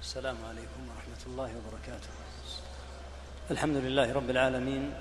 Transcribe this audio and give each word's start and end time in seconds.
السلام 0.00 0.36
عليكم 0.48 0.80
ورحمة 0.88 1.22
الله 1.26 1.50
وبركاته. 1.56 2.08
الحمد 3.50 3.76
لله 3.76 4.12
رب 4.12 4.30
العالمين. 4.30 4.92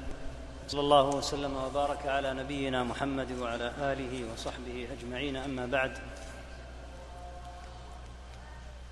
صلى 0.67 0.81
الله 0.81 1.15
وسلم 1.15 1.55
وبارك 1.55 2.07
على 2.07 2.33
نبينا 2.33 2.83
محمد 2.83 3.31
وعلى 3.31 3.71
آله 3.79 4.33
وصحبه 4.33 4.87
أجمعين. 4.99 5.35
أما 5.35 5.65
بعد 5.65 5.91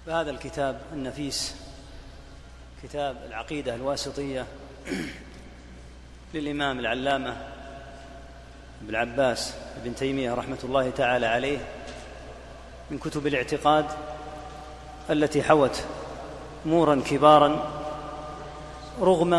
فهذا 0.05 0.31
الكتاب 0.31 0.81
النفيس 0.93 1.55
كتاب 2.83 3.17
العقيدة 3.25 3.75
الواسطية 3.75 4.45
للإمام 6.33 6.79
العلامة 6.79 7.37
ابن 8.81 8.95
عباس 8.95 9.53
بن 9.83 9.95
تيمية 9.95 10.33
رحمة 10.33 10.59
الله 10.63 10.89
تعالى 10.89 11.25
عليه 11.25 11.59
من 12.91 12.97
كتب 12.99 13.27
الاعتقاد 13.27 13.85
التي 15.09 15.43
حوت 15.43 15.83
امورا 16.67 17.01
كبارا 17.09 17.63
رغم 19.01 19.33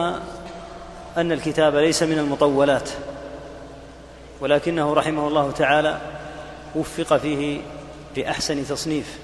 أن 1.17 1.33
الكتاب 1.33 1.77
ليس 1.77 2.03
من 2.03 2.19
المطولات 2.19 2.91
ولكنه 4.41 4.95
رحمه 4.95 5.29
الله 5.29 5.51
تعالى 5.51 5.99
وفق 6.75 7.17
فيه 7.17 7.61
لاحسن 8.17 8.65
تصنيف 8.65 9.19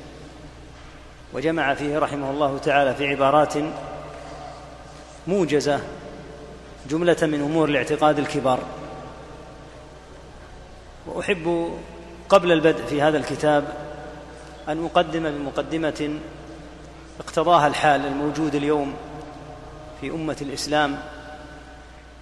وجمع 1.32 1.74
فيه 1.74 1.98
رحمه 1.98 2.30
الله 2.30 2.58
تعالى 2.58 2.94
في 2.94 3.06
عبارات 3.08 3.54
موجزة 5.26 5.80
جملة 6.90 7.16
من 7.22 7.40
أمور 7.40 7.68
الاعتقاد 7.68 8.18
الكبار. 8.18 8.58
وأحب 11.06 11.70
قبل 12.28 12.52
البدء 12.52 12.84
في 12.84 13.02
هذا 13.02 13.18
الكتاب 13.18 13.64
أن 14.68 14.84
أقدم 14.84 15.30
بمقدمة 15.30 16.18
اقتضاها 17.20 17.66
الحال 17.66 18.06
الموجود 18.06 18.54
اليوم 18.54 18.94
في 20.00 20.10
أمة 20.10 20.36
الإسلام 20.40 20.98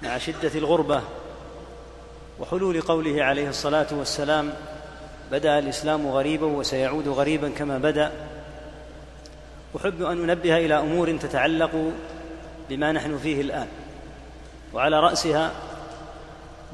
مع 0.02 0.18
شدة 0.18 0.50
الغربة 0.54 1.00
وحلول 2.40 2.80
قوله 2.80 3.24
عليه 3.24 3.48
الصلاة 3.48 3.86
والسلام 3.92 4.52
بدا 5.32 5.58
الإسلام 5.58 6.08
غريبا 6.08 6.46
وسيعود 6.46 7.08
غريبا 7.08 7.48
كما 7.48 7.78
بدا 7.78 8.12
أحب 9.76 10.02
أن 10.02 10.30
أنبه 10.30 10.56
إلى 10.56 10.78
أمور 10.78 11.16
تتعلق 11.16 11.92
بما 12.68 12.92
نحن 12.92 13.18
فيه 13.18 13.40
الآن 13.40 13.66
وعلى 14.74 15.00
رأسها 15.00 15.52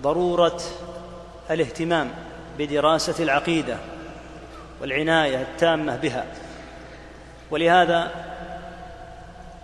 ضرورة 0.03 0.61
الاهتمام 1.51 2.11
بدراسة 2.59 3.25
العقيدة 3.25 3.77
والعناية 4.81 5.43
التامة 5.43 5.97
بها. 5.97 6.27
ولهذا 7.51 8.11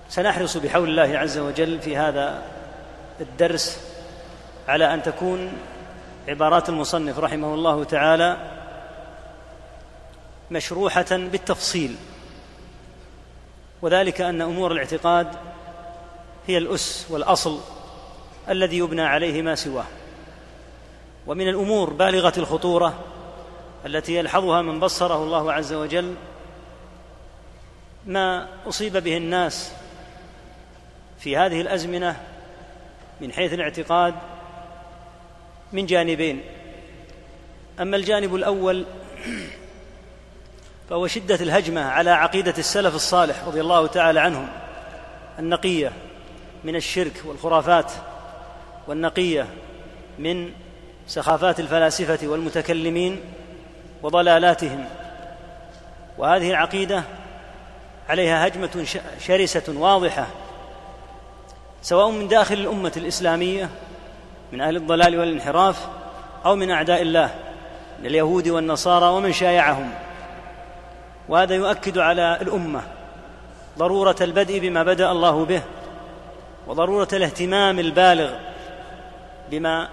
سنحرص 0.08 0.56
بحول 0.56 0.88
الله 0.88 1.18
عز 1.18 1.38
وجل 1.38 1.80
في 1.80 1.96
هذا 1.96 2.42
الدرس 3.20 3.80
على 4.68 4.94
أن 4.94 5.02
تكون 5.02 5.52
عبارات 6.28 6.68
المصنف 6.68 7.18
رحمه 7.18 7.54
الله 7.54 7.84
تعالى 7.84 8.36
مشروحة 10.50 11.06
بالتفصيل 11.10 11.96
وذلك 13.82 14.20
أن 14.20 14.42
أمور 14.42 14.72
الاعتقاد 14.72 15.28
هي 16.46 16.58
الأس 16.58 17.06
والأصل 17.10 17.60
الذي 18.48 18.78
يبنى 18.78 19.02
عليه 19.02 19.42
ما 19.42 19.54
سواه. 19.54 19.84
ومن 21.26 21.48
الأمور 21.48 21.92
بالغة 21.92 22.32
الخطورة 22.38 22.94
التي 23.86 24.14
يلحظها 24.14 24.62
من 24.62 24.80
بصره 24.80 25.22
الله 25.22 25.52
عز 25.52 25.72
وجل 25.72 26.14
ما 28.06 28.48
أصيب 28.66 28.96
به 28.96 29.16
الناس 29.16 29.72
في 31.18 31.36
هذه 31.36 31.60
الأزمنة 31.60 32.16
من 33.20 33.32
حيث 33.32 33.52
الاعتقاد 33.52 34.14
من 35.72 35.86
جانبين. 35.86 36.40
أما 37.80 37.96
الجانب 37.96 38.34
الأول 38.34 38.84
فهو 40.90 41.06
شدة 41.06 41.34
الهجمة 41.34 41.84
على 41.84 42.10
عقيدة 42.10 42.54
السلف 42.58 42.94
الصالح 42.94 43.44
رضي 43.46 43.60
الله 43.60 43.86
تعالى 43.86 44.20
عنهم 44.20 44.48
النقية 45.38 45.92
من 46.64 46.76
الشرك 46.76 47.22
والخرافات 47.24 47.92
والنقية 48.86 49.46
من 50.18 50.52
سخافات 51.06 51.60
الفلاسفة 51.60 52.28
والمتكلمين 52.28 53.20
وضلالاتهم. 54.02 54.84
وهذه 56.18 56.50
العقيدة 56.50 57.04
عليها 58.08 58.46
هجمة 58.46 58.86
شرسة 59.20 59.74
واضحة 59.76 60.26
سواء 61.82 62.10
من 62.10 62.28
داخل 62.28 62.54
الأمة 62.54 62.92
الإسلامية 62.96 63.68
من 64.52 64.60
أهل 64.60 64.76
الضلال 64.76 65.18
والانحراف 65.18 65.88
أو 66.46 66.56
من 66.56 66.70
أعداء 66.70 67.02
الله 67.02 67.34
من 68.00 68.06
اليهود 68.06 68.48
والنصارى 68.48 69.06
ومن 69.06 69.32
شايعهم. 69.32 69.90
وهذا 71.28 71.54
يؤكد 71.54 71.98
على 71.98 72.38
الأمة 72.40 72.82
ضرورة 73.78 74.16
البدء 74.20 74.58
بما 74.58 74.82
بدأ 74.82 75.10
الله 75.10 75.44
به 75.44 75.62
وضرورة 76.66 77.08
الاهتمام 77.12 77.78
البالغ 77.78 78.30
بما 79.50 79.88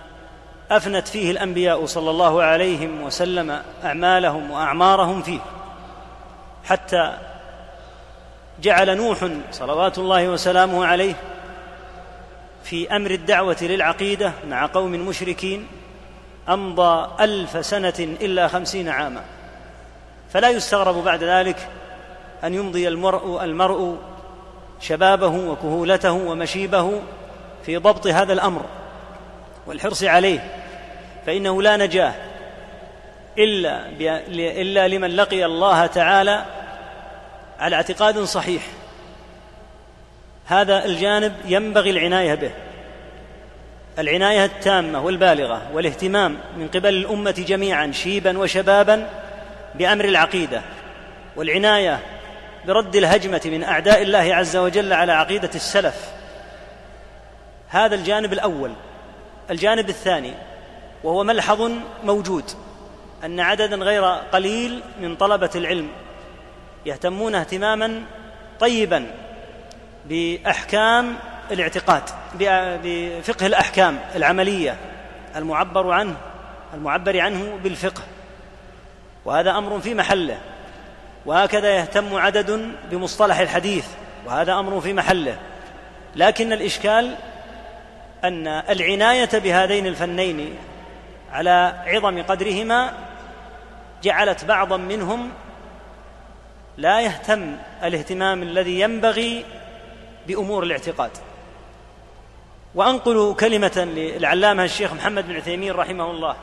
أفنت 0.71 1.07
فيه 1.07 1.31
الأنبياء 1.31 1.85
صلى 1.85 2.09
الله 2.09 2.43
عليهم 2.43 3.03
وسلم 3.03 3.61
أعمالهم 3.83 4.51
وأعمارهم 4.51 5.21
فيه 5.21 5.39
حتى 6.63 7.17
جعل 8.61 8.97
نوح 8.97 9.27
صلوات 9.51 9.97
الله 9.97 10.29
وسلامه 10.29 10.85
عليه 10.85 11.13
في 12.63 12.95
أمر 12.95 13.11
الدعوة 13.11 13.57
للعقيدة 13.61 14.31
مع 14.49 14.65
قوم 14.65 14.91
مشركين 14.91 15.67
أمضى 16.49 17.07
ألف 17.19 17.65
سنة 17.65 17.93
إلا 17.99 18.47
خمسين 18.47 18.89
عاما. 18.89 19.23
فلا 20.33 20.49
يستغرب 20.49 21.03
بعد 21.03 21.23
ذلك 21.23 21.69
أن 22.43 22.53
يمضي 22.53 22.87
المرء 22.87 23.43
المرء 23.43 23.97
شبابه 24.79 25.27
وكهولته 25.27 26.11
ومشيبه 26.11 27.01
في 27.65 27.77
ضبط 27.77 28.07
هذا 28.07 28.33
الأمر 28.33 28.65
والحرص 29.67 30.03
عليه. 30.03 30.51
فإنه 31.25 31.61
لا 31.61 31.77
نجاة 31.77 32.13
إلا 33.37 33.87
إلا 34.61 34.87
لمن 34.87 35.09
لقي 35.15 35.45
الله 35.45 35.85
تعالى 35.85 36.45
على 37.61 37.75
اعتقاد 37.75 38.19
صحيح. 38.19 38.63
هذا 40.45 40.85
الجانب 40.85 41.33
ينبغي 41.45 41.89
العناية 41.89 42.35
به. 42.35 42.51
العناية 43.99 44.45
التامة 44.45 45.05
والبالغة 45.05 45.61
والاهتمام 45.73 46.37
من 46.57 46.67
قبل 46.67 46.89
الأمة 46.89 47.31
جميعا 47.47 47.91
شيبا 47.91 48.37
وشبابا 48.37 49.09
بأمر 49.75 50.05
العقيدة. 50.05 50.61
والعناية 51.35 51.99
برد 52.67 52.95
الهجمة 52.95 53.41
من 53.45 53.63
أعداء 53.63 54.01
الله 54.01 54.35
عز 54.35 54.57
وجل 54.57 54.93
على 54.93 55.11
عقيدة 55.11 55.49
السلف. 55.55 56.11
هذا 57.69 57.95
الجانب 57.95 58.33
الأول. 58.33 58.71
الجانب 59.49 59.89
الثاني 59.89 60.33
وهو 61.03 61.23
ملحظ 61.23 61.71
موجود 62.03 62.43
أن 63.25 63.39
عددا 63.39 63.75
غير 63.75 64.03
قليل 64.05 64.81
من 65.01 65.15
طلبة 65.15 65.49
العلم. 65.55 65.89
يهتمون 66.85 67.35
اهتماما 67.35 68.01
طيبا 68.59 69.07
بأحكام 70.05 71.15
الاعتقاد 71.51 72.03
بفقه 72.83 73.45
الأحكام 73.45 73.99
العملية 74.15 74.77
المعبر 75.35 75.91
عنه 75.91 76.15
المعبر 76.73 77.19
عنه 77.19 77.59
بالفقه. 77.63 78.01
وهذا 79.25 79.57
أمر 79.57 79.79
في 79.79 79.93
محله. 79.93 80.37
وهكذا 81.25 81.69
يهتم 81.69 82.15
عدد 82.15 82.71
بمصطلح 82.91 83.39
الحديث 83.39 83.87
وهذا 84.25 84.53
أمر 84.53 84.81
في 84.81 84.93
محله. 84.93 85.37
لكن 86.15 86.53
الإشكال 86.53 87.15
أن 88.23 88.47
العناية 88.47 89.29
بهذين 89.33 89.87
الفنين 89.87 90.55
على 91.31 91.83
عظم 91.87 92.21
قدرهما 92.21 92.93
جعلت 94.03 94.45
بعضا 94.45 94.77
منهم 94.77 95.29
لا 96.77 97.01
يهتم 97.01 97.55
الاهتمام 97.83 98.43
الذي 98.43 98.79
ينبغي 98.79 99.45
بأمور 100.27 100.63
الاعتقاد. 100.63 101.11
وانقل 102.75 103.35
كلمة 103.39 103.87
للعلامة 103.95 104.63
الشيخ 104.63 104.93
محمد 104.93 105.27
بن 105.27 105.35
عثيمين 105.35 105.71
رحمه 105.71 106.11
الله. 106.11 106.35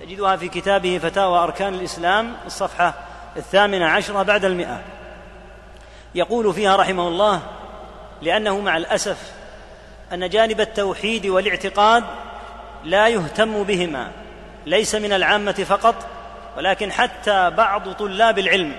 تجدها 0.00 0.36
في 0.36 0.48
كتابه 0.48 0.98
فتاوى 0.98 1.38
أركان 1.38 1.74
الإسلام 1.74 2.36
الصفحة 2.46 2.94
الثامنة 3.36 3.86
عشرة 3.86 4.22
بعد 4.22 4.44
المئة. 4.44 4.80
يقول 6.14 6.54
فيها 6.54 6.76
رحمه 6.76 7.08
الله 7.08 7.40
لأنه 8.22 8.60
مع 8.60 8.76
الأسف 8.76 9.32
أن 10.12 10.28
جانب 10.28 10.60
التوحيد 10.60 11.26
والاعتقاد 11.26 12.04
لا 12.84 13.08
يهتم 13.08 13.62
بهما 13.62 14.10
ليس 14.66 14.94
من 14.94 15.12
العامة 15.12 15.52
فقط 15.52 15.94
ولكن 16.56 16.92
حتى 16.92 17.50
بعض 17.50 17.92
طلاب 17.92 18.38
العلم 18.38 18.72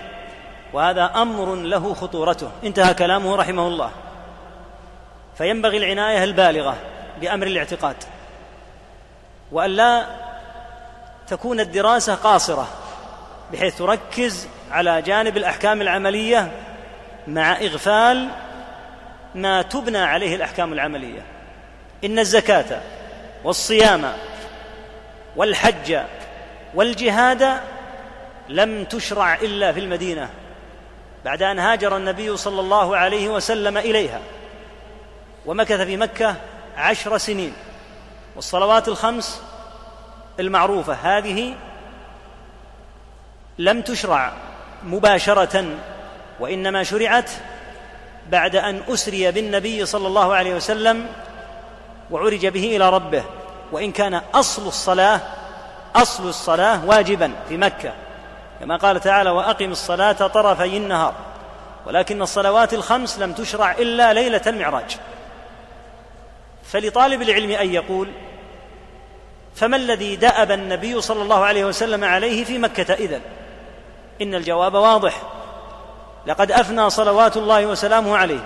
وهذا 0.73 1.11
أمر 1.15 1.55
له 1.55 1.93
خطورته. 1.93 2.51
انتهى 2.63 2.93
كلامه 2.93 3.35
رحمه 3.35 3.67
الله. 3.67 3.91
فينبغي 5.37 5.77
العناية 5.77 6.23
البالغة 6.23 6.77
بأمر 7.21 7.47
الاعتقاد. 7.47 7.95
وأن 9.51 9.69
لا 9.69 10.05
تكون 11.27 11.59
الدراسة 11.59 12.15
قاصرة 12.15 12.67
بحيث 13.53 13.77
تركز 13.77 14.47
على 14.71 15.01
جانب 15.01 15.37
الأحكام 15.37 15.81
العملية 15.81 16.51
مع 17.27 17.51
إغفال 17.51 18.27
ما 19.35 19.61
تبنى 19.61 19.97
عليه 19.97 20.35
الأحكام 20.35 20.73
العملية. 20.73 21.21
إن 22.03 22.19
الزكاة 22.19 22.81
والصيام 23.43 24.13
والحج 25.35 25.99
والجهاد 26.75 27.59
لم 28.49 28.83
تشرع 28.83 29.33
إلا 29.35 29.71
في 29.71 29.79
المدينة. 29.79 30.29
بعد 31.25 31.43
أن 31.43 31.59
هاجر 31.59 31.97
النبي 31.97 32.37
صلى 32.37 32.61
الله 32.61 32.97
عليه 32.97 33.29
وسلم 33.29 33.77
إليها. 33.77 34.19
ومكث 35.45 35.81
في 35.81 35.97
مكة 35.97 36.35
عشر 36.77 37.17
سنين. 37.17 37.53
والصلوات 38.35 38.87
الخمس 38.87 39.41
المعروفة. 40.39 40.93
هذه 40.93 41.55
لم 43.57 43.81
تشرع 43.81 44.33
مباشرة 44.83 45.65
وإنما 46.39 46.83
شرعت 46.83 47.31
بعد 48.29 48.55
أن 48.55 48.81
أسري 48.89 49.31
بالنبي 49.31 49.85
صلى 49.85 50.07
الله 50.07 50.35
عليه 50.35 50.55
وسلم 50.55 51.07
وعرج 52.11 52.47
به 52.47 52.75
إلى 52.75 52.89
ربه. 52.89 53.23
وإن 53.71 53.91
كان 53.91 54.13
أصل 54.13 54.67
الصلاة 54.67 55.21
أصل 55.95 56.29
الصلاة 56.29 56.85
واجبا 56.85 57.31
في 57.49 57.57
مكة. 57.57 57.93
كما 58.59 58.77
قال 58.77 58.99
تعالى 58.99 59.29
وأقم 59.29 59.71
الصلاة 59.71 60.11
طرفي 60.11 60.77
النهار. 60.77 61.13
ولكن 61.85 62.21
الصلوات 62.21 62.73
الخمس 62.73 63.19
لم 63.19 63.33
تشرع 63.33 63.71
إلا 63.71 64.13
ليلة 64.13 64.41
المعراج. 64.47 64.97
فلطالب 66.63 67.21
العلم 67.21 67.51
أن 67.51 67.73
يقول 67.73 68.09
فما 69.55 69.77
الذي 69.77 70.15
دأب 70.15 70.51
النبي 70.51 71.01
صلى 71.01 71.21
الله 71.21 71.45
عليه 71.45 71.65
وسلم 71.65 72.03
عليه 72.03 72.43
في 72.43 72.57
مكة 72.57 72.93
إذن؟ 72.93 73.21
إن 74.21 74.35
الجواب 74.35 74.73
واضح. 74.73 75.21
لقد 76.27 76.51
أفنى 76.51 76.89
صلوات 76.89 77.37
الله 77.37 77.65
وسلامه 77.65 78.17
عليه 78.17 78.45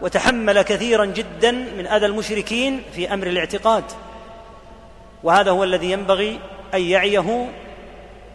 وتحمل 0.00 0.62
كثيرا 0.62 1.04
جدا 1.04 1.50
من 1.50 1.86
أذى 1.86 2.06
المشركين 2.06 2.82
في 2.94 3.14
أمر 3.14 3.26
الاعتقاد. 3.26 3.84
وهذا 5.22 5.50
هو 5.50 5.64
الذي 5.64 5.90
ينبغي 5.90 6.40
أن 6.74 6.80
يعيه 6.80 7.48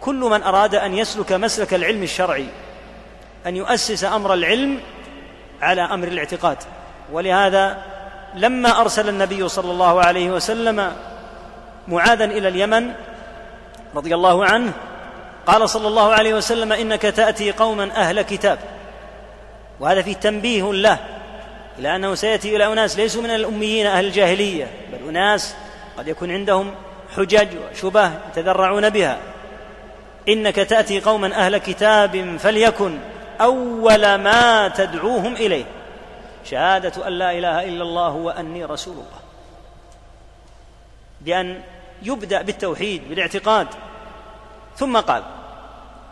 كل 0.02 0.16
من 0.16 0.44
أراد 0.44 0.76
أن 0.76 0.94
يسلك 0.94 1.32
مسلك 1.34 1.74
العلم 1.74 2.04
الشرعي 2.04 2.46
أن 3.48 3.56
يؤسس 3.56 4.04
أمر 4.04 4.34
العلم 4.34 4.80
على 5.62 5.82
أمر 5.82 6.08
الاعتقاد. 6.08 6.58
ولهذا 7.12 7.78
لما 8.36 8.82
أرسل 8.82 9.10
النبي 9.10 9.48
صلى 9.48 9.72
الله 9.72 10.02
عليه 10.02 10.30
وسلم 10.30 10.94
معاذا 11.88 12.26
إلى 12.26 12.48
اليمن 12.48 12.92
رضي 13.96 14.16
الله 14.16 14.46
عنه 14.46 14.72
قال 15.46 15.70
صلى 15.70 15.88
الله 15.88 16.14
عليه 16.14 16.34
وسلم 16.34 16.72
إنك 16.72 17.02
تأتي 17.02 17.52
قوما 17.52 17.84
أهل 17.96 18.22
كتاب. 18.22 18.60
وهذا 19.80 20.02
فيه 20.02 20.14
تنبيه 20.14 20.74
له 20.74 20.98
إلى 21.80 21.96
أنه 21.96 22.16
سيأتي 22.16 22.56
إلى 22.56 22.74
أناس 22.74 22.98
ليسوا 22.98 23.22
من 23.22 23.30
الأميين 23.30 23.88
أهل 23.88 24.06
الجاهلية 24.06 24.68
بل 24.94 25.10
أناس 25.10 25.56
قد 25.98 26.08
يكون 26.08 26.32
عندهم 26.32 26.72
حجج 27.16 27.48
وشبه 27.72 28.12
يتذرعون 28.32 28.90
بها. 28.90 29.18
إنك 30.30 30.56
تأتي 30.56 31.00
قوما 31.00 31.36
أهل 31.36 31.58
كتاب 31.58 32.38
فليكن 32.38 33.00
أول 33.42 34.16
ما 34.16 34.68
تدعوهم 34.68 35.36
إليه. 35.36 35.66
شهادة 36.46 37.08
أن 37.08 37.14
لا 37.14 37.32
إله 37.32 37.64
إلا 37.64 37.84
الله 37.84 38.10
وأني 38.10 38.66
رسول 38.66 38.94
الله. 38.94 39.20
بأن 41.22 41.62
يبدأ 42.04 42.42
بالتوحيد 42.42 43.10
بالاعتقاد. 43.10 43.68
ثم 44.78 44.98
قال 44.98 45.24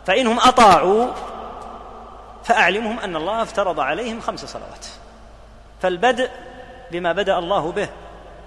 فإنهم 0.06 0.38
أطاعوا 0.38 1.06
فأعلمهم 2.44 2.98
أن 2.98 3.16
الله 3.16 3.42
افترض 3.42 3.80
عليهم 3.80 4.20
خمس 4.20 4.44
صلوات. 4.44 4.86
فالبدء 5.82 6.30
بما 6.92 7.12
بدأ 7.12 7.38
الله 7.38 7.72
به 7.72 7.88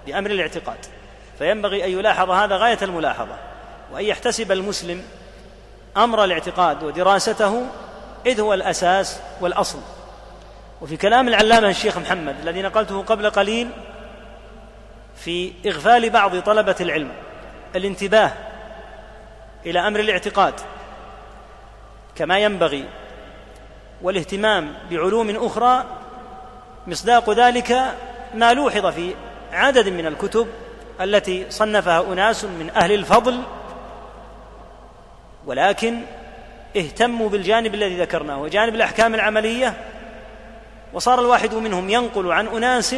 بأمر 0.06 0.30
الاعتقاد. 0.30 0.78
فينبغي 1.38 1.84
أن 1.84 1.90
يلاحظ 1.90 2.30
هذا 2.30 2.56
غاية 2.56 2.78
الملاحظة 2.82 3.36
وأن 3.92 4.04
يحتسب 4.04 4.52
المسلم 4.52 5.02
أمر 5.96 6.24
الاعتقاد 6.24 6.82
ودراسته 6.82 7.66
إذ 8.26 8.40
هو 8.40 8.54
الأساس 8.54 9.20
والأصل. 9.40 9.78
وفي 10.80 10.96
كلام 10.96 11.28
العلامة 11.28 11.68
الشيخ 11.68 11.98
محمد 11.98 12.36
الذي 12.42 12.62
نقلته 12.62 13.02
قبل 13.02 13.30
قليل 13.30 13.68
في 15.16 15.52
إغفال 15.66 16.10
بعض 16.10 16.40
طلبة 16.40 16.76
العلم 16.80 17.08
الانتباه 17.76 18.32
إلى 19.66 19.78
أمر 19.88 20.00
الاعتقاد 20.00 20.54
كما 22.14 22.38
ينبغي 22.38 22.84
والاهتمام 24.02 24.74
بعلوم 24.90 25.46
أخرى 25.46 25.84
مصداق 26.86 27.30
ذلك 27.30 27.94
ما 28.34 28.52
لوحظ 28.52 28.86
في 28.86 29.14
عدد 29.52 29.88
من 29.88 30.06
الكتب 30.06 30.48
التي 31.00 31.46
صنفها 31.50 32.12
أناس 32.12 32.44
من 32.44 32.70
أهل 32.76 32.92
الفضل 32.92 33.42
ولكن 35.46 36.00
اهتموا 36.76 37.28
بالجانب 37.28 37.74
الذي 37.74 38.00
ذكرناه 38.00 38.40
وجانب 38.40 38.74
الأحكام 38.74 39.14
العملية 39.14 39.74
وصار 40.92 41.20
الواحد 41.20 41.54
منهم 41.54 41.90
ينقل 41.90 42.32
عن 42.32 42.46
أناس 42.46 42.96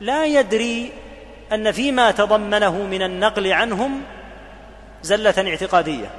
لا 0.00 0.26
يدري 0.26 0.92
أن 1.52 1.72
فيما 1.72 2.10
تضمنه 2.10 2.82
من 2.82 3.02
النقل 3.02 3.52
عنهم 3.52 4.02
زلة 5.02 5.34
اعتقادية 5.50 6.10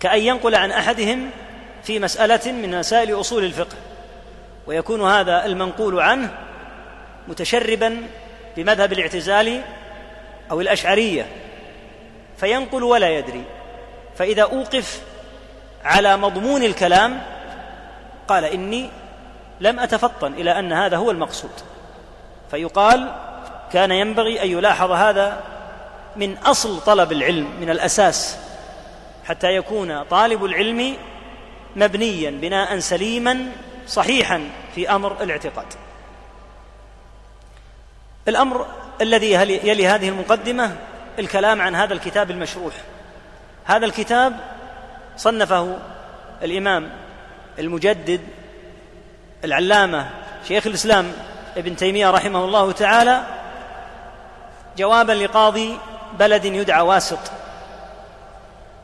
كأن 0.00 0.20
ينقل 0.20 0.54
عن 0.54 0.70
أحدهم 0.70 1.30
في 1.82 1.98
مسألة 1.98 2.52
من 2.52 2.78
مسائل 2.78 3.20
أصول 3.20 3.44
الفقه 3.44 3.76
ويكون 4.66 5.10
هذا 5.10 5.46
المنقول 5.46 6.00
عنه 6.00 6.30
متشربا 7.28 7.96
بمذهب 8.56 8.92
الاعتزال 8.92 9.62
أو 10.50 10.60
الأشعرية. 10.60 11.26
فينقل 12.42 12.82
ولا 12.82 13.08
يدري. 13.18 13.44
فإذا 14.18 14.42
أوقف 14.42 15.02
على 15.84 16.16
مضمون 16.16 16.62
الكلام 16.62 17.22
قال 18.28 18.44
إني 18.44 18.90
لم 19.60 19.80
أتفطن 19.80 20.32
إلى 20.32 20.58
أن 20.58 20.72
هذا 20.72 20.96
هو 20.96 21.10
المقصود. 21.10 21.50
فيقال 22.50 23.14
كان 23.72 23.90
ينبغي 23.90 24.42
أن 24.42 24.48
يلاحظ 24.48 24.90
هذا 24.90 25.40
من 26.16 26.38
أصل 26.38 26.80
طلب 26.80 27.12
العلم 27.12 27.48
من 27.60 27.70
الأساس 27.70 28.38
حتى 29.24 29.56
يكون 29.56 30.02
طالب 30.02 30.44
العلم 30.44 30.96
مبنيا 31.76 32.30
بناء 32.30 32.78
سليما 32.78 33.46
صحيحا 33.86 34.50
في 34.74 34.90
أمر 34.90 35.22
الاعتقاد. 35.22 35.66
الأمر 38.28 38.66
الذي 39.00 39.32
يلي 39.68 39.86
هذه 39.86 40.08
المقدمة 40.08 40.76
الكلام 41.18 41.60
عن 41.60 41.74
هذا 41.74 41.94
الكتاب 41.94 42.30
المشروح. 42.30 42.74
هذا 43.64 43.86
الكتاب 43.86 44.36
صنفه 45.16 45.78
الإمام 46.42 46.90
المجدد 47.58 48.20
العلامة 49.44 50.10
شيخ 50.48 50.66
الإسلام 50.66 51.12
ابن 51.56 51.76
تيمية 51.76 52.10
رحمه 52.10 52.44
الله 52.44 52.72
تعالى 52.72 53.22
جوابا 54.76 55.12
لقاضي 55.12 55.78
بلد 56.18 56.44
يدعى 56.44 56.82
واسط 56.82 57.18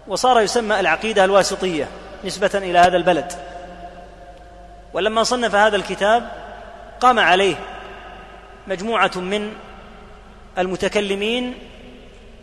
وصار 0.08 0.40
يسمى 0.40 0.80
العقيدة 0.80 1.25
الواسطية 1.25 1.88
نسبة 2.25 2.50
إلى 2.54 2.78
هذا 2.78 2.97
البلد. 2.97 3.32
ولما 4.92 5.23
صنف 5.23 5.54
هذا 5.54 5.76
الكتاب 5.76 6.30
قام 7.00 7.18
عليه 7.18 7.54
مجموعة 8.66 9.11
من 9.16 9.52
المتكلمين 10.58 11.54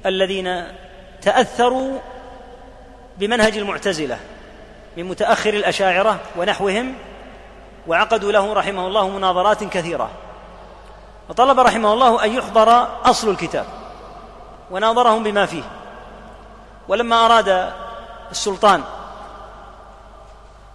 الذين 0.05 0.67
تأثروا 1.21 1.99
بمنهج 3.17 3.57
المعتزلة 3.57 4.17
من 4.97 5.03
متأخر 5.03 5.53
الأشاعرة 5.53 6.19
ونحوهم 6.37 6.93
وعقدوا 7.87 8.31
له 8.31 8.53
رحمه 8.53 8.87
الله 8.87 9.09
مناظرات 9.09 9.63
كثيرة. 9.63 10.09
وطلب 11.29 11.59
رحمه 11.59 11.93
الله 11.93 12.25
أن 12.25 12.33
يحضر 12.33 12.87
أصل 13.09 13.29
الكتاب 13.29 13.65
وناظرهم 14.71 15.23
بما 15.23 15.45
فيه. 15.45 15.63
ولما 16.87 17.25
أراد 17.25 17.71
السلطان 18.31 18.83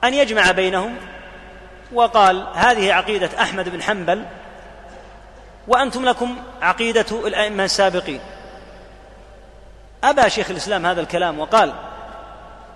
أن 0.04 0.14
يجمع 0.14 0.50
بينهم 0.50 0.96
وقال 1.92 2.46
هذه 2.54 2.92
عقيدة 2.92 3.30
أحمد 3.42 3.68
بن 3.68 3.82
حنبل 3.82 4.24
وأنتم 5.68 6.04
لكم 6.04 6.36
عقيدة 6.62 7.06
الأئمة 7.26 7.64
السابقين. 7.64 8.20
أبى 10.04 10.30
شيخ 10.30 10.50
الإسلام 10.50 10.86
هذا 10.86 11.00
الكلام 11.00 11.40
وقال 11.40 11.72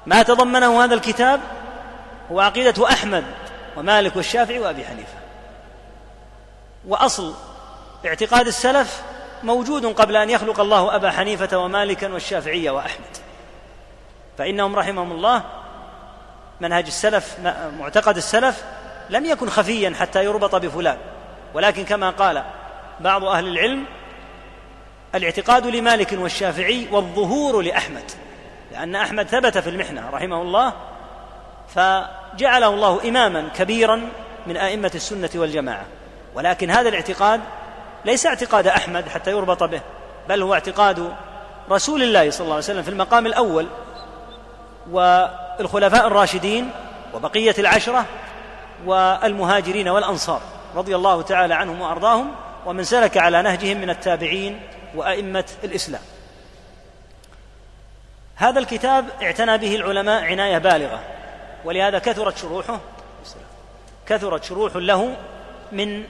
ما 0.07 0.23
تضمنه 0.23 0.85
هذا 0.85 0.95
الكتاب 0.95 1.41
هو 2.33 2.41
عقيدة 2.41 2.89
أحمد 2.89 3.25
ومالك 3.77 4.17
والشافعي 4.17 4.59
وأبي 4.59 4.85
حنيفة. 4.85 5.19
وأصل 6.89 7.35
اعتقاد 8.07 8.47
السلف 8.47 9.03
موجود 9.43 9.87
قبل 9.87 10.17
أن 10.17 10.31
يخلق 10.31 10.61
الله 10.61 10.97
أبا 10.97 11.11
حنيفة 11.11 11.59
ومالكا 11.59 12.13
والشافعية 12.13 12.71
وأحمد. 12.71 13.17
فإنهم 14.39 14.77
رحمهم 14.77 15.13
الله 15.13 15.43
منهج 16.61 16.87
السلف 16.87 17.37
معتقد 17.79 18.17
السلف 18.17 18.65
لم 19.11 19.25
يكن 19.25 19.51
خفيا 19.51 19.95
حتى 20.01 20.25
يربط 20.25 20.55
بفلان. 20.55 20.99
ولكن 21.55 21.85
كما 21.85 22.11
قال 22.11 22.45
بعض 23.01 23.25
أهل 23.25 23.49
العلم 23.49 23.85
الاعتقاد 25.15 25.67
لمالك 25.67 26.13
والشافعي 26.13 26.87
والظهور 26.93 27.63
لأحمد 27.63 28.11
لأن 28.73 28.97
أحمد 28.97 29.27
ثبت 29.27 29.59
في 29.59 29.71
المحنة 29.71 30.11
رحمه 30.11 30.43
الله 30.43 30.73
فجعله 31.75 32.69
الله 32.69 33.09
إماما 33.09 33.49
كبيرا 33.57 34.09
من 34.47 34.57
أئمة 34.57 34.91
السنة 34.95 35.31
والجماعة. 35.35 35.85
ولكن 36.35 36.71
هذا 36.71 36.89
الاعتقاد 36.89 37.41
ليس 38.05 38.27
اعتقاد 38.27 38.67
أحمد 38.67 39.09
حتى 39.09 39.31
يربط 39.31 39.63
به 39.63 39.81
بل 40.29 40.43
هو 40.43 40.55
اعتقاد 40.55 41.13
رسول 41.71 42.03
الله 42.03 42.31
صلى 42.31 42.45
الله 42.45 42.55
عليه 42.55 42.65
وسلم 42.65 42.83
في 42.83 42.91
المقام 42.91 43.27
الأول 43.27 43.67
والخلفاء 44.91 46.07
الراشدين 46.07 46.71
وبقية 47.15 47.55
العشرة 47.59 48.05
والمهاجرين 48.87 49.89
والأنصار 49.89 50.41
رضي 50.75 50.97
الله 50.97 51.23
تعالى 51.23 51.55
عنهم 51.55 51.81
وأرضاهم 51.81 52.31
ومن 52.67 52.85
سلك 52.85 53.17
على 53.17 53.43
نهجهم 53.43 53.77
من 53.77 53.91
التابعين 53.91 54.61
وأئمة 54.95 55.45
الإسلام. 55.65 56.03
هذا 58.37 58.59
الكتاب 58.59 59.07
اعتنى 59.23 59.59
به 59.59 59.77
العلماء 59.77 60.25
عناية 60.25 60.59
بالغة 60.59 61.01
ولهذا 61.65 61.99
كثرت 61.99 62.39
شروحه 62.39 62.81
كثرت 64.07 64.45
شروح 64.45 64.77
له 64.77 65.17
من 65.73 66.05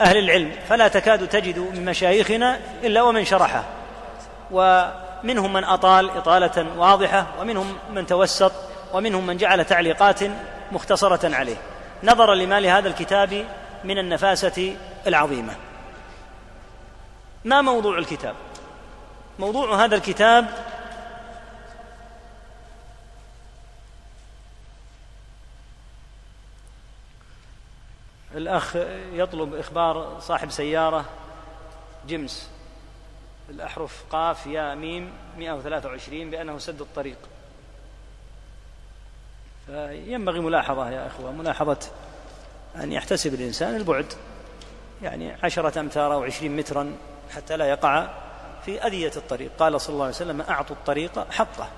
أهل 0.00 0.16
العلم 0.16 0.52
فلا 0.68 0.88
تكاد 0.88 1.28
تجد 1.28 1.58
من 1.58 1.84
مشايخنا 1.84 2.58
إلا 2.82 3.02
ومن 3.02 3.24
شرحه 3.24 3.64
ومنهم 4.50 5.52
من 5.52 5.64
أطال 5.64 6.10
إطالة 6.10 6.66
واضحة 6.76 7.26
ومنهم 7.40 7.78
من 7.90 8.06
توسط 8.06 8.52
ومنهم 8.92 9.26
من 9.26 9.36
جعل 9.36 9.64
تعليقات 9.64 10.20
مختصرة 10.72 11.34
عليه. 11.36 11.56
نظرا 12.02 12.34
لما 12.34 12.60
لهذا 12.60 12.88
الكتاب 12.88 13.44
من 13.84 13.98
النفاسة 13.98 14.76
العظيمة. 15.06 15.54
ما 17.48 17.62
موضوع 17.62 17.98
الكتاب؟ 17.98 18.34
موضوع 19.38 19.84
هذا 19.84 19.96
الكتاب 19.96 20.46
الأخ 28.34 28.76
يطلب 29.12 29.54
إخبار 29.54 30.20
صاحب 30.20 30.50
سيارة 30.50 31.04
جمس 32.08 32.50
الأحرف 33.50 34.04
قاف 34.10 34.46
يا 34.46 34.74
ميم 34.74 35.12
123 35.38 36.30
بأنه 36.30 36.58
سد 36.58 36.80
الطريق. 36.80 37.18
فينبغي 39.66 40.40
ملاحظة 40.40 40.90
يا 40.90 41.06
أخوة 41.06 41.32
ملاحظة 41.32 41.78
أن 42.76 42.92
يحتسب 42.92 43.34
الإنسان 43.34 43.76
البعد. 43.76 44.12
يعني 45.02 45.32
عشرة 45.32 45.80
أمتار 45.80 46.14
أو 46.14 46.24
عشرين 46.24 46.56
مترا 46.56 46.96
حتى 47.36 47.56
لا 47.56 47.64
يقع 47.64 48.08
في 48.64 48.86
أذية 48.86 49.12
الطريق. 49.16 49.50
قال 49.58 49.80
صلى 49.80 49.92
الله 49.92 50.04
عليه 50.04 50.14
وسلم 50.14 50.40
أعطوا 50.40 50.76
الطريق 50.76 51.30
حقه. 51.30 51.68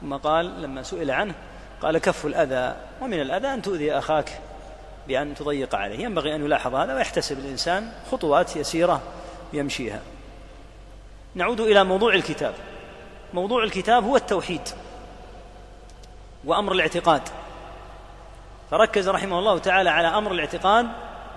ثم 0.00 0.16
قال 0.16 0.62
لما 0.62 0.82
سئل 0.82 1.10
عنه 1.10 1.34
قال 1.82 1.98
كف 1.98 2.26
الأذى 2.26 2.76
ومن 3.00 3.20
الأذى 3.20 3.46
أن 3.46 3.62
تؤذي 3.62 3.92
أخاك 3.92 4.40
بأن 5.08 5.34
تضيق 5.34 5.74
عليه. 5.74 5.98
ينبغي 5.98 6.34
أن 6.34 6.44
يلاحظ 6.44 6.74
هذا 6.74 6.94
ويحتسب 6.94 7.38
الإنسان 7.38 7.92
خطوات 8.12 8.56
يسيرة 8.56 9.02
يمشيها. 9.52 10.00
نعود 11.34 11.60
إلى 11.60 11.84
موضوع 11.84 12.14
الكتاب. 12.14 12.54
موضوع 13.34 13.64
الكتاب 13.64 14.04
هو 14.04 14.16
التوحيد 14.16 14.68
وأمر 16.44 16.72
الاعتقاد. 16.72 17.22
فركز 18.70 19.08
رحمه 19.08 19.38
الله 19.38 19.58
تعالى 19.58 19.90
على 19.90 20.08
أمر 20.08 20.32
الاعتقاد 20.32 20.86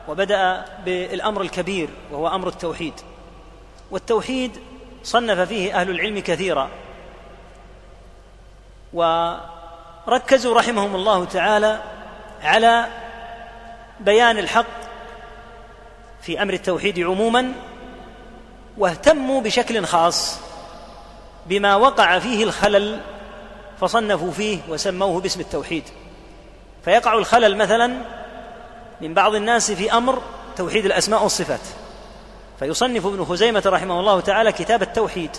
وبدأ 0.07 0.65
بالأمر 0.86 1.41
الكبير 1.41 1.89
وهو 2.12 2.27
أمر 2.27 2.47
التوحيد. 2.47 2.93
والتوحيد 3.91 4.51
صنف 5.03 5.39
فيه 5.39 5.82
أهل 5.82 5.89
العلم 5.89 6.20
كثيرا. 6.20 6.70
وركزوا 8.94 10.56
رحمهم 10.60 10.96
الله 10.96 11.25
تعالى 11.25 11.79
على 12.41 12.88
بيان 14.00 14.38
الحق 14.38 14.65
في 16.22 16.41
أمر 16.41 16.53
التوحيد 16.53 17.00
عموما 17.00 17.53
واهتموا 18.77 19.41
بشكل 19.41 19.86
خاص 19.86 20.39
بما 21.46 21.75
وقع 21.75 22.20
فيه 22.20 22.44
الخلل 22.44 23.00
فصنفوا 23.82 24.32
فيه 24.32 24.60
وسموه 24.70 25.22
باسم 25.22 25.39
التوحيد. 25.39 25.84
فيقع 26.86 27.13
الخلل 27.13 27.58
مثلا 27.58 27.98
من 29.01 29.13
بعض 29.13 29.36
الناس 29.36 29.72
في 29.72 29.94
أمر 29.94 30.22
توحيد 30.58 30.86
الأسماء 30.86 31.24
والصفات. 31.24 31.60
فيصنف 32.59 33.05
ابن 33.05 33.25
خزيمة 33.25 33.63
رحمه 33.65 33.99
الله 33.99 34.19
تعالى 34.19 34.51
كتاب 34.51 34.81
التوحيد 34.81 35.31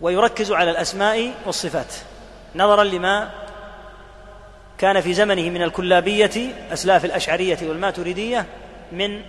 ويركز 0.00 0.52
على 0.52 0.70
الأسماء 0.70 1.32
والصفات 1.46 1.94
نظرا 2.54 2.84
لما 2.84 3.30
كان 4.78 5.00
في 5.00 5.14
زمنه 5.14 5.50
من 5.50 5.62
الكلابية 5.62 6.52
أسلاف 6.72 7.04
الأشعرية 7.04 7.58
والماتريدية 7.62 8.46
من 8.92 9.22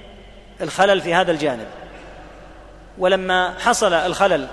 الخلل 0.61 1.01
في 1.01 1.13
هذا 1.13 1.31
الجانب. 1.31 1.67
ولما 2.97 3.53
حصل 3.59 3.93
الخلل 3.93 4.47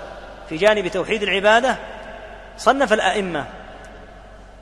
في 0.49 0.57
جانب 0.57 0.87
توحيد 0.87 1.23
العبادة 1.23 1.77
صنف 2.57 2.93
الأئمة 2.93 3.45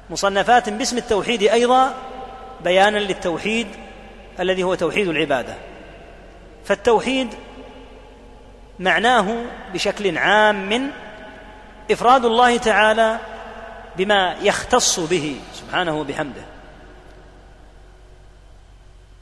مصنفات 0.09 0.69
باسم 0.69 0.97
التوحيد 0.97 1.43
أيضا 1.43 1.93
بيانا 2.63 2.97
للتوحيد 2.97 3.67
الذي 4.39 4.63
هو 4.63 4.75
توحيد 4.75 5.07
العبادة. 5.07 5.55
فالتوحيد 6.65 7.34
معناه 8.80 9.46
بشكل 9.74 10.18
عام 10.18 10.70
من 10.70 10.89
إفراد 11.91 12.25
الله 12.25 12.58
تعالى 12.58 13.20
بما 13.96 14.36
يختص 14.41 15.00
به 15.00 15.36
سبحانه 15.53 16.00
وبحمده. 16.00 16.41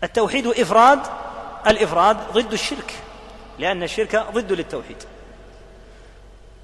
التوحيد 0.04 0.48
إفراد 0.48 1.00
الإفراد 1.68 2.18
ضد 2.34 2.54
الشرك 2.54 2.94
لأن 3.60 3.84
الشرك 3.84 4.16
ضد 4.34 4.52
للتوحيد. 4.52 5.04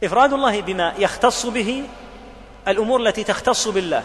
إفراد 0.03 0.33
الله 0.33 0.61
بما 0.61 0.93
يختص 0.97 1.45
به 1.45 1.83
الأمور 2.67 3.01
التي 3.01 3.23
تختص 3.23 3.67
بالله. 3.67 4.03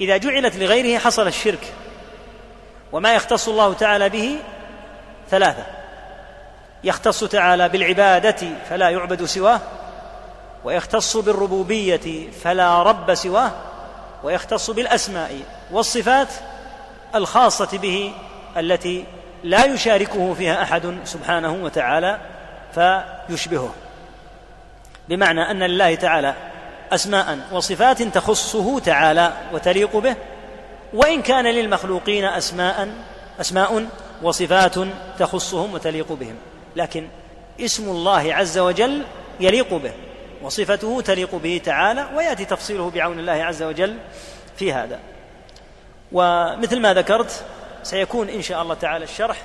إذا 0.00 0.16
جعلت 0.16 0.56
لغيره 0.56 0.98
حصل 0.98 1.26
الشرك 1.26 1.72
وما 2.92 3.14
يختص 3.14 3.48
الله 3.48 3.72
تعالى 3.72 4.08
به 4.08 4.38
ثلاثة. 5.30 5.75
يختص 6.86 7.24
تعالى 7.24 7.68
بالعبادة 7.68 8.48
فلا 8.70 8.90
يعبد 8.90 9.24
سواه 9.24 9.60
ويختص 10.64 11.16
بالربوبية 11.16 12.30
فلا 12.30 12.82
رب 12.82 13.14
سواه 13.14 13.50
ويختص 14.24 14.70
بالأسماء 14.70 15.40
والصفات 15.70 16.28
الخاصة 17.14 17.78
به 17.78 18.12
التي 18.56 19.04
لا 19.44 19.64
يشاركه 19.64 20.34
فيها 20.34 20.62
أحد 20.62 20.96
سبحانه 21.04 21.52
وتعالى 21.52 22.18
فيشبهه. 22.74 23.74
بمعنى 25.08 25.50
أن 25.50 25.62
لله 25.62 25.94
تعالى 25.94 26.34
أسماء 26.92 27.38
وصفات 27.52 28.02
تخصه 28.02 28.78
تعالى 28.78 29.32
وتليق 29.52 29.96
به 29.96 30.16
وإن 30.94 31.22
كان 31.22 31.44
للمخلوقين 31.44 32.24
أسماء 32.24 32.88
أسماء 33.40 33.86
وصفات 34.22 34.74
تخصهم 35.18 35.74
وتليق 35.74 36.12
بهم. 36.12 36.36
لكن 36.76 37.08
اسم 37.60 37.88
الله 37.88 38.34
عز 38.34 38.58
وجل 38.58 39.02
يليق 39.40 39.74
به 39.74 39.92
وصفته 40.42 41.00
تليق 41.00 41.34
به 41.34 41.60
تعالى 41.64 42.06
ويأتي 42.14 42.44
تفصيله 42.44 42.90
بعون 42.90 43.18
الله 43.18 43.32
عز 43.32 43.62
وجل 43.62 43.98
في 44.56 44.72
هذا. 44.72 44.98
ومثل 46.12 46.80
ما 46.80 46.94
ذكرت 46.94 47.44
سيكون 47.82 48.28
إن 48.28 48.42
شاء 48.42 48.62
الله 48.62 48.74
تعالى 48.74 49.04
الشرح 49.04 49.36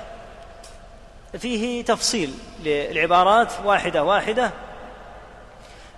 فيه 1.38 1.84
تفصيل 1.84 2.34
للعبارات 2.62 3.52
واحدة 3.64 4.04
واحدة 4.04 4.50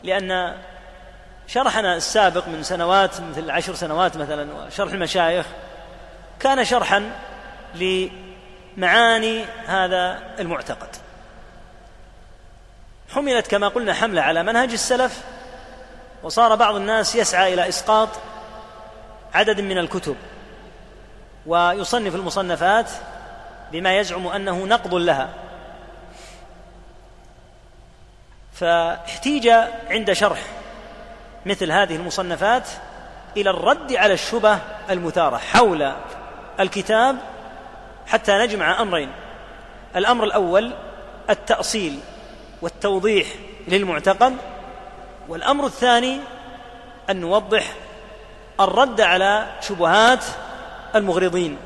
لأن 0.02 0.56
شرحنا 1.46 1.96
السابق 1.96 2.48
من 2.48 2.62
سنوات 2.62 3.20
مثل 3.20 3.50
عشر 3.50 3.74
سنوات 3.74 4.16
مثلا 4.16 4.66
وشرح 4.66 4.92
المشايخ 4.92 5.46
كان 6.40 6.64
شرحا 6.64 7.10
لمعاني 7.74 9.44
هذا 9.66 10.22
المعتقد. 10.38 11.03
حملت 13.14 13.46
كما 13.46 13.68
قلنا 13.68 13.94
حملة 13.94 14.22
على 14.22 14.42
منهج 14.42 14.72
السلف 14.72 15.22
وصار 16.22 16.54
بعض 16.54 16.74
الناس 16.74 17.16
يسعى 17.16 17.54
إلى 17.54 17.68
إسقاط 17.68 18.08
عدد 19.34 19.60
من 19.60 19.78
الكتب 19.78 20.16
ويصنف 21.46 22.14
المصنفات 22.14 22.90
بما 23.72 23.98
يزعم 23.98 24.26
أنه 24.26 24.64
نقض 24.64 24.94
لها. 24.94 25.28
فاحتيج 28.52 29.48
عند 29.90 30.12
شرح 30.12 30.38
مثل 31.46 31.72
هذه 31.72 31.96
المصنفات 31.96 32.68
إلى 33.36 33.50
الرد 33.50 33.92
على 33.92 34.14
الشبه 34.14 34.58
المثارة 34.90 35.36
حول 35.36 35.92
الكتاب 36.60 37.16
حتى 38.06 38.32
نجمع 38.32 38.82
أمرين. 38.82 39.12
الأمر 39.96 40.24
الأول 40.24 40.72
التأصيل. 41.30 42.00
والتوضيح 42.64 43.26
للمعتقد 43.68 44.36
والأمر 45.28 45.66
الثاني 45.66 46.18
أن 47.10 47.20
نوضح 47.20 47.72
الرد 48.60 49.00
على 49.00 49.46
شبهات 49.60 50.24
المغرضين 50.94 51.56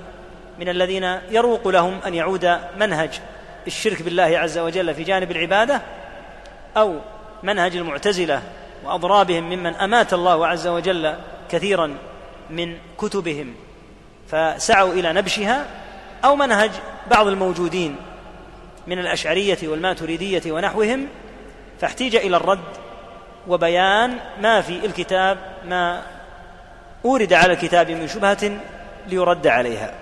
من 0.59 0.69
الذين 0.69 1.05
يروق 1.31 1.69
لهم 1.69 1.99
أن 2.07 2.15
يعود 2.15 2.59
منهج 2.77 3.21
الشرك 3.67 4.03
بالله 4.03 4.39
عز 4.39 4.59
وجل 4.59 4.95
في 4.95 5.03
جانب 5.03 5.31
العبادة 5.31 5.83
أو 6.77 6.97
منهج 7.43 7.77
المعتزلة 7.77 8.43
وأضرابهم 8.85 9.45
ممن 9.45 9.75
أمات 9.75 10.15
الله 10.15 10.47
عز 10.47 10.67
وجل 10.67 11.15
كثيرا 11.51 11.95
من 12.51 12.77
كتبهم 12.99 13.55
فسعوا 14.29 14.93
إلى 14.93 15.13
نبشها 15.13 15.67
أو 16.25 16.37
منهج 16.37 16.71
بعض 17.11 17.27
الموجودين. 17.27 17.97
من 18.89 18.99
الأشعرية 18.99 19.59
والماتريدية 19.63 20.53
ونحوهم 20.53 21.09
فاحتيج 21.81 22.17
إلى 22.17 22.37
الرد 22.37 22.65
وبيان 23.49 24.19
ما 24.41 24.61
في 24.61 24.87
الكتاب 24.87 25.39
ما 25.65 26.03
أورد 27.05 27.33
على 27.33 27.53
الكتاب 27.53 27.91
من 27.91 28.09
شبهة 28.09 28.59
ليرد 29.07 29.47
عليها. 29.47 29.95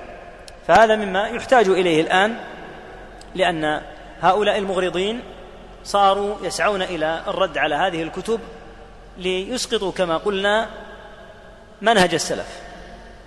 فهذا 0.67 0.97
مما 0.97 1.29
يحتاج 1.29 1.69
إليه 1.69 2.01
الآن 2.01 2.37
لأن 3.35 3.81
هؤلاء 4.21 4.59
المغرضين 4.59 5.21
صاروا 5.85 6.37
يسعون 6.43 6.83
إلى 6.83 7.23
الرد 7.29 7.59
على 7.59 7.75
هذه 7.75 8.03
الكتب 8.03 8.41
ليسقطوا 9.19 9.93
كما 9.93 10.17
قلنا 10.17 10.69
منهج 11.83 12.15
السلف. 12.15 12.61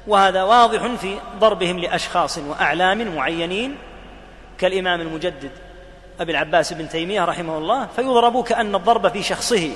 وهذا 0.07 0.43
واضح 0.43 0.95
في 0.95 1.17
ضربهم 1.39 1.79
لأشخاص 1.79 2.37
وأعلام 2.37 3.15
معينين 3.15 3.75
كالإمام 4.59 5.01
المجدد 5.01 5.51
أبي 6.19 6.31
العباس 6.31 6.73
بن 6.73 6.89
تيمية 6.89 7.25
رحمه 7.25 7.57
الله 7.57 7.87
فيضرب 7.95 8.43
كأن 8.43 8.75
الضرب 8.75 9.07
في 9.07 9.23
شخصه 9.23 9.71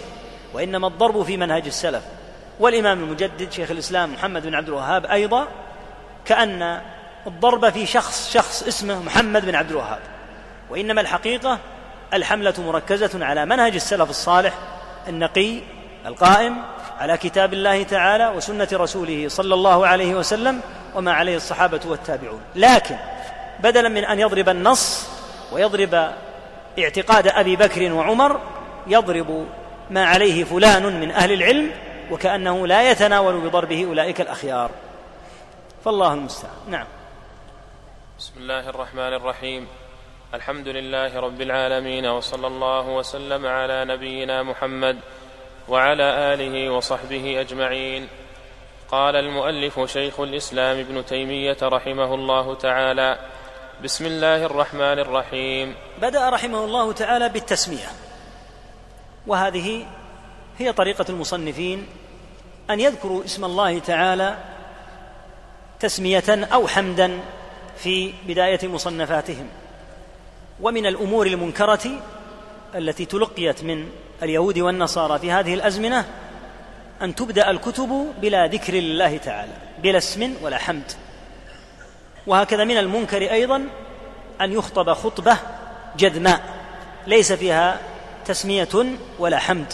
وإنما 0.53 0.87
الضرب 0.87 1.23
في 1.23 1.37
منهج 1.37 1.65
السلف. 1.65 2.03
والإمام 2.59 3.03
المجدد 3.03 3.51
شيخ 3.51 3.71
الإسلام 3.71 4.13
محمد 4.13 4.47
بن 4.47 4.55
عبد 4.55 4.67
الوهاب 4.67 5.05
أيضا 5.05 5.47
كأن 6.25 6.81
الضرب 7.27 7.69
في 7.69 7.85
شخص 7.85 8.33
شخص 8.33 8.63
اسمه 8.63 9.03
محمد 9.03 9.45
بن 9.45 9.55
عبد 9.55 9.69
الوهاب. 9.69 9.99
وإنما 10.69 11.01
الحقيقة 11.01 11.59
الحملة 12.13 12.53
مركزة 12.57 13.25
على 13.25 13.45
منهج 13.45 13.75
السلف 13.75 14.09
الصالح 14.09 14.53
النقي 15.07 15.59
القائم 16.05 16.57
على 16.99 17.17
كتاب 17.17 17.53
الله 17.53 17.83
تعالى 17.83 18.27
وسنة 18.27 18.67
رسوله 18.73 19.27
صلى 19.27 19.53
الله 19.53 19.87
عليه 19.87 20.15
وسلم 20.15 20.61
وما 20.95 21.13
عليه 21.13 21.35
الصحابة 21.35 21.79
والتابعون. 21.85 22.41
لكن 22.55 22.95
بدلا 23.59 23.89
من 23.89 24.05
أن 24.05 24.19
يضرب 24.19 24.49
النص 24.49 25.09
ويضرب 25.51 26.13
اعتقاد 26.79 27.27
أبي 27.27 27.55
بكر 27.55 27.93
وعمر 27.93 28.39
يضرب 28.87 29.47
ما 29.89 30.05
عليه 30.05 30.43
فلان 30.43 30.99
من 30.99 31.11
أهل 31.11 31.33
العلم 31.33 31.71
وكأنه 32.11 32.67
لا 32.67 32.91
يتناول 32.91 33.41
بضربه 33.41 33.85
أولئك 33.85 34.21
الأخيار. 34.21 34.71
فالله 35.85 36.13
المستعان. 36.13 36.53
نعم. 36.67 36.87
بسم 38.19 38.33
الله 38.37 38.69
الرحمن 38.69 39.13
الرحيم. 39.13 39.67
الحمد 40.33 40.67
لله 40.67 41.19
رب 41.19 41.41
العالمين 41.41 42.05
وصلى 42.05 42.47
الله 42.47 42.87
وسلم 42.87 43.45
على 43.45 43.85
نبينا 43.85 44.43
محمد 44.43 44.97
وعلى 45.69 46.33
آله 46.33 46.69
وصحبه 46.69 47.41
أجمعين. 47.41 48.07
قال 48.91 49.15
المؤلف 49.15 49.79
شيخ 49.79 50.19
الإسلام 50.19 50.79
ابن 50.79 51.05
تيمية 51.05 51.57
رحمه 51.63 52.15
الله 52.15 52.55
تعالى 52.55 53.19
بسم 53.83 54.05
الله 54.05 54.45
الرحمن 54.45 54.99
الرحيم. 54.99 55.75
بدأ 56.01 56.29
رحمه 56.29 56.65
الله 56.65 56.91
تعالى 56.91 57.29
بالتسمية. 57.29 57.91
وهذه 59.27 59.85
هي 60.59 60.73
طريقة 60.73 61.05
المصنفين 61.09 61.87
أن 62.69 62.79
يذكروا 62.79 63.25
اسم 63.25 63.45
الله 63.45 63.79
تعالى 63.79 64.37
تسمية 65.79 66.23
أو 66.29 66.67
حمدا 66.67 67.19
في 67.77 68.13
بداية 68.27 68.67
مصنفاتهم. 68.67 69.47
ومن 70.61 70.85
الأمور 70.85 71.27
المنكرة 71.27 71.91
التي 72.75 73.05
تلقيت 73.05 73.63
من 73.63 73.89
اليهود 74.23 74.59
والنصارى 74.59 75.19
في 75.19 75.31
هذه 75.31 75.53
الأزمنة 75.53 76.05
أن 77.01 77.15
تبدأ 77.15 77.51
الكتب 77.51 78.13
بلا 78.21 78.47
ذكر 78.47 78.73
لله 78.73 79.17
تعالى 79.17 79.53
بلا 79.83 79.97
اسم 79.97 80.33
ولا 80.41 80.57
حمد. 80.57 80.91
وهكذا 82.27 82.63
من 82.63 82.77
المنكر 82.77 83.21
أيضا 83.31 83.63
أن 84.41 84.51
يخطب 84.51 84.93
خطبة 84.93 85.37
جذماء 85.97 86.41
ليس 87.07 87.33
فيها 87.33 87.79
تسمية 88.25 88.69
ولا 89.19 89.39
حمد. 89.39 89.73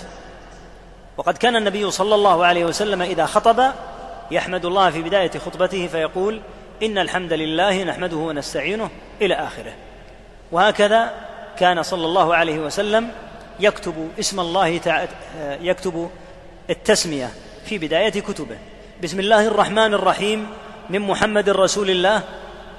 وقد 1.17 1.37
كان 1.37 1.55
النبي 1.55 1.91
صلى 1.91 2.15
الله 2.15 2.45
عليه 2.45 2.65
وسلم 2.65 3.01
إذا 3.01 3.25
خطب 3.25 3.71
يحمد 4.31 4.65
الله 4.65 4.89
في 4.89 5.01
بداية 5.01 5.31
خطبته 5.31 5.87
فيقول 5.87 6.41
إن 6.83 6.97
الحمد 6.97 7.33
لله 7.33 7.83
نحمده 7.83 8.17
ونستعينه 8.17 8.89
إلى 9.21 9.33
آخره. 9.33 9.73
وهكذا 10.51 11.11
كان 11.59 11.83
صلى 11.83 12.05
الله 12.05 12.35
عليه 12.35 12.59
وسلم 12.59 13.11
يكتب 13.59 14.09
اسم 14.19 14.39
الله 14.39 14.77
تعالى 14.77 15.09
يكتب 15.61 16.09
التسمية 16.69 17.29
في 17.65 17.77
بداية 17.77 18.21
كتبه. 18.21 18.57
بسم 19.03 19.19
الله 19.19 19.47
الرحمن 19.47 19.93
الرحيم. 19.93 20.47
من 20.89 20.99
محمد 20.99 21.49
رسول 21.49 21.89
الله 21.89 22.23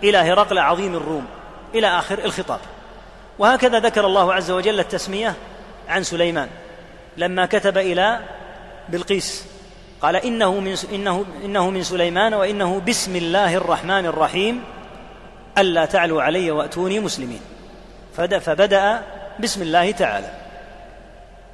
إلى 0.03 0.19
هرقل 0.19 0.59
عظيم 0.59 0.95
الروم 0.95 1.27
إلى 1.75 1.87
آخر 1.87 2.19
الخطاب. 2.19 2.61
وهكذا 3.39 3.79
ذكر 3.79 4.07
الله 4.07 4.35
عز 4.35 4.51
وجل 4.51 4.81
التسمية 4.81 5.35
عن 5.89 6.03
سليمان. 6.03 6.49
لما 7.17 7.47
كتب 7.47 7.79
إلى 7.79 8.21
بلقيس 8.89 9.47
قال 10.03 10.17
إنه 10.17 10.61
من 10.61 10.77
إنه 10.93 11.25
إنه 11.45 11.71
من 11.71 11.83
سليمان 11.83 12.35
وإنه 12.35 12.81
بسم 12.89 13.17
الله 13.17 13.55
الرحمن 13.57 14.07
الرحيم 14.07 14.65
ألا 15.59 15.85
تعلوا 15.85 16.23
علي 16.23 16.51
وأتوني 16.51 17.01
مسلمين. 17.01 17.41
فبدأ 18.17 19.03
بسم 19.41 19.63
الله 19.63 19.91
تعالى. 19.91 20.31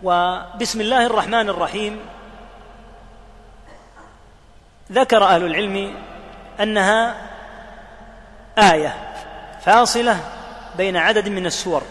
وبسم 0.02 0.80
الله 0.80 1.06
الرحمن 1.06 1.48
الرحيم 1.48 2.00
ذكر 4.92 5.24
أهل 5.24 5.44
العلم 5.44 5.94
أنها 6.60 7.16
آية 8.58 8.94
فاصلة 9.60 10.20
بين 10.76 10.96
عدد 10.96 11.28
من 11.28 11.46
السور. 11.46 11.82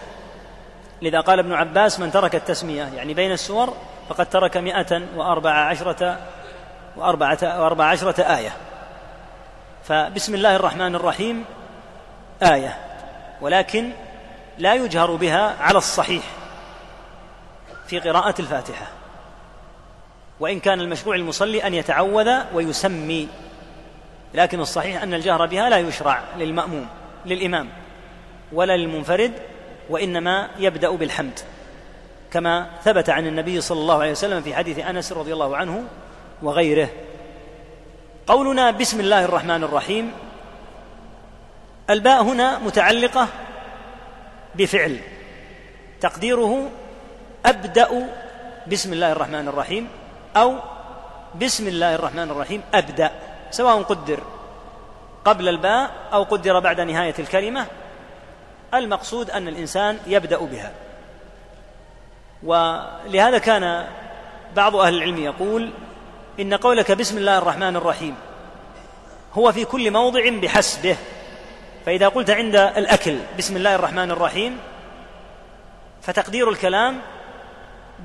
لذا 1.01 1.19
قال 1.19 1.39
ابن 1.39 1.53
عباس 1.53 1.99
من 1.99 2.11
ترك 2.11 2.35
التسمية 2.35 2.83
يعني 2.83 3.13
بين 3.13 3.31
السور 3.31 3.73
فقد 4.09 4.29
ترك 4.29 4.57
مئة 4.57 5.01
وأربع 5.15 5.51
عشرة 5.51 6.19
وأربعة, 6.95 7.37
وأربع 7.43 7.85
عشرة 7.85 8.21
آية. 8.21 8.53
فبسم 9.83 10.35
الله 10.35 10.55
الرحمن 10.55 10.95
الرحيم 10.95 11.45
آية 12.43 12.77
ولكن 13.41 13.91
لا 14.57 14.73
يجهر 14.73 15.15
بها 15.15 15.55
على 15.59 15.77
الصحيح 15.77 16.23
في 17.87 17.99
قراءة 17.99 18.35
الفاتحة. 18.41 18.85
وإن 20.39 20.59
كان 20.59 20.81
المشروع 20.81 21.15
المصلي 21.15 21.67
أن 21.67 21.73
يتعوذ 21.73 22.39
ويسمي. 22.53 23.29
لكن 24.35 24.59
الصحيح 24.59 25.03
أن 25.03 25.13
الجهر 25.13 25.45
بها 25.45 25.69
لا 25.69 25.77
يشرع 25.77 26.23
للمأموم 26.37 26.87
للإمام 27.25 27.69
ولا 28.53 28.77
للمنفرد 28.77 29.31
وإنما 29.89 30.49
يبدأ 30.59 30.89
بالحمد. 30.89 31.39
كما 32.31 32.69
ثبت 32.83 33.09
عن 33.09 33.27
النبي 33.27 33.61
صلى 33.61 33.79
الله 33.79 34.01
عليه 34.01 34.11
وسلم 34.11 34.41
في 34.41 34.55
حديث 34.55 34.79
أنس 34.79 35.11
رضي 35.11 35.33
الله 35.33 35.57
عنه 35.57 35.83
وغيره 36.43 36.89
قولنا 38.27 38.71
بسم 38.71 38.99
الله 38.99 39.25
الرحمن 39.25 39.63
الرحيم. 39.63 40.11
الباء 41.89 42.23
هنا 42.23 42.59
متعلقة 42.59 43.27
بفعل 44.55 44.99
تقديره 46.01 46.69
أبدأ 47.45 48.09
بسم 48.67 48.93
الله 48.93 49.11
الرحمن 49.11 49.47
الرحيم 49.47 49.87
أو 50.37 50.55
بسم 51.41 51.67
الله 51.67 51.95
الرحمن 51.95 52.31
الرحيم 52.31 52.61
أبدأ. 52.73 53.11
سواء 53.55 53.81
قدر 53.81 54.19
قبل 55.25 55.49
الباء 55.49 55.91
أو 56.13 56.23
قدر 56.23 56.59
بعد 56.59 56.81
نهاية 56.81 57.13
الكلمة 57.19 57.65
المقصود 58.73 59.29
أن 59.31 59.47
الإنسان 59.47 59.99
يبدأ 60.07 60.37
بها. 60.37 60.71
ولهذا 62.43 63.37
كان 63.37 63.87
بعض 64.55 64.75
أهل 64.75 64.93
العلم 64.93 65.17
يقول 65.17 65.69
إن 66.39 66.53
قولك 66.53 66.91
بسم 66.91 67.17
الله 67.17 67.37
الرحمن 67.37 67.75
الرحيم 67.75 68.15
هو 69.33 69.51
في 69.51 69.65
كل 69.65 69.91
موضع 69.91 70.29
بحسبه 70.29 70.97
فإذا 71.85 72.07
قلت 72.07 72.29
عند 72.29 72.55
الأكل 72.55 73.17
بسم 73.37 73.57
الله 73.57 73.75
الرحمن 73.75 74.11
الرحيم 74.11 74.57
فتقدير 76.01 76.49
الكلام 76.49 77.01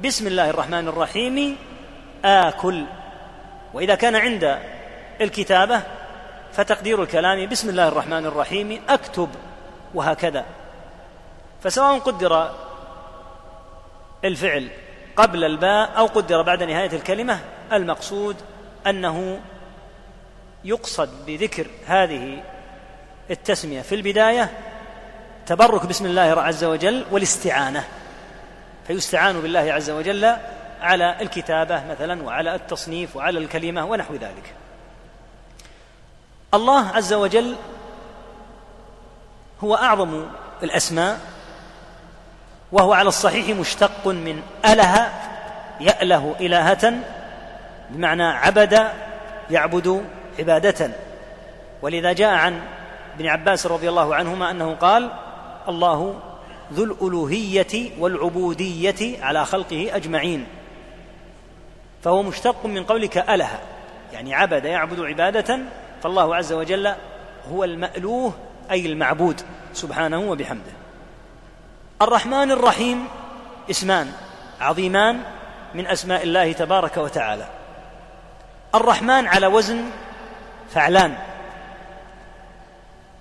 بسم 0.04 0.26
الله 0.26 0.50
الرحمن 0.50 0.88
الرحيم 0.88 1.56
آكل. 2.24 2.84
وإذا 3.74 3.94
كان 3.94 4.16
عند 4.16 4.58
الكتابة 5.20 5.82
فتقدير 6.52 7.02
الكلام 7.02 7.48
بسم 7.48 7.68
الله 7.68 7.88
الرحمن 7.88 8.26
الرحيم 8.26 8.82
أكتب 8.88 9.28
وهكذا. 9.94 10.44
فسواء 11.62 11.98
قدر 11.98 12.50
الفعل 14.24 14.68
قبل 15.16 15.44
الباء 15.44 15.98
أو 15.98 16.06
قدر 16.06 16.42
بعد 16.42 16.62
نهاية 16.62 16.92
الكلمة 16.92 17.38
المقصود 17.72 18.36
أنه 18.86 19.40
يقصد 20.64 21.26
بذكر 21.26 21.66
هذه 21.86 22.42
التسمية 23.30 23.82
في 23.82 23.94
البداية 23.94 24.50
تبرك 25.46 25.86
بسم 25.86 26.06
الله 26.06 26.42
عز 26.42 26.64
وجل 26.64 27.04
والاستعانة. 27.10 27.84
فيستعان 28.86 29.40
بالله 29.40 29.72
عز 29.72 29.90
وجل 29.90 30.36
على 30.80 31.16
الكتابة 31.20 31.86
مثلا 31.90 32.22
وعلى 32.22 32.54
التصنيف 32.54 33.16
وعلى 33.16 33.38
الكلمة 33.38 33.84
ونحو 33.84 34.14
ذلك. 34.14 34.54
الله 36.54 36.88
عز 36.88 37.12
وجل 37.12 37.56
هو 39.64 39.74
أعظم 39.74 40.24
الأسماء 40.62 41.20
وهو 42.72 42.92
على 42.92 43.08
الصحيح 43.08 43.56
مشتق 43.58 44.06
من 44.06 44.42
أله 44.64 45.12
يأله 45.80 46.34
إلهة 46.40 46.94
بمعنى 47.90 48.22
عبد 48.22 48.88
يعبد 49.50 50.04
عبادة. 50.38 50.90
ولذا 51.82 52.12
جاء 52.12 52.34
عن 52.34 52.60
ابن 53.14 53.26
عباس 53.26 53.66
رضي 53.66 53.88
الله 53.88 54.14
عنهما 54.14 54.50
أنه 54.50 54.74
قال 54.74 55.10
الله 55.68 56.20
ذو 56.72 56.84
الألوهية 56.84 57.90
والعبودية 57.98 59.24
على 59.24 59.44
خلقه 59.44 59.96
أجمعين 59.96 60.46
فهو 62.02 62.22
مشتق 62.22 62.66
من 62.66 62.84
قولك 62.84 63.18
أله 63.18 63.48
يعني 64.12 64.34
عبد 64.34 64.64
يعبد 64.64 65.00
عبادة 65.00 65.58
فالله 66.02 66.36
عز 66.36 66.52
وجل 66.52 66.94
هو 67.52 67.64
المألوه 67.64 68.34
أي 68.70 68.86
المعبود 68.86 69.40
سبحانه 69.72 70.18
وبحمده. 70.18 70.72
الرحمن 72.02 72.50
الرحيم 72.50 73.08
اسمان 73.70 74.12
عظيمان 74.60 75.20
من 75.74 75.86
أسماء 75.86 76.22
الله 76.22 76.52
تبارك 76.52 76.96
وتعالى. 76.96 77.48
الرحمن 78.74 79.26
على 79.26 79.46
وزن 79.46 79.84
فعلان. 80.74 81.14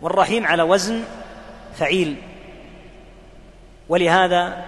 والرحيم 0.01 0.47
على 0.47 0.63
وزن 0.63 1.03
فعيل. 1.77 2.15
ولهذا 3.89 4.65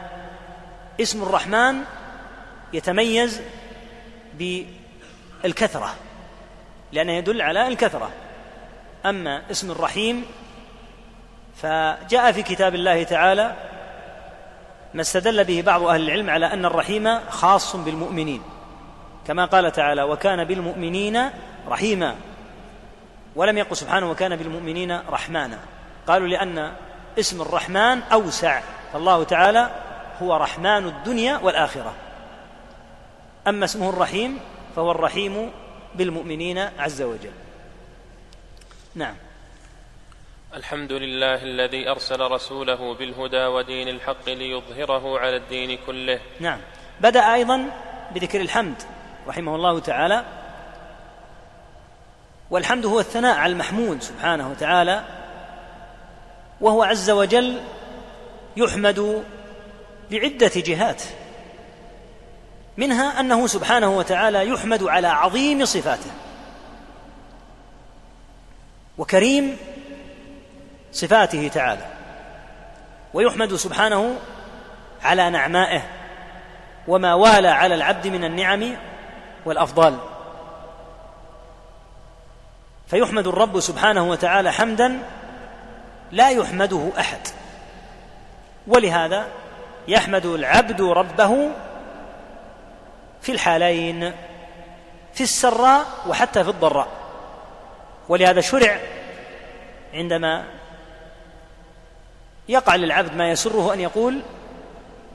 اسم 1.01 1.23
الرحمن 1.23 1.75
يتميز 2.73 3.41
بالكثرة. 5.43 5.95
لأنه 6.91 7.11
يدل 7.11 7.41
على 7.41 7.67
الكثرة. 7.67 8.09
أما 9.05 9.41
اسم 9.51 9.71
الرحيم 9.71 10.25
فجاء 11.55 12.31
في 12.31 12.43
كتاب 12.43 12.75
الله 12.75 13.03
تعالى 13.03 13.55
ما 14.93 15.01
استدل 15.01 15.43
به 15.43 15.61
بعض 15.61 15.83
أهل 15.83 16.01
العلم 16.01 16.29
على 16.29 16.45
أن 16.45 16.65
الرحيم 16.65 17.19
خاص 17.29 17.75
بالمؤمنين. 17.75 18.41
كما 19.27 19.45
قال 19.45 19.71
تعالى 19.71 20.03
وكان 20.03 20.43
بالمؤمنين 20.43 21.29
رحيما 21.69 22.15
ولم 23.35 23.57
يقل 23.57 23.75
سبحانه 23.77 24.11
وكان 24.11 24.35
بالمؤمنين 24.35 24.99
رحمانا 25.09 25.59
قالوا 26.07 26.27
لأن 26.27 26.71
اسم 27.19 27.41
الرحمن 27.41 28.01
أوسع 28.01 28.61
فالله 28.93 29.23
تعالى 29.23 29.69
هو 30.21 30.35
رحمن 30.35 30.87
الدنيا 30.87 31.37
والآخرة. 31.37 31.93
أما 33.47 33.65
اسمه 33.65 33.89
الرحيم 33.89 34.39
فهو 34.75 34.91
الرحيم 34.91 35.51
بالمؤمنين 35.95 36.57
عز 36.57 37.01
وجل. 37.01 37.31
نعم. 38.95 39.15
الحمد 40.53 40.91
لله 40.91 41.43
الذي 41.43 41.89
أرسل 41.89 42.21
رسوله 42.21 42.93
بالهدى 42.93 43.45
ودين 43.45 43.87
الحق 43.87 44.29
ليظهره 44.29 45.19
على 45.19 45.35
الدين 45.35 45.77
كله. 45.87 46.19
نعم. 46.39 46.59
بدأ 47.01 47.33
أيضا 47.33 47.65
بذكر 48.15 48.41
الحمد 48.41 48.75
رحمه 49.27 49.55
الله 49.55 49.79
تعالى. 49.79 50.25
والحمد 52.49 52.85
هو 52.85 52.99
الثناء 52.99 53.37
على 53.37 53.51
المحمود 53.51 54.01
سبحانه 54.01 54.51
وتعالى. 54.51 55.03
وهو 56.61 56.83
عز 56.83 57.09
وجل 57.09 57.61
يحمد 58.57 59.23
بعده 60.11 60.51
جهات. 60.55 61.03
منها 62.77 63.19
أنه 63.19 63.47
سبحانه 63.47 63.97
وتعالى 63.97 64.49
يحمد 64.49 64.83
على 64.83 65.07
عظيم 65.07 65.65
صفاته. 65.65 66.11
وكريم 68.97 69.57
صفاته 70.91 71.47
تعالى. 71.47 71.85
ويحمد 73.13 73.55
سبحانه 73.55 74.15
على 75.03 75.29
نعمائه. 75.29 75.81
وما 76.87 77.13
والى 77.13 77.47
على 77.47 77.75
العبد 77.75 78.07
من 78.07 78.23
النعم 78.23 78.75
والأفضال. 79.45 79.97
فيحمد 82.87 83.27
الرب 83.27 83.59
سبحانه 83.59 84.09
وتعالى 84.09 84.51
حمدا 84.51 84.99
لا 86.11 86.29
يحمده 86.29 86.89
أحد. 86.99 87.27
ولهذا 88.67 89.27
يحمد 89.87 90.25
العبد 90.25 90.81
ربه 90.81 91.49
في 93.21 93.31
الحالين 93.31 94.13
في 95.13 95.23
السراء 95.23 95.85
وحتى 96.07 96.43
في 96.43 96.49
الضراء. 96.49 96.87
ولهذا 98.09 98.41
شرع 98.41 98.79
عندما 99.93 100.45
يقع 102.49 102.75
للعبد 102.75 103.15
ما 103.15 103.31
يسره 103.31 103.73
أن 103.73 103.79
يقول 103.79 104.21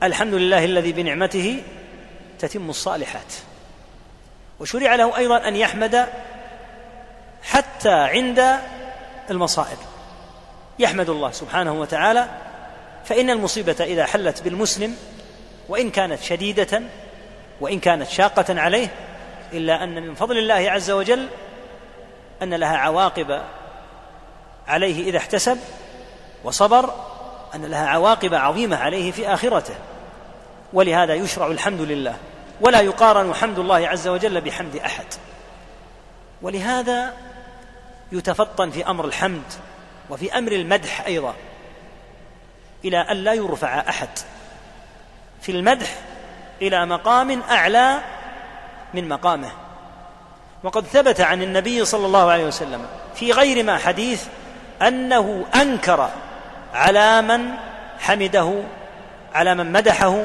الحمد 0.02 0.34
لله 0.34 0.64
الذي 0.64 0.92
بنعمته 0.92 1.62
تتم 2.38 2.70
الصالحات. 2.70 3.34
وشرع 4.60 4.94
له 4.94 5.16
أيضا 5.16 5.48
أن 5.48 5.56
يحمد 5.56 6.06
حتى 7.42 7.92
عند 7.92 8.58
المصائب. 9.30 9.78
يحمد 10.78 11.10
الله 11.10 11.30
سبحانه 11.30 11.72
وتعالى 11.72 12.28
فإن 13.04 13.30
المصيبة 13.30 13.76
إذا 13.80 14.06
حلت 14.06 14.42
بالمسلم 14.42 14.96
وإن 15.68 15.90
كانت 15.90 16.22
شديدة 16.22 16.82
وإن 17.60 17.80
كانت 17.80 18.08
شاقة 18.08 18.60
عليه 18.60 18.88
إلا 19.52 19.84
أن 19.84 20.02
من 20.02 20.14
فضل 20.14 20.38
الله 20.38 20.70
عز 20.70 20.90
وجل 20.90 21.28
أن 22.42 22.54
لها 22.54 22.76
عواقب 22.76 23.42
عليه 24.68 25.08
إذا 25.08 25.18
احتسب 25.18 25.58
وصبر 26.44 26.94
أن 27.54 27.64
لها 27.64 27.86
عواقب 27.86 28.34
عظيمة 28.34 28.76
عليه 28.76 29.12
في 29.12 29.28
آخرته. 29.28 29.74
ولهذا 30.72 31.14
يشرع 31.14 31.46
الحمد 31.46 31.80
لله 31.80 32.16
ولا 32.60 32.80
يقارن 32.80 33.34
حمد 33.34 33.58
الله 33.58 33.88
عز 33.88 34.08
وجل 34.08 34.40
بحمد 34.40 34.76
أحد. 34.76 35.06
ولهذا 36.42 37.14
يتفطن 38.12 38.70
في 38.70 38.86
أمر 38.86 39.04
الحمد 39.04 39.44
وفي 40.10 40.38
أمر 40.38 40.52
المدح 40.52 41.06
أيضا 41.06 41.34
إلى 42.84 42.98
أن 42.98 43.16
لا 43.16 43.32
يرفع 43.32 43.80
أحد. 43.88 44.08
في 45.40 45.52
المدح 45.52 45.96
إلى 46.62 46.86
مقام 46.86 47.42
أعلى 47.50 47.98
من 48.94 49.08
مقامه. 49.08 49.50
وقد 50.62 50.84
ثبت 50.86 51.20
عن 51.20 51.42
النبي 51.42 51.84
صلى 51.84 52.06
الله 52.06 52.30
عليه 52.30 52.44
وسلم 52.44 52.86
في 53.14 53.32
غير 53.32 53.64
ما 53.64 53.78
حديث 53.78 54.24
أنه 54.82 55.44
أنكر 55.54 56.10
على 56.74 57.22
من 57.22 57.50
حمده 57.98 58.62
على 59.34 59.54
من 59.54 59.72
مدحه 59.72 60.24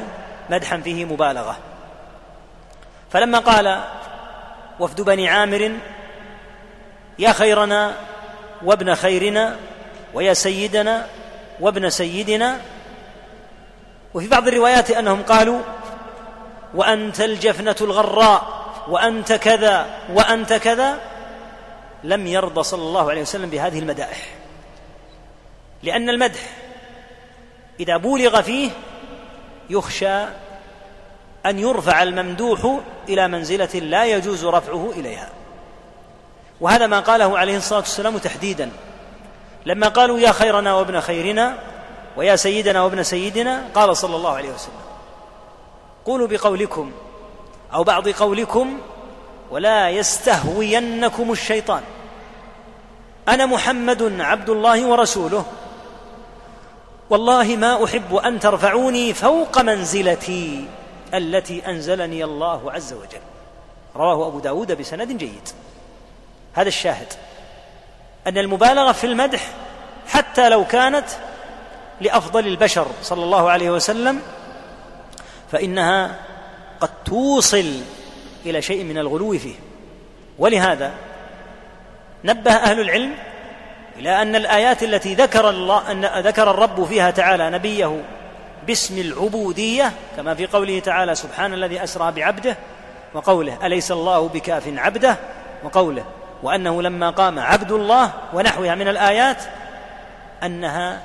مدحا 0.49 0.77
فيه 0.77 1.05
مبالغة. 1.05 1.57
فلما 3.11 3.39
قال 3.39 3.81
وفد 4.79 5.01
بني 5.01 5.29
عامر 5.29 5.71
يا 7.19 7.31
خيرنا 7.31 7.93
وابن 8.63 8.95
خيرنا 8.95 9.55
ويا 10.13 10.33
سيدنا 10.33 11.07
وابن 11.59 11.89
سيدنا. 11.89 12.57
وفي 14.13 14.27
بعض 14.27 14.47
الروايات 14.47 14.91
أنهم 14.91 15.21
قالوا 15.23 15.59
وأنت 16.73 17.21
الجفنة 17.21 17.75
الغراء 17.81 18.61
وأنت 18.87 19.33
كذا 19.33 19.87
وأنت 20.13 20.53
كذا 20.53 20.99
لم 22.03 22.27
يرضى 22.27 22.63
صلى 22.63 22.81
الله 22.81 23.09
عليه 23.09 23.21
وسلم 23.21 23.49
بهذه 23.49 23.79
المدائح. 23.79 24.35
لأن 25.83 26.09
المدح 26.09 26.39
إذا 27.79 27.97
بولغ 27.97 28.41
فيه 28.41 28.69
يخشى 29.69 30.23
أن 31.45 31.59
يرفع 31.59 32.03
الممدوح 32.03 32.79
إلى 33.09 33.27
منزلة 33.27 33.79
لا 33.79 34.05
يجوز 34.05 34.45
رفعه 34.45 34.91
إليها. 34.95 35.29
وهذا 36.61 36.87
ما 36.87 36.99
قاله 36.99 37.37
عليه 37.39 37.57
الصلاة 37.57 37.79
والسلام 37.79 38.17
تحديدا. 38.17 38.71
لما 39.65 39.87
قالوا 39.87 40.19
يا 40.19 40.31
خيرنا 40.31 40.73
وابن 40.73 40.99
خيرنا 40.99 41.57
ويا 42.17 42.35
سيدنا 42.35 42.81
وابن 42.81 43.03
سيدنا 43.03 43.63
قال 43.75 43.97
صلى 43.97 44.15
الله 44.15 44.35
عليه 44.35 44.49
وسلم 44.49 44.80
قولوا 46.05 46.27
بقولكم 46.27 46.91
أو 47.73 47.83
بعض 47.83 48.09
قولكم 48.09 48.79
ولا 49.51 49.89
يستهوينكم 49.89 51.31
الشيطان. 51.31 51.81
أنا 53.27 53.45
محمد 53.45 54.21
عبد 54.21 54.49
الله 54.49 54.87
ورسوله. 54.87 55.45
والله 57.09 57.55
ما 57.55 57.85
أحب 57.85 58.15
أن 58.15 58.39
ترفعوني 58.39 59.13
فوق 59.13 59.61
منزلتي 59.61 60.65
التي 61.13 61.65
أنزلني 61.67 62.23
الله 62.23 62.71
عز 62.71 62.93
وجل. 62.93 63.21
رواه 63.95 64.27
أبو 64.27 64.39
داود 64.39 64.71
بسند 64.71 65.17
جيد. 65.17 65.49
هذا 66.53 66.67
الشاهد. 66.67 67.13
أن 68.27 68.37
المبالغة 68.37 68.91
في 68.91 69.03
المدح 69.03 69.51
حتى 70.07 70.49
لو 70.49 70.65
كانت 70.65 71.05
لأفضل 72.01 72.47
البشر 72.47 72.87
صلى 73.01 73.23
الله 73.23 73.49
عليه 73.49 73.69
وسلم 73.69 74.21
فإنها 75.51 76.15
قد 76.79 76.89
توصل 77.05 77.81
إلى 78.45 78.61
شيء 78.61 78.83
من 78.83 78.97
الغلو 78.97 79.37
فيه. 79.37 79.55
ولهذا 80.39 80.91
نبه 82.23 82.51
أهل 82.51 82.79
العلم 82.79 83.13
إلى 83.97 84.21
أن 84.21 84.35
الآيات 84.35 84.83
التي 84.83 85.15
ذكر 85.15 85.49
الله 85.49 85.91
أن 85.91 86.05
ذكر 86.05 86.51
الرب 86.51 86.85
فيها 86.85 87.11
تعالى 87.11 87.49
نبيه 87.49 88.01
باسم 88.67 88.97
العبودية 88.97 89.91
كما 90.17 90.35
في 90.35 90.47
قوله 90.47 90.79
تعالى 90.79 91.15
سبحان 91.15 91.53
الذي 91.53 91.83
أسرى 91.83 92.11
بعبده 92.11 92.57
وقوله 93.13 93.65
أليس 93.65 93.91
الله 93.91 94.27
بكاف 94.27 94.63
عبده 94.77 95.17
وقوله 95.63 96.05
وأنه 96.43 96.81
لما 96.81 97.09
قام 97.09 97.39
عبد 97.39 97.71
الله 97.71 98.11
ونحوها 98.33 98.75
من 98.75 98.87
الآيات 98.87 99.43
أنها 100.43 101.01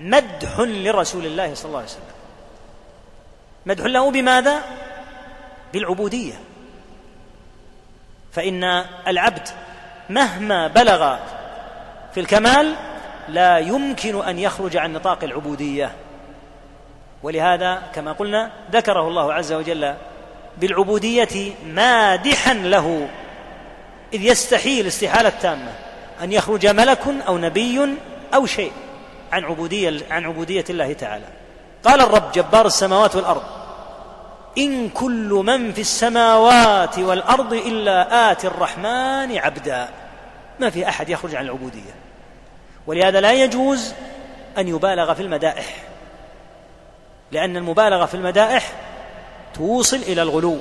مدح 0.00 0.58
لرسول 0.58 1.26
الله 1.26 1.54
صلى 1.54 1.66
الله 1.68 1.78
عليه 1.78 1.88
وسلم. 1.88 2.09
مدح 3.66 3.84
له 3.84 4.10
بماذا؟ 4.10 4.60
بالعبودية. 5.72 6.34
فإن 8.32 8.64
العبد 9.06 9.48
مهما 10.10 10.68
بلغ 10.68 11.16
في 12.14 12.20
الكمال 12.20 12.74
لا 13.28 13.58
يمكن 13.58 14.22
أن 14.22 14.38
يخرج 14.38 14.76
عن 14.76 14.92
نطاق 14.92 15.24
العبودية. 15.24 15.92
ولهذا 17.22 17.82
كما 17.94 18.12
قلنا 18.12 18.52
ذكره 18.72 19.08
الله 19.08 19.34
عز 19.34 19.52
وجل 19.52 19.94
بالعبودية 20.58 21.54
مادحا 21.66 22.54
له. 22.54 23.08
إذ 24.12 24.22
يستحيل 24.22 24.86
استحالة 24.86 25.32
تامه 25.42 25.72
أن 26.22 26.32
يخرج 26.32 26.66
ملك 26.66 27.02
أو 27.26 27.38
نبي 27.38 27.96
أو 28.34 28.46
شيء 28.46 28.72
عن 29.32 29.44
عبوديه 29.44 30.00
عن 30.10 30.24
عبودية 30.24 30.64
الله 30.70 30.92
تعالى. 30.92 31.39
قال 31.84 32.00
الرب 32.00 32.32
جبار 32.32 32.66
السماوات 32.66 33.16
والأرض 33.16 33.42
إن 34.58 34.88
كل 34.88 35.42
من 35.46 35.72
في 35.72 35.80
السماوات 35.80 36.98
والأرض 36.98 37.52
إلا 37.52 38.30
آتي 38.32 38.46
الرحمن 38.46 39.38
عبدا. 39.38 39.88
ما 40.60 40.70
في 40.70 40.88
أحد 40.88 41.08
يخرج 41.08 41.34
عن 41.34 41.44
العبودية. 41.44 41.94
ولهذا 42.86 43.20
لا 43.20 43.32
يجوز 43.32 43.92
أن 44.58 44.68
يبالغ 44.68 45.14
في 45.14 45.22
المدائح 45.22 45.76
لأن 47.32 47.56
المبالغة 47.56 48.06
في 48.06 48.14
المدائح 48.14 48.72
توصل 49.54 49.96
إلى 49.96 50.22
الغلو. 50.22 50.58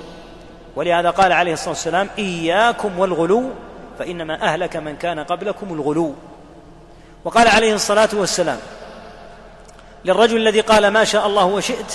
ولهذا 0.75 1.09
قال 1.09 1.31
عليه 1.31 1.53
الصلاة 1.53 1.69
والسلام 1.69 2.09
إياكم 2.17 2.99
والغلو 2.99 3.49
فإنما 3.99 4.41
أهلك 4.41 4.75
من 4.75 4.95
كان 4.95 5.19
قبلكم 5.19 5.73
الغلو. 5.73 6.15
وقال 7.23 7.47
عليه 7.47 7.73
الصلاة 7.73 8.09
والسلام 8.13 8.59
للرجل 10.05 10.37
الذي 10.37 10.61
قال 10.61 10.87
ما 10.87 11.03
شاء 11.03 11.27
الله 11.27 11.45
وشئت 11.45 11.93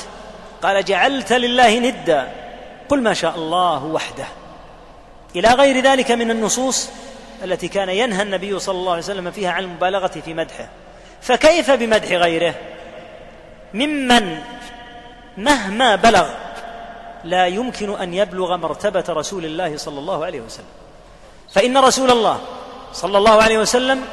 قال 0.63 0.85
جعلت 0.85 1.33
لله 1.33 1.79
ندا 1.79 2.33
قل 2.89 3.03
ما 3.03 3.15
شاء 3.15 3.37
الله 3.37 3.85
وحده. 3.85 4.27
إلى 5.37 5.49
غير 5.49 5.85
ذلك 5.85 6.11
من 6.11 6.31
النصوص 6.31 6.91
التي 7.45 7.69
كان 7.69 7.89
ينهى 7.89 8.23
النبي 8.23 8.59
صلى 8.59 8.79
الله 8.79 8.93
عليه 8.93 9.03
وسلم 9.03 9.31
فيها 9.31 9.51
عن 9.51 9.65
المبالغة 9.65 10.07
في 10.25 10.35
مدحه. 10.35 10.69
فكيف 11.23 11.71
بمدح 11.71 12.13
غيره؟ 12.13 12.55
ممن 13.75 14.39
مهما 15.37 15.97
بلغ 15.97 16.29
لا 17.25 17.47
يمكن 17.47 18.01
أن 18.01 18.15
يبلغ 18.15 18.57
مرتبة 18.57 19.05
رسول 19.09 19.45
الله 19.45 19.77
صلى 19.77 19.99
الله 19.99 20.25
عليه 20.25 20.41
وسلم. 20.41 20.67
فإن 21.53 21.79
رسول 21.79 22.11
الله 22.11 22.41
صلى 22.93 23.19
الله 23.19 23.43
عليه 23.43 23.59
وسلم 23.59 24.05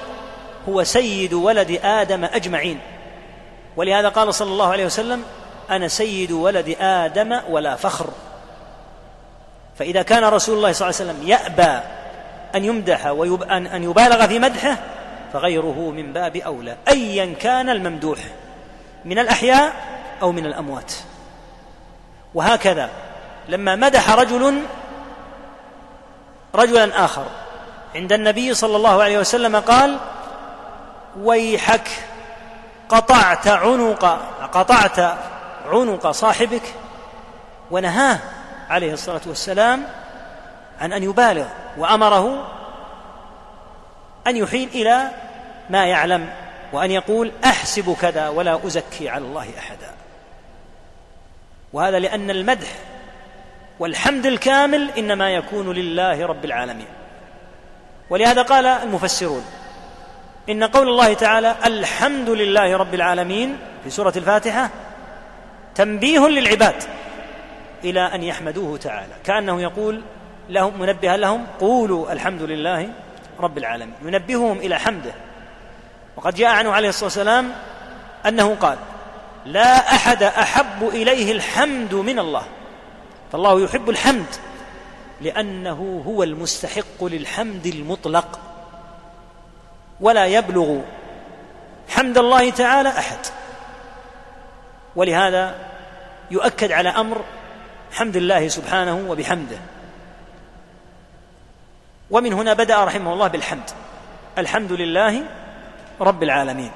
هو 0.69 0.83
سيد 0.83 1.33
ولد 1.33 1.79
آدم 1.83 2.25
أجمعين. 2.25 2.79
ولهذا 3.75 4.09
قال 4.09 4.33
صلى 4.33 4.51
الله 4.51 4.71
عليه 4.71 4.85
وسلم 4.85 5.23
أنا 5.69 5.87
سيد 5.87 6.31
ولد 6.31 6.75
آدم 6.79 7.39
ولا 7.49 7.75
فخر. 7.75 8.09
فإذا 9.79 10.01
كان 10.01 10.23
رسول 10.23 10.57
الله 10.57 10.71
صلى 10.71 10.89
الله 10.89 11.01
عليه 11.01 11.11
وسلم 11.11 11.27
يأبى 11.27 11.85
أن 12.55 12.65
يمدح 12.65 13.05
وان 13.05 13.83
يبالغ 13.83 14.27
في 14.27 14.39
مدحه 14.39 14.77
فغيره 15.33 15.91
من 15.95 16.13
باب 16.13 16.35
أولى 16.35 16.77
ايا 16.87 17.33
كان 17.39 17.69
الممدوح 17.69 18.19
من 19.05 19.19
الأحياء 19.19 19.73
أو 20.21 20.31
من 20.31 20.45
الأموات. 20.45 20.93
وهكذا 22.33 22.89
لما 23.49 23.75
مدح 23.75 24.09
رجل 24.09 24.61
رجلا 26.55 27.05
آخر 27.05 27.25
عند 27.95 28.13
النبي 28.13 28.53
صلى 28.53 28.75
الله 28.75 29.03
عليه 29.03 29.17
وسلم 29.17 29.55
قال 29.55 29.97
ويحك 31.19 31.89
قطعت 32.91 33.47
عنق 33.47 34.05
قطعت 34.53 34.99
عنق 35.65 36.11
صاحبك 36.11 36.73
ونهاه 37.71 38.19
عليه 38.69 38.93
الصلاة 38.93 39.21
والسلام 39.25 39.83
عن 40.81 40.93
أن 40.93 41.03
يبالغ 41.03 41.45
وأمره 41.77 42.47
أن 44.27 44.37
يحيل 44.37 44.69
إلى 44.69 45.11
ما 45.69 45.85
يعلم 45.85 46.29
وأن 46.73 46.91
يقول 46.91 47.31
أحسب 47.45 47.95
كذا 48.01 48.29
ولا 48.29 48.67
أزكي 48.67 49.09
على 49.09 49.25
الله 49.25 49.47
أحدا. 49.59 49.91
وهذا 51.73 51.99
لأن 51.99 52.29
المدح 52.29 52.67
والحمد 53.79 54.25
الكامل 54.25 54.89
إنما 54.97 55.29
يكون 55.29 55.73
لله 55.73 56.25
رب 56.25 56.45
العالمين. 56.45 56.87
ولهذا 58.09 58.41
قال 58.41 58.65
المفسرون 58.65 59.45
إن 60.49 60.63
قول 60.63 60.89
الله 60.89 61.13
تعالى 61.13 61.55
الحمد 61.65 62.29
لله 62.29 62.77
رب 62.77 62.93
العالمين 62.93 63.57
في 63.83 63.89
سورة 63.89 64.13
الفاتحة 64.15 64.69
تنبيه 65.75 66.27
للعباد 66.27 66.83
إلى 67.83 67.99
أن 67.99 68.23
يحمدوه 68.23 68.77
تعالى. 68.77 69.13
كأنه 69.23 69.61
يقول 69.61 70.01
لهم 70.49 70.79
منبها 70.79 71.17
لهم 71.17 71.45
قولوا 71.59 72.11
الحمد 72.11 72.41
لله 72.41 72.89
رب 73.39 73.57
العالمين. 73.57 73.93
ينبههم 74.01 74.57
إلى 74.57 74.79
حمده. 74.79 75.13
وقد 76.17 76.35
جاء 76.35 76.49
عنه 76.49 76.71
عليه 76.71 76.89
الصلاة 76.89 77.05
والسلام 77.05 77.51
أنه 78.27 78.55
قال 78.55 78.77
لا 79.45 79.95
أحد 79.95 80.23
أحب 80.23 80.87
إليه 80.87 81.31
الحمد 81.31 81.93
من 81.93 82.19
الله. 82.19 82.43
فالله 83.31 83.63
يحب 83.63 83.89
الحمد 83.89 84.35
لأنه 85.21 86.03
هو 86.07 86.23
المستحق 86.23 87.03
للحمد 87.03 87.65
المطلق. 87.65 88.39
ولا 90.01 90.25
يبلغ 90.25 90.79
حمد 91.89 92.17
الله 92.17 92.49
تعالى 92.49 92.89
أحد. 92.89 93.17
ولهذا 94.95 95.55
يؤكد 96.31 96.71
على 96.71 96.89
أمر 96.89 97.21
حمد 97.91 98.15
الله 98.15 98.47
سبحانه 98.47 99.05
وبحمده. 99.09 99.57
ومن 102.11 102.33
هنا 102.33 102.53
بدأ 102.53 102.83
رحمه 102.83 103.13
الله 103.13 103.27
بالحمد. 103.27 103.69
الحمد 104.37 104.71
لله 104.71 105.23
رب 106.01 106.23
العالمين. 106.23 106.71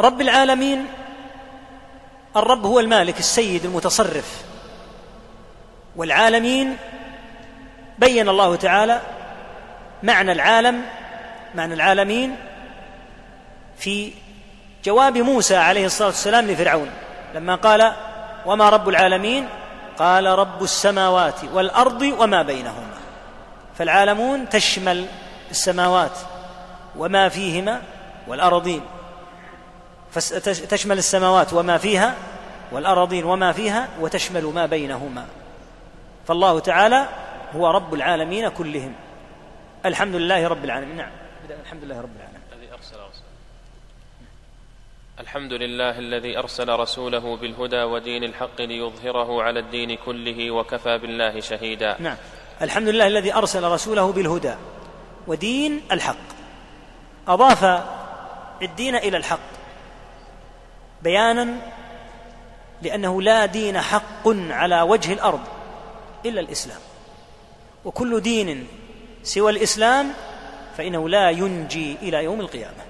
رب 0.00 0.20
العالمين 0.20 0.86
الرب 2.36 2.66
هو 2.66 2.80
المالك 2.80 3.18
السيد 3.18 3.64
المتصرف. 3.64 4.44
والعالمين 5.96 6.76
بين 7.98 8.28
الله 8.28 8.56
تعالى 8.56 9.00
معنى 10.02 10.32
العالم 10.32 10.82
معنى 11.54 11.74
العالمين 11.74 12.36
في 13.78 14.12
جواب 14.84 15.18
موسى 15.18 15.56
عليه 15.56 15.86
الصلاة 15.86 16.08
والسلام 16.08 16.46
لفرعون. 16.46 16.90
لما 17.34 17.54
قال 17.54 17.92
وما 18.46 18.68
رب 18.68 18.88
العالمين 18.88 19.48
قال 19.98 20.26
رب 20.26 20.62
السماوات 20.62 21.44
والأرض 21.52 22.02
وما 22.02 22.42
بينهما. 22.42 22.98
فالعالمون 23.78 24.48
تشمل 24.48 25.06
السماوات 25.50 26.18
وما 26.96 27.28
فيهما 27.28 27.82
والأرضين. 28.28 28.80
تشمل 30.68 30.98
السماوات 30.98 31.52
وما 31.52 31.78
فيها 31.78 32.14
والأراضين 32.72 33.24
وما 33.24 33.52
فيها 33.52 33.88
وتشمل 34.00 34.44
ما 34.44 34.66
بينهما. 34.66 35.24
فالله 36.28 36.58
تعالى 36.58 37.08
هو 37.56 37.70
رب 37.70 37.94
العالمين 37.94 38.48
كلهم. 38.48 38.92
الحمد 39.86 40.14
لله 40.14 40.48
رب 40.48 40.64
العالمين. 40.64 40.96
نعم. 40.96 41.10
الحمد 41.50 41.84
لله 41.84 42.00
رب 42.00 42.16
العالمين. 42.16 42.40
الذي 42.52 42.72
أرسل 42.72 42.96
رسوله. 42.96 43.28
الحمد 45.20 45.52
لله 45.52 45.98
الذي 45.98 46.38
أرسل 46.38 46.68
رسوله 46.68 47.36
بالهدى 47.36 47.82
ودين 47.82 48.24
الحق 48.24 48.60
ليظهره 48.60 49.42
على 49.42 49.60
الدين 49.60 49.96
كله 49.96 50.50
وكفى 50.50 50.98
بالله 50.98 51.40
شهيدا. 51.40 51.96
نعم. 52.00 52.16
الحمد 52.62 52.88
لله 52.88 53.06
الذي 53.06 53.34
أرسل 53.34 53.64
رسوله 53.64 54.12
بالهدى 54.12 54.54
ودين 55.26 55.82
الحق. 55.92 56.26
أضاف 57.28 57.64
الدين 58.62 58.94
إلى 58.94 59.16
الحق 59.16 59.48
بيانا 61.02 61.56
لأنه 62.82 63.22
لا 63.22 63.46
دين 63.46 63.80
حق 63.80 64.28
على 64.50 64.82
وجه 64.82 65.12
الأرض 65.12 65.40
إلا 66.26 66.40
الإسلام. 66.40 66.80
وكل 67.84 68.20
دين 68.20 68.68
سوى 69.22 69.50
الإسلام 69.50 70.12
فإنه 70.78 71.08
لا 71.08 71.30
ينجي 71.30 71.96
إلى 72.02 72.24
يوم 72.24 72.40
القيامة 72.40 72.84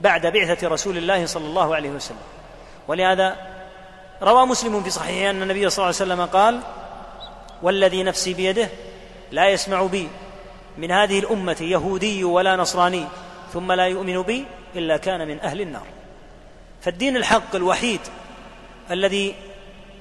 بعد 0.00 0.26
بعثة 0.26 0.68
رسول 0.68 0.96
الله 0.96 1.26
صلى 1.26 1.44
الله 1.44 1.74
عليه 1.74 1.90
وسلم. 1.90 2.16
ولهذا 2.88 3.36
روى 4.22 4.46
مسلم 4.46 4.82
في 4.82 4.90
صحيحه 4.90 5.30
أن 5.30 5.42
النبي 5.42 5.70
صلى 5.70 5.84
الله 5.84 6.00
عليه 6.00 6.12
وسلم 6.12 6.26
قال 6.26 6.60
والذي 7.62 8.02
نفسي 8.02 8.34
بيده 8.34 8.68
لا 9.30 9.48
يسمع 9.48 9.82
بي 9.82 10.08
من 10.78 10.90
هذه 10.90 11.18
الأمة 11.18 11.56
يهودي 11.60 12.24
ولا 12.24 12.56
نصراني 12.56 13.04
ثم 13.52 13.72
لا 13.72 13.86
يؤمن 13.86 14.22
بي 14.22 14.44
إلا 14.76 14.96
كان 14.96 15.28
من 15.28 15.40
أهل 15.40 15.60
النار. 15.60 15.86
فالدين 16.80 17.16
الحق 17.16 17.54
الوحيد 17.54 18.00
الذي 18.90 19.34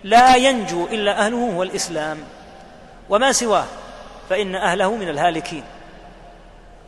لا 0.03 0.35
ينجو 0.35 0.85
إلا 0.85 1.25
أهله 1.25 1.53
هو 1.55 1.63
الإسلام. 1.63 2.17
وما 3.09 3.31
سواه 3.31 3.65
فإن 4.29 4.55
أهله 4.55 4.95
من 4.95 5.09
الهالكين. 5.09 5.63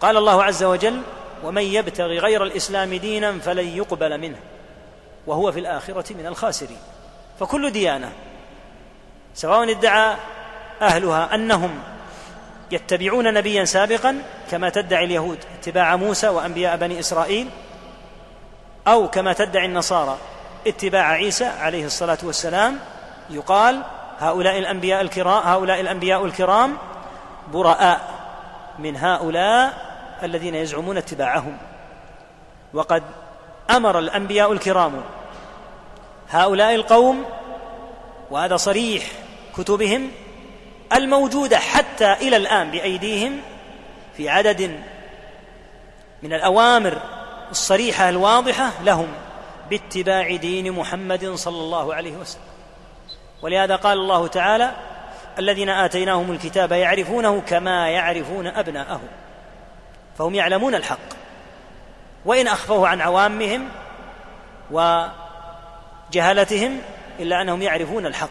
قال 0.03 0.17
الله 0.17 0.43
عز 0.43 0.63
وجل 0.63 1.01
ومن 1.43 1.61
يبتغ 1.61 2.05
غير 2.05 2.43
الإسلام 2.43 2.93
دينا 2.93 3.39
فلن 3.39 3.67
يقبل 3.67 4.17
منه 4.17 4.37
وهو 5.27 5.51
في 5.51 5.59
الآخرة 5.59 6.13
من 6.13 6.25
الخاسرين. 6.25 6.77
فكل 7.39 7.71
ديانة 7.71 8.11
سواء 9.35 9.71
ادعى 9.71 10.15
أهلها 10.81 11.35
أنهم 11.35 11.79
يتبعون 12.71 13.33
نبيا 13.33 13.65
سابقا 13.65 14.21
كما 14.51 14.69
تدعي 14.69 15.05
اليهود 15.05 15.37
اتباع 15.59 15.95
موسى 15.95 16.27
وأنبياء 16.27 16.77
بني 16.77 16.99
إسرائيل 16.99 17.49
أو 18.87 19.07
كما 19.07 19.33
تدعي 19.33 19.65
النصارى 19.65 20.17
اتباع 20.67 21.07
عيسى 21.07 21.45
عليه 21.45 21.85
الصلاة 21.85 22.17
والسلام 22.23 22.79
يقال 23.29 23.81
هؤلاء 24.19 24.59
الأنبياء 24.59 25.01
الكرام 25.01 25.47
هؤلاء 25.47 25.79
الأنبياء 25.79 26.25
الكرام 26.25 26.77
براء 27.53 28.01
من 28.79 28.95
هؤلاء 28.95 29.92
الذين 30.25 30.55
يزعمون 30.55 30.97
اتباعهم. 30.97 31.57
وقد 32.73 33.03
أمر 33.71 33.99
الأنبياء 33.99 34.51
الكرام 34.51 35.01
هؤلاء 36.29 36.75
القوم 36.75 37.25
وهذا 38.31 38.57
صريح 38.57 39.03
كتبهم 39.57 40.11
الموجودة 40.93 41.57
حتى 41.57 42.13
إلى 42.13 42.37
الآن 42.37 42.71
بأيديهم 42.71 43.41
في 44.17 44.29
عدد 44.29 44.79
من 46.23 46.33
الأوامر 46.33 46.97
الصريحة 47.51 48.09
الواضحة 48.09 48.71
لهم 48.83 49.07
باتباع 49.69 50.35
دين 50.35 50.71
محمد 50.71 51.33
صلى 51.35 51.57
الله 51.57 51.95
عليه 51.95 52.15
وسلم. 52.15 52.43
ولهذا 53.41 53.75
قال 53.75 53.97
الله 53.97 54.27
تعالى 54.27 54.71
الذين 55.39 55.69
آتيناهم 55.69 56.31
الكتاب 56.31 56.71
يعرفونه 56.71 57.41
كما 57.47 57.89
يعرفون 57.89 58.47
أبناءهم. 58.47 59.07
فهم 60.17 60.35
يعلمون 60.35 60.75
الحق. 60.75 60.97
وإن 62.25 62.47
أخفوه 62.47 62.87
عن 62.87 63.01
عوامهم 63.01 63.69
وجهلتهم 64.71 66.79
إلا 67.19 67.41
أنهم 67.41 67.61
يعرفون 67.61 68.05
الحق. 68.05 68.29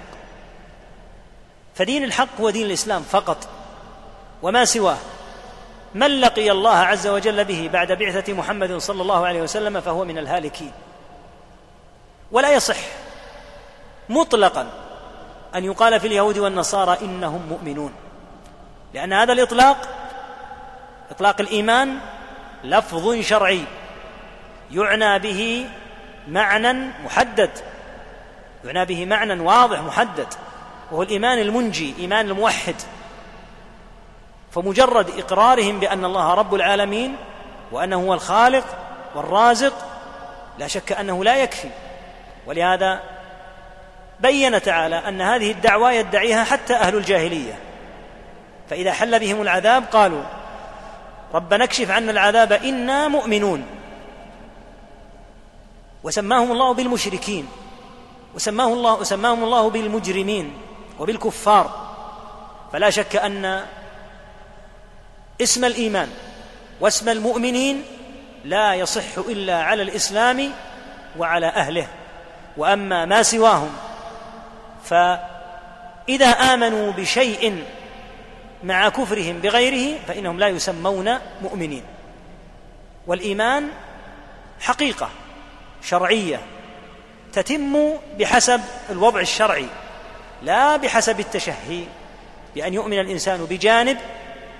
فدين 1.74 2.04
الحق 2.04 2.40
هو 2.40 2.50
دين 2.50 2.66
الإسلام 2.66 3.02
فقط 3.02 3.48
وما 4.42 4.64
سواه. 4.64 4.98
من 5.94 6.20
لقي 6.20 6.50
الله 6.50 6.76
عز 6.76 7.06
وجل 7.06 7.44
به 7.44 7.70
بعد 7.72 7.92
بعثة 7.92 8.32
محمد 8.32 8.76
صلى 8.76 9.02
الله 9.02 9.26
عليه 9.26 9.42
وسلم 9.42 9.80
فهو 9.80 10.04
من 10.04 10.18
الهالكين. 10.18 10.72
ولا 12.32 12.54
يصح 12.54 12.76
مطلقا 14.08 14.70
أن 15.54 15.64
يقال 15.64 16.00
في 16.00 16.06
اليهود 16.06 16.38
والنصارى 16.38 16.98
إنهم 17.02 17.46
مؤمنون 17.48 17.92
لأن 18.94 19.12
هذا 19.12 19.32
الإطلاق 19.32 19.88
إطلاق 21.12 21.40
الإيمان 21.40 21.98
لفظ 22.64 23.20
شرعي 23.20 23.64
يعنى 24.70 25.18
به 25.18 25.66
معنى 26.28 26.72
محدد 27.04 27.50
يعنى 28.64 28.84
به 28.84 29.06
معنى 29.06 29.40
واضح 29.40 29.80
محدد 29.80 30.26
وهو 30.90 31.02
الإيمان 31.02 31.38
المنجي 31.38 31.94
إيمان 31.98 32.28
الموحد. 32.28 32.74
فمجرد 34.52 35.10
إقرارهم 35.18 35.80
بأن 35.80 36.04
الله 36.04 36.34
رب 36.34 36.54
العالمين 36.54 37.16
وأنه 37.72 37.96
هو 37.96 38.14
الخالق 38.14 38.64
والرازق 39.14 39.74
لا 40.58 40.66
شك 40.66 40.92
أنه 40.92 41.24
لا 41.24 41.36
يكفي. 41.36 41.68
ولهذا 42.46 43.00
بين 44.20 44.62
تعالى 44.62 44.96
أن 44.96 45.20
هذه 45.20 45.50
الدعوى 45.50 45.96
يدعيها 45.96 46.44
حتى 46.44 46.74
أهل 46.74 46.96
الجاهلية. 46.96 47.58
فإذا 48.70 48.92
حل 48.92 49.18
بهم 49.18 49.42
العذاب 49.42 49.84
قالوا 49.92 50.22
ربنا 51.34 51.64
اكشف 51.64 51.90
عنا 51.90 52.10
العذاب 52.10 52.52
إنا 52.52 53.08
مؤمنون. 53.08 53.66
وسماهم 56.02 56.52
الله 56.52 56.74
بالمشركين. 56.74 57.48
وسماه 58.34 58.66
الله 58.66 58.94
وسماهم 58.94 59.44
الله 59.44 59.70
بالمجرمين 59.70 60.52
وبالكفار. 60.98 61.92
فلا 62.72 62.90
شك 62.90 63.16
أن 63.16 63.64
اسم 65.42 65.64
الإيمان 65.64 66.08
واسم 66.80 67.08
المؤمنين 67.08 67.82
لا 68.44 68.74
يصح 68.74 69.18
إلا 69.18 69.62
على 69.62 69.82
الإسلام 69.82 70.52
وعلى 71.18 71.46
أهله. 71.46 71.86
وأما 72.56 73.04
ما 73.04 73.22
سواهم 73.22 73.70
فإذا 74.84 76.26
آمنوا 76.26 76.92
بشيء 76.92 77.64
مع 78.64 78.88
كفرهم 78.88 79.38
بغيره 79.38 79.98
فإنهم 80.08 80.38
لا 80.38 80.48
يسمون 80.48 81.18
مؤمنين. 81.42 81.82
والإيمان 83.06 83.68
حقيقة 84.60 85.08
شرعية 85.82 86.40
تتم 87.32 87.92
بحسب 88.18 88.60
الوضع 88.90 89.20
الشرعي 89.20 89.66
لا 90.42 90.76
بحسب 90.76 91.20
التشهي 91.20 91.84
بأن 92.54 92.74
يؤمن 92.74 93.00
الإنسان 93.00 93.44
بجانب 93.44 93.98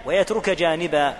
ويترك 0.04 0.50
جانبا. 0.50 1.16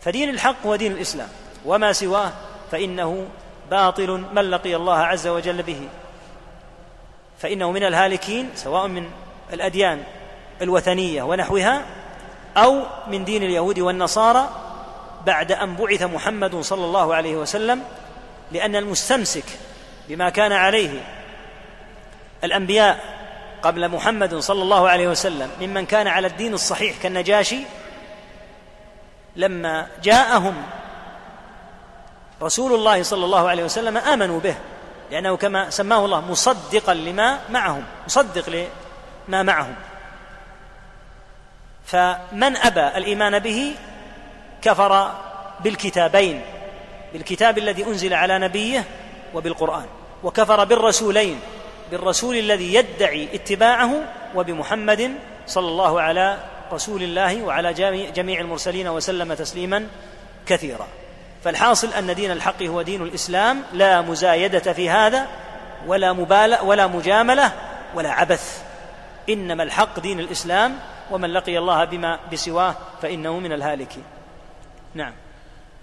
فدين 0.00 0.28
الحق 0.28 0.66
هو 0.66 0.76
دين 0.76 0.92
الإسلام 0.92 1.28
وما 1.64 1.92
سواه 1.92 2.32
فإنه 2.72 3.26
باطل 3.70 4.24
من 4.32 4.50
لقي 4.50 4.76
الله 4.76 4.98
عز 4.98 5.26
وجل 5.26 5.62
به. 5.62 5.88
فإنه 7.38 7.72
من 7.72 7.84
الهالكين 7.84 8.50
سواء 8.54 8.86
من 8.86 9.10
الأديان. 9.52 10.02
الوثنية 10.62 11.22
ونحوها 11.22 11.82
أو 12.56 12.82
من 13.06 13.24
دين 13.24 13.42
اليهود 13.42 13.78
والنصارى 13.78 14.48
بعد 15.26 15.52
أن 15.52 15.76
بعث 15.76 16.02
محمد 16.02 16.56
صلى 16.60 16.84
الله 16.84 17.14
عليه 17.14 17.36
وسلم 17.36 17.82
لأن 18.52 18.76
المستمسك 18.76 19.44
بما 20.08 20.30
كان 20.30 20.52
عليه 20.52 21.00
الأنبياء 22.44 23.00
قبل 23.62 23.88
محمد 23.88 24.34
صلى 24.34 24.62
الله 24.62 24.88
عليه 24.88 25.08
وسلم 25.08 25.50
ممن 25.60 25.86
كان 25.86 26.06
على 26.08 26.26
الدين 26.26 26.54
الصحيح 26.54 26.96
كالنجاشي 27.02 27.58
لما 29.36 29.86
جاءهم 30.02 30.54
رسول 32.42 32.74
الله 32.74 33.02
صلى 33.02 33.24
الله 33.24 33.48
عليه 33.48 33.64
وسلم 33.64 33.96
آمنوا 33.96 34.40
به 34.40 34.54
لأنه 35.10 35.36
كما 35.36 35.70
سماه 35.70 36.04
الله 36.04 36.20
مصدقا 36.20 36.94
لما 36.94 37.38
معهم 37.50 37.84
مصدق 38.06 38.68
لما 39.28 39.42
معهم. 39.42 39.74
فمن 41.84 42.56
أبى 42.56 42.98
الإيمان 42.98 43.38
به 43.38 43.74
كفر 44.62 45.12
بالكتابين 45.60 46.40
بالكتاب 47.12 47.58
الذي 47.58 47.84
أنزل 47.84 48.14
على 48.14 48.38
نبيه 48.38 48.84
وبالقرآن 49.34 49.86
وكفر 50.22 50.64
بالرسولين 50.64 51.40
بالرسول 51.90 52.36
الذي 52.36 52.74
يدعي 52.74 53.28
اتباعه 53.34 53.90
وبمحمد 54.34 55.14
صلى 55.46 55.68
الله 55.68 56.00
على 56.00 56.38
رسول 56.72 57.02
الله 57.02 57.42
وعلى 57.42 57.72
جميع 58.14 58.40
المرسلين 58.40 58.88
وسلم 58.88 59.34
تسليما 59.34 59.86
كثيرا. 60.46 60.88
فالحاصل 61.44 61.88
أن 61.94 62.14
دين 62.14 62.30
الحق 62.30 62.62
هو 62.62 62.82
دين 62.82 63.02
الإسلام 63.02 63.62
لا 63.72 64.00
مزايدة 64.00 64.72
في 64.72 64.90
هذا 64.90 65.26
ولا 65.86 66.12
مبالغ 66.12 66.64
ولا 66.64 66.86
مجاملة 66.86 67.52
ولا 67.94 68.10
عبث. 68.10 68.62
إنما 69.28 69.62
الحق 69.62 70.00
دين 70.00 70.20
الإسلام 70.20 70.78
ومن 71.10 71.32
لقي 71.32 71.58
الله 71.58 71.84
بما 71.84 72.18
بسواه 72.32 72.74
فإنه 73.02 73.38
من 73.38 73.52
الهالكين. 73.52 74.04
نعم. 74.94 75.12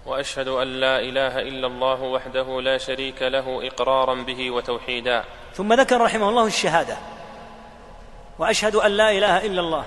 وأشهد 0.06 0.48
أن 0.48 0.80
لا 0.80 1.00
إله 1.00 1.38
إلا 1.38 1.66
الله 1.66 2.02
وحده 2.02 2.60
لا 2.60 2.78
شريك 2.78 3.22
له 3.22 3.66
إقرارا 3.66 4.14
به 4.14 4.50
وتوحيدا. 4.50 5.24
ثم 5.54 5.72
ذكر 5.72 6.00
رحمه 6.00 6.28
الله 6.28 6.46
الشهادة. 6.46 6.96
وأشهد 8.38 8.76
أن 8.76 8.90
لا 8.90 9.10
إله 9.10 9.46
إلا 9.46 9.60
الله. 9.60 9.84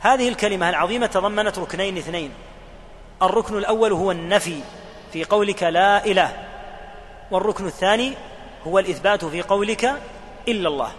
هذه 0.00 0.28
الكلمة 0.28 0.70
العظيمة 0.70 1.06
تضمنت 1.06 1.58
ركنين 1.58 1.96
اثنين. 1.98 2.34
الركن 3.22 3.58
الأول 3.58 3.92
هو 3.92 4.10
النفي 4.10 4.60
في 5.12 5.24
قولك 5.24 5.62
لا 5.62 6.04
إله. 6.04 6.46
والركن 7.30 7.66
الثاني 7.66 8.12
هو 8.66 8.78
الإثبات 8.78 9.24
في 9.24 9.42
قولك 9.42 9.84
إلا 10.48 10.68
الله. 10.68 10.92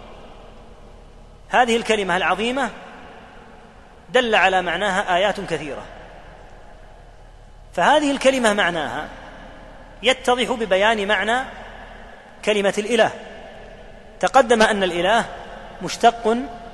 هذه 1.48 1.76
الكلمة 1.76 2.16
العظيمة 2.16 2.70
دل 4.10 4.34
على 4.34 4.62
معناها 4.62 5.16
آيات 5.16 5.40
كثيرة. 5.40 5.82
فهذه 7.74 8.10
الكلمة 8.10 8.52
معناها 8.52 9.08
يتضح 10.02 10.52
ببيان 10.52 11.08
معنى 11.08 11.44
كلمة 12.44 12.74
الإله. 12.78 13.10
تقدم 14.20 14.62
أن 14.62 14.82
الإله 14.82 15.24
مشتق 15.82 16.26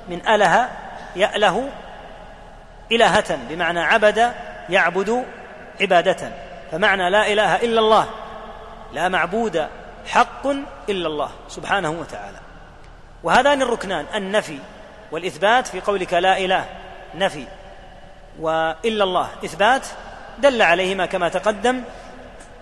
من 0.09 0.27
أله 0.27 0.69
يأله 1.15 1.69
إلهة 2.91 3.37
بمعنى 3.49 3.79
عبد 3.79 4.33
يعبد 4.69 5.25
عبادة. 5.81 6.31
فمعنى 6.71 7.09
لا 7.09 7.33
إله 7.33 7.55
إلا 7.55 7.79
الله 7.79 8.09
لا 8.93 9.09
معبود 9.09 9.67
حق 10.07 10.47
إلا 10.89 11.07
الله 11.07 11.31
سبحانه 11.47 11.89
وتعالى. 11.89 12.37
وهذان 13.23 13.61
الركنان 13.61 14.05
النفي 14.15 14.59
والإثبات 15.11 15.67
في 15.67 15.81
قولك 15.81 16.13
لا 16.13 16.37
إله 16.37 16.65
نفي 17.15 17.45
وإلا 18.39 19.03
الله 19.03 19.29
إثبات 19.45 19.87
دل 20.39 20.61
عليهما 20.61 21.05
كما 21.05 21.29
تقدم 21.29 21.81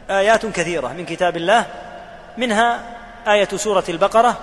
آيات 0.10 0.46
كثيرة 0.46 0.88
من 0.88 1.06
كتاب 1.06 1.38
الله 1.38 1.66
منها 2.38 2.80
آية 3.28 3.48
سورة 3.56 3.84
البقرة 3.90 4.38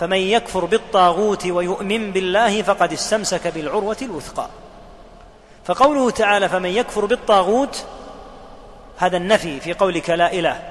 فمن 0.00 0.16
يكفر 0.16 0.64
بالطاغوت 0.64 1.46
ويؤمن 1.46 2.12
بالله 2.12 2.62
فقد 2.62 2.92
استمسك 2.92 3.46
بالعروة 3.48 3.96
الوثقى. 4.02 4.48
فقوله 5.64 6.10
تعالى 6.10 6.48
فمن 6.48 6.70
يكفر 6.70 7.04
بالطاغوت 7.04 7.84
هذا 8.98 9.16
النفي 9.16 9.60
في 9.60 9.72
قولك 9.72 10.10
لا 10.10 10.32
إله. 10.32 10.62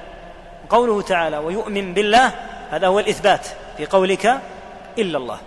قوله 0.70 1.02
تعالى 1.02 1.38
ويؤمن 1.38 1.94
بالله 1.94 2.32
هذا 2.70 2.86
هو 2.86 2.98
الإثبات 2.98 3.46
في 3.76 3.86
قولك 3.86 4.40
إلا 4.98 5.18
الله. 5.18 5.38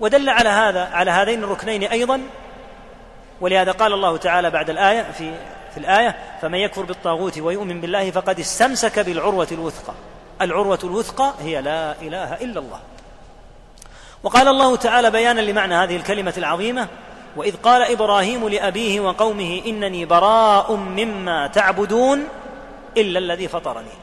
ودل 0.00 0.28
على 0.28 0.48
هذا 0.48 0.84
على 0.84 1.10
هذين 1.10 1.44
الركنين 1.44 1.84
أيضا. 1.84 2.20
ولهذا 3.40 3.72
قال 3.72 3.92
الله 3.92 4.16
تعالى 4.16 4.50
بعد 4.50 4.70
الآية 4.70 5.02
في 5.02 5.34
في 5.74 5.78
الآية 5.78 6.16
فمن 6.42 6.58
يكفر 6.58 6.82
بالطاغوت 6.82 7.38
ويؤمن 7.38 7.80
بالله 7.80 8.10
فقد 8.10 8.40
استمسك 8.40 8.98
بالعروة 8.98 9.48
الوثقى. 9.52 9.92
العروة 10.40 10.78
الوثقى 10.84 11.32
هي 11.40 11.60
لا 11.60 11.94
إله 12.02 12.34
إلا 12.34 12.60
الله. 12.60 12.80
وقال 14.22 14.48
الله 14.48 14.76
تعالى 14.76 15.10
بيانا 15.10 15.40
لمعنى 15.40 15.74
هذه 15.74 15.96
الكلمة 15.96 16.34
العظيمة 16.38 16.88
وإذ 17.36 17.56
قال 17.56 17.82
إبراهيم 17.82 18.48
لأبيه 18.48 19.00
وقومه 19.00 19.62
إنني 19.66 20.04
براء 20.04 20.72
مما 20.72 21.46
تعبدون 21.46 22.24
إلا 22.96 23.18
الذي 23.18 23.48
فطرني. 23.48 23.96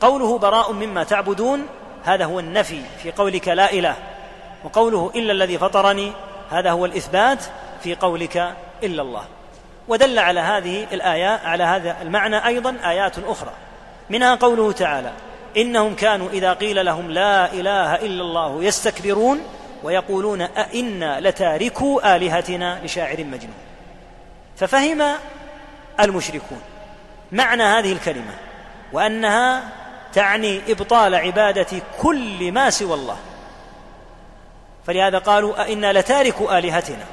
قوله 0.00 0.38
براء 0.38 0.72
مما 0.72 1.04
تعبدون 1.04 1.66
هذا 2.08 2.24
هو 2.24 2.40
النفي 2.40 2.82
في 3.02 3.10
قولك 3.10 3.48
لا 3.48 3.72
إله 3.72 3.96
وقوله 4.64 5.12
إلا 5.14 5.32
الذي 5.32 5.58
فطرني 5.58 6.12
هذا 6.50 6.70
هو 6.70 6.84
الإثبات 6.86 7.44
في 7.82 7.94
قولك 7.94 8.54
إلا 8.82 9.02
الله. 9.02 9.24
ودل 9.88 10.18
على 10.18 10.40
هذه 10.40 10.86
الآية 10.92 11.40
على 11.44 11.64
هذا 11.64 11.96
المعنى 12.02 12.46
أيضا 12.46 12.76
آيات 12.84 13.18
أخرى. 13.18 13.52
منها 14.10 14.34
قوله 14.34 14.72
تعالى 14.72 15.12
إنهم 15.56 15.94
كانوا 15.94 16.28
إذا 16.28 16.52
قيل 16.52 16.86
لهم 16.86 17.10
لا 17.10 17.52
إله 17.52 17.94
إلا 17.94 18.22
الله 18.22 18.64
يستكبرون 18.64 19.40
ويقولون 19.82 20.40
أئنا 20.40 21.20
لتاركوا 21.20 22.16
آلهتنا 22.16 22.78
لشاعر 22.84 23.24
مجنون. 23.24 23.58
ففهم 24.56 25.02
المشركون 26.00 26.60
معنى 27.32 27.62
هذه 27.62 27.92
الكلمة 27.92 28.34
وأنها 28.92 29.62
تعني 30.18 30.60
إبطال 30.68 31.14
عبادة 31.14 31.66
كل 32.00 32.52
ما 32.52 32.70
سوى 32.70 32.94
الله. 32.94 33.16
فلهذا 34.86 35.18
قالوا 35.18 35.62
أئنا 35.62 35.92
لتاركوا 35.92 36.58
آلهتنا. 36.58 37.04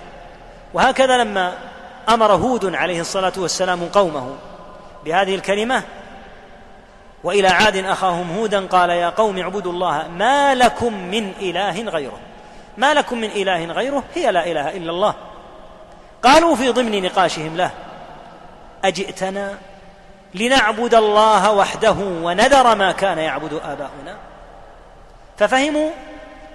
وهكذا 0.74 1.18
لما 1.18 1.58
أمر 2.10 2.32
هود 2.32 2.76
عليه 2.76 3.02
الصلاة 3.02 3.34
والسلام 3.38 3.90
قومه 3.90 4.36
بهذه 5.06 5.36
الكلمة 5.36 5.84
وإلى 7.24 7.48
عاد 7.48 7.78
أخاهم 7.78 8.38
هودا 8.38 8.68
قال 8.68 8.90
يا 8.90 9.10
قوم 9.10 9.38
اعبدوا 9.38 9.72
الله 9.72 10.08
ما 10.08 10.56
لكم 10.56 10.94
من 10.94 11.32
إله 11.42 11.82
غيره. 11.82 12.20
ما 12.78 12.94
لكم 12.94 13.18
من 13.18 13.30
إله 13.30 13.66
غيره؟ 13.66 14.04
هي 14.16 14.32
لا 14.32 14.52
إله 14.52 14.70
إلا 14.70 14.92
الله. 14.92 15.14
قالوا 16.24 16.56
في 16.56 16.70
ضمن 16.70 17.04
نقاشهم 17.04 17.58
له 17.58 17.72
أجئتنا 18.84 19.58
لنعبد 20.36 20.96
الله 20.96 21.52
وحده 21.52 21.96
ونذر 22.00 22.76
ما 22.76 22.92
كان 22.92 23.18
يعبد 23.18 23.54
آباؤنا. 23.54 24.18
ففهموا 25.38 25.90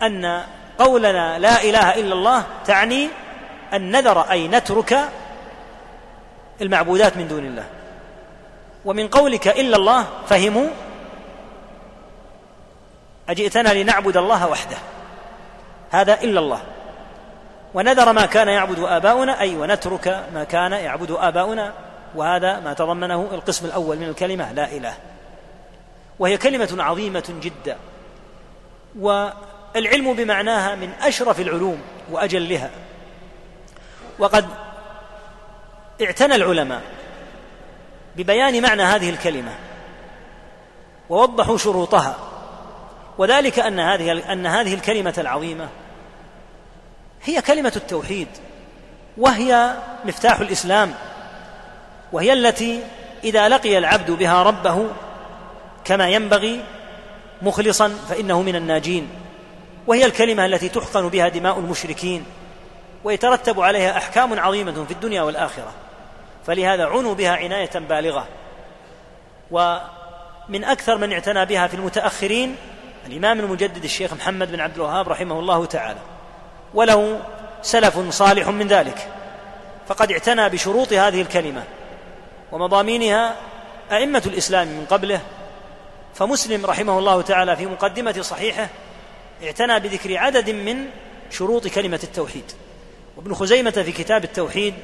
أن 0.02 0.42
قولنا 0.78 1.38
لا 1.38 1.62
إله 1.62 1.94
إلا 1.94 2.14
الله 2.14 2.44
تعني 2.64 3.08
النذر 3.72 4.20
أي 4.30 4.48
نترك 4.48 4.98
المعبودات 6.60 7.16
من 7.16 7.28
دون 7.28 7.44
الله. 7.44 7.64
ومن 8.84 9.08
قولك 9.08 9.48
إلا 9.48 9.76
الله 9.76 10.06
فهموا 10.28 10.68
أجئتنا 13.28 13.68
لنعبد 13.68 14.16
الله 14.16 14.48
وحده. 14.48 14.76
هذا 15.90 16.14
إلا 16.14 16.40
الله. 16.40 16.60
ونذر 17.74 18.12
ما 18.12 18.26
كان 18.26 18.48
يعبد 18.48 18.78
آباؤنا 18.78 19.40
أي 19.40 19.56
ونترك 19.56 20.24
ما 20.34 20.44
كان 20.44 20.72
يعبد 20.72 21.10
آباؤنا. 21.10 21.72
وهذا 22.14 22.60
ما 22.60 22.72
تضمنه 22.72 23.28
القسم 23.32 23.66
الأول 23.66 23.96
من 23.96 24.08
الكلمة 24.08 24.52
لا 24.52 24.72
إله. 24.72 24.94
وهي 26.18 26.36
كلمة 26.36 26.76
عظيمة 26.78 27.34
جدا. 27.42 27.76
والعلم 28.98 30.14
بمعناها 30.14 30.74
من 30.74 30.92
أشرف 31.02 31.40
العلوم 31.40 31.80
وأجلها. 32.10 32.70
وقد 34.18 34.48
اعتنى 36.02 36.34
العلماء 36.34 36.82
ببيان 38.16 38.62
معنى 38.62 38.82
هذه 38.82 39.10
الكلمة 39.10 39.52
ووضحوا 41.10 41.58
شروطها. 41.58 42.16
وذلك 43.18 43.58
أن 43.58 43.80
هذه 43.80 44.32
أن 44.32 44.46
هذه 44.46 44.74
الكلمة 44.74 45.14
العظيمة 45.18 45.68
هي 47.24 47.42
كلمة 47.42 47.72
التوحيد 47.76 48.28
وهي 49.18 49.74
مفتاح 50.04 50.40
الإسلام. 50.40 50.94
وهي 52.12 52.32
التي 52.32 52.82
إذا 53.24 53.48
لقي 53.48 53.78
العبد 53.78 54.10
بها 54.10 54.42
ربه 54.42 54.86
كما 55.84 56.08
ينبغي 56.08 56.60
مخلصا 57.42 57.88
فإنه 58.08 58.42
من 58.42 58.56
الناجين. 58.56 59.08
وهي 59.86 60.04
الكلمة 60.04 60.46
التي 60.46 60.68
تحقن 60.68 61.08
بها 61.08 61.28
دماء 61.28 61.58
المشركين 61.58 62.24
ويترتب 63.04 63.60
عليها 63.60 63.96
أحكام 63.96 64.40
عظيمة 64.40 64.84
في 64.84 64.90
الدنيا 64.90 65.22
والآخرة. 65.22 65.72
فلهذا 66.46 66.86
عنوا 66.86 67.14
بها 67.14 67.36
عناية 67.36 67.70
بالغة. 67.74 68.26
ومن 69.50 70.64
أكثر 70.64 70.96
من 70.96 71.12
اعتنى 71.12 71.46
بها 71.46 71.66
في 71.66 71.74
المتأخرين 71.74 72.56
الإمام 73.06 73.40
المجدد 73.40 73.84
الشيخ 73.84 74.12
محمد 74.14 74.52
بن 74.52 74.60
عبد 74.60 74.74
الوهاب 74.74 75.08
رحمه 75.08 75.38
الله 75.38 75.64
تعالى. 75.64 76.00
وله 76.74 77.20
سلف 77.62 78.10
صالح 78.10 78.48
من 78.48 78.66
ذلك. 78.68 79.08
فقد 79.88 80.12
اعتنى 80.12 80.48
بشروط 80.48 80.92
هذه 80.92 81.22
الكلمة. 81.22 81.64
ومضامينها 82.52 83.36
أئمة 83.92 84.22
الإسلام 84.26 84.68
من 84.68 84.86
قبله 84.90 85.20
فمسلم 86.14 86.66
رحمه 86.66 86.98
الله 86.98 87.22
تعالى 87.22 87.56
في 87.56 87.66
مقدمة 87.66 88.22
صحيحه 88.22 88.68
اعتنى 89.44 89.80
بذكر 89.80 90.16
عدد 90.16 90.50
من 90.50 90.86
شروط 91.30 91.66
كلمة 91.68 92.00
التوحيد. 92.04 92.52
وابن 93.16 93.34
خزيمة 93.34 93.70
في 93.70 93.92
كتاب 93.92 94.24
التوحيد 94.24 94.74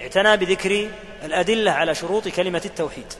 اعتنى 0.00 0.36
بذكر 0.36 0.88
الأدلة 1.24 1.70
على 1.70 1.94
شروط 1.94 2.28
كلمة 2.28 2.62
التوحيد. 2.64 3.12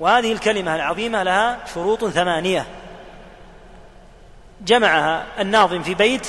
وهذه 0.00 0.32
الكلمة 0.32 0.74
العظيمة 0.74 1.22
لها 1.22 1.58
شروط 1.74 2.04
ثمانية. 2.04 2.66
جمعها 4.66 5.26
الناظم 5.38 5.82
في 5.82 5.94
بيت 5.94 6.26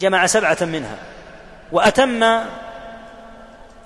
جمع 0.00 0.26
سبعة 0.26 0.58
منها 0.60 0.96
وأتم 1.72 2.40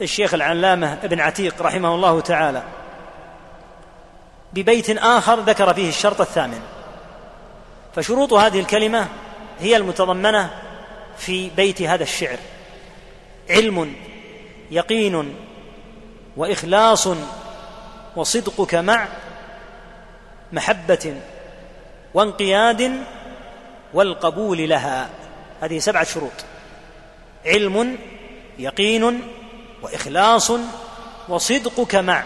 الشيخ 0.03 0.35
العلامة 0.35 0.99
ابن 1.03 1.21
عتيق 1.21 1.63
رحمه 1.63 1.95
الله 1.95 2.21
تعالى 2.21 2.63
ببيت 4.53 4.91
آخر 4.91 5.41
ذكر 5.41 5.75
فيه 5.75 5.89
الشرط 5.89 6.21
الثامن. 6.21 6.61
فشروط 7.97 8.33
هذه 8.33 8.61
الكلمة 8.61 9.09
هي 9.61 9.77
المتضمنة 9.77 10.51
في 11.19 11.51
بيت 11.51 11.83
هذا 11.83 12.03
الشعر. 12.03 12.39
علم 13.51 13.95
يقين 14.71 15.35
وإخلاص 16.37 17.09
وصدقك 18.17 18.75
مع 18.75 19.09
محبة 20.53 21.17
وانقياد 22.15 23.01
والقبول 23.95 24.69
لها. 24.69 25.11
هذه 25.61 25.79
سبعة 25.79 26.05
شروط. 26.05 26.45
علم 27.47 27.99
يقين 28.59 29.23
وإخلاص 29.85 30.53
وصدقك 31.29 31.95
مع 31.95 32.25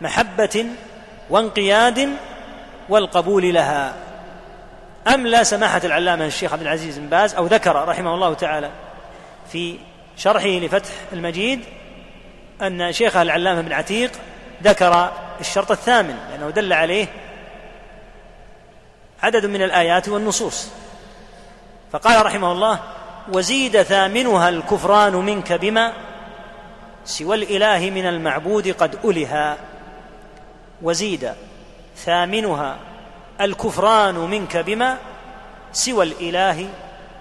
محبة 0.00 0.66
وانقياد 1.30 2.08
والقبول 2.88 3.54
لها. 3.54 3.94
أملى 5.14 5.44
سماحة 5.44 5.80
العلامة 5.84 6.26
الشيخ 6.26 6.52
عبد 6.52 6.62
العزيز 6.62 6.98
بن 6.98 7.06
باز 7.06 7.34
أو 7.34 7.46
ذكر 7.46 7.88
رحمه 7.88 8.14
الله 8.14 8.34
تعالى 8.34 8.70
في 9.52 9.78
شرحه 10.16 10.48
لفتح 10.48 10.90
المجيد 11.12 11.64
أن 12.62 12.92
شيخه 12.92 13.22
العلامة 13.22 13.60
بن 13.60 13.72
عتيق 13.72 14.12
ذكر 14.62 15.12
الشرط 15.40 15.70
الثامن 15.70 16.16
لأنه 16.30 16.50
دل 16.50 16.72
عليه 16.72 17.06
عدد 19.22 19.46
من 19.46 19.62
الآيات 19.62 20.08
والنصوص. 20.08 20.68
فقال 21.92 22.26
رحمه 22.26 22.52
الله 22.52 22.80
وزيد 23.32 23.82
ثامنها 23.82 24.48
الكفران 24.48 25.12
منك 25.12 25.52
بما 25.52 25.92
سوى 27.08 27.36
الإله 27.36 27.90
من 27.90 28.06
المعبود 28.06 28.68
قد 28.68 28.98
ألها 29.04 29.56
وزيد 30.82 31.32
ثامنها 31.96 32.78
الكفران 33.40 34.14
منك 34.14 34.56
بما 34.56 34.98
سوى 35.72 36.04
الإله 36.04 36.68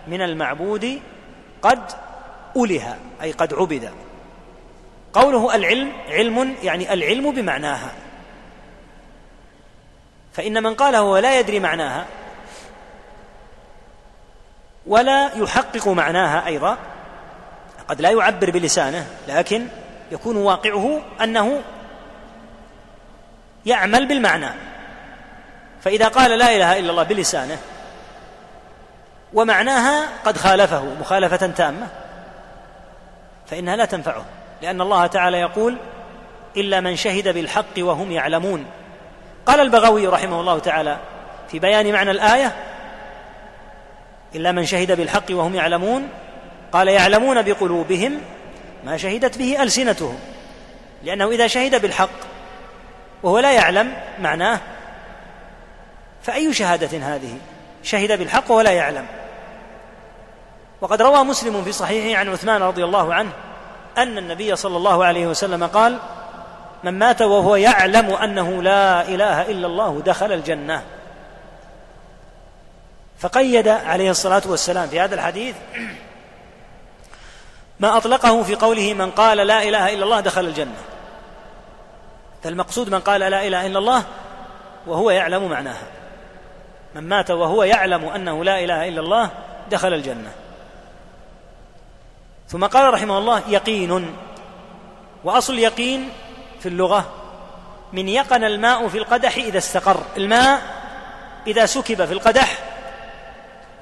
من 0.08 0.22
المعبود 0.22 1.02
قد 1.62 1.80
ألها 2.58 2.98
أي 3.22 3.32
قد 3.32 3.54
عبد. 3.54 3.92
قوله 5.14 5.56
العلم 5.56 5.92
علم 6.10 6.56
يعني 6.64 6.94
العلم 6.94 7.32
بمعناها. 7.32 7.92
فإن 10.34 10.64
من 10.64 10.74
قاله 10.74 11.02
ولا 11.02 11.40
يدري 11.40 11.60
معناها 11.60 12.06
ولا 14.88 15.32
يحقق 15.36 15.88
معناها 15.88 16.46
أيضا 16.46 16.78
قد 17.88 18.02
لا 18.02 18.10
يعبر 18.10 18.52
بلسانه 18.52 19.06
لكن 19.28 19.68
يكون 20.12 20.38
واقعه 20.38 21.02
أنه 21.24 21.62
يعمل 23.66 24.06
بالمعنى. 24.06 24.50
فإذا 25.82 26.08
قال 26.08 26.40
لا 26.40 26.56
إله 26.56 26.80
إلا 26.80 26.92
الله 26.92 27.04
بلسانه 27.04 27.58
ومعناها 29.34 30.08
قد 30.26 30.38
خالفه 30.38 30.84
مخالفة 31.00 31.48
تامة 31.48 31.88
فإنها 33.48 33.76
لا 33.76 33.86
تنفعه 33.86 34.26
لأن 34.62 34.82
الله 34.82 35.08
تعالى 35.08 35.40
يقول 35.40 35.78
إلا 36.58 36.80
من 36.80 36.96
شهد 36.96 37.28
بالحق 37.28 37.78
وهم 37.78 38.12
يعلمون. 38.12 38.66
قال 39.46 39.60
البغوي 39.60 40.08
رحمه 40.08 40.40
الله 40.40 40.60
تعالى 40.60 40.98
في 41.52 41.60
بيان 41.60 41.92
معنى 41.94 42.12
الآية 42.12 42.56
إلا 44.36 44.52
من 44.52 44.66
شهد 44.66 44.92
بالحق 44.92 45.32
وهم 45.32 45.56
يعلمون 45.56 46.10
قال 46.72 46.88
يعلمون 46.88 47.42
بقلوبهم 47.42 48.22
ما 48.84 48.98
شهدت 48.98 49.38
به 49.38 49.64
ألسنتهم 49.64 50.20
لأنه 51.04 51.30
إذا 51.30 51.48
شهد 51.48 51.82
بالحق 51.82 52.10
وهو 53.24 53.40
لا 53.40 53.52
يعلم 53.52 53.94
معناه 54.20 54.60
فأي 56.24 56.54
شهادة 56.54 56.98
هذه؟ 56.98 57.38
شهد 57.84 58.20
بالحق 58.20 58.52
ولا 58.52 58.72
يعلم. 58.72 59.06
وقد 60.82 61.02
روى 61.02 61.24
مسلم 61.24 61.64
في 61.64 61.72
صحيحه 61.72 62.20
عن 62.20 62.30
عثمان 62.30 62.64
رضي 62.64 62.84
الله 62.84 63.14
عنه 63.14 63.32
أن 63.98 64.18
النبي 64.18 64.56
صلى 64.56 64.78
الله 64.78 65.06
عليه 65.06 65.28
وسلم 65.28 65.64
قال 65.64 65.98
من 66.84 67.00
مات 67.00 67.22
وهو 67.22 67.56
يعلم 67.56 68.14
أنه 68.14 68.64
لا 68.64 69.02
إله 69.02 69.42
إلا 69.42 69.68
الله 69.68 70.02
دخل 70.06 70.32
الجنة. 70.32 70.84
فقيد 73.20 73.68
عليه 73.68 74.12
الصلاة 74.12 74.42
والسلام 74.46 74.88
في 74.88 75.00
هذا 75.00 75.16
الحديث 75.16 75.56
ما 77.80 77.98
أطلقه 77.98 78.44
في 78.44 78.56
قوله 78.56 78.94
من 78.94 79.12
قال 79.12 79.38
لا 79.38 79.64
إله 79.64 79.94
إلا 79.94 80.04
الله 80.04 80.20
دخل 80.20 80.46
الجنة. 80.46 80.78
فالمقصود 82.44 82.90
من 82.90 83.00
قال 83.00 83.22
لا 83.22 83.48
إله 83.48 83.66
إلا 83.66 83.80
الله 83.80 84.04
وهو 84.88 85.12
يعلم 85.12 85.50
معناها. 85.50 85.84
من 86.96 87.04
مات 87.04 87.32
وهو 87.32 87.64
يعلم 87.64 88.06
أنه 88.06 88.44
لا 88.44 88.60
إله 88.60 88.88
إلا 88.88 89.02
الله 89.02 89.30
دخل 89.72 89.94
الجنة. 89.94 90.32
ثم 92.48 92.66
قال 92.66 92.94
رحمه 92.94 93.18
الله 93.18 93.42
يقين. 93.48 94.16
وأصل 95.24 95.54
اليقين 95.54 96.10
في 96.60 96.70
اللغة 96.70 97.12
من 97.94 98.10
يقن 98.10 98.44
الماء 98.44 98.88
في 98.88 98.98
القدح 98.98 99.36
إذا 99.36 99.58
استقر. 99.58 100.04
الماء 100.18 100.62
إذا 101.48 101.66
سكب 101.66 102.06
في 102.06 102.14
القدح 102.14 102.58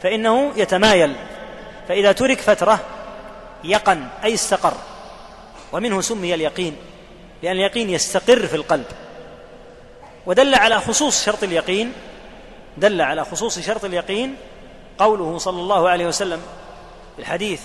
فإنه 0.02 0.52
يتمايل. 0.56 1.16
فإذا 1.88 2.12
ترك 2.12 2.42
فترة 2.42 2.80
يقن 3.70 4.08
أي 4.24 4.34
استقر. 4.34 4.74
ومنه 5.72 6.02
سمي 6.02 6.34
اليقين 6.34 6.76
لأن 7.44 7.56
اليقين 7.56 7.90
يستقر 7.90 8.48
في 8.48 8.56
القلب. 8.56 8.86
ودل 10.26 10.56
على 10.56 10.80
خصوص 10.80 11.26
شرط 11.26 11.44
اليقين 11.44 11.94
دل 12.78 13.02
على 13.02 13.26
خصوص 13.26 13.60
شرط 13.60 13.86
اليقين 13.86 14.36
قوله 14.98 15.38
صلى 15.38 15.62
الله 15.62 15.90
عليه 15.90 16.08
وسلم 16.08 16.42
في 17.16 17.22
الحديث 17.22 17.62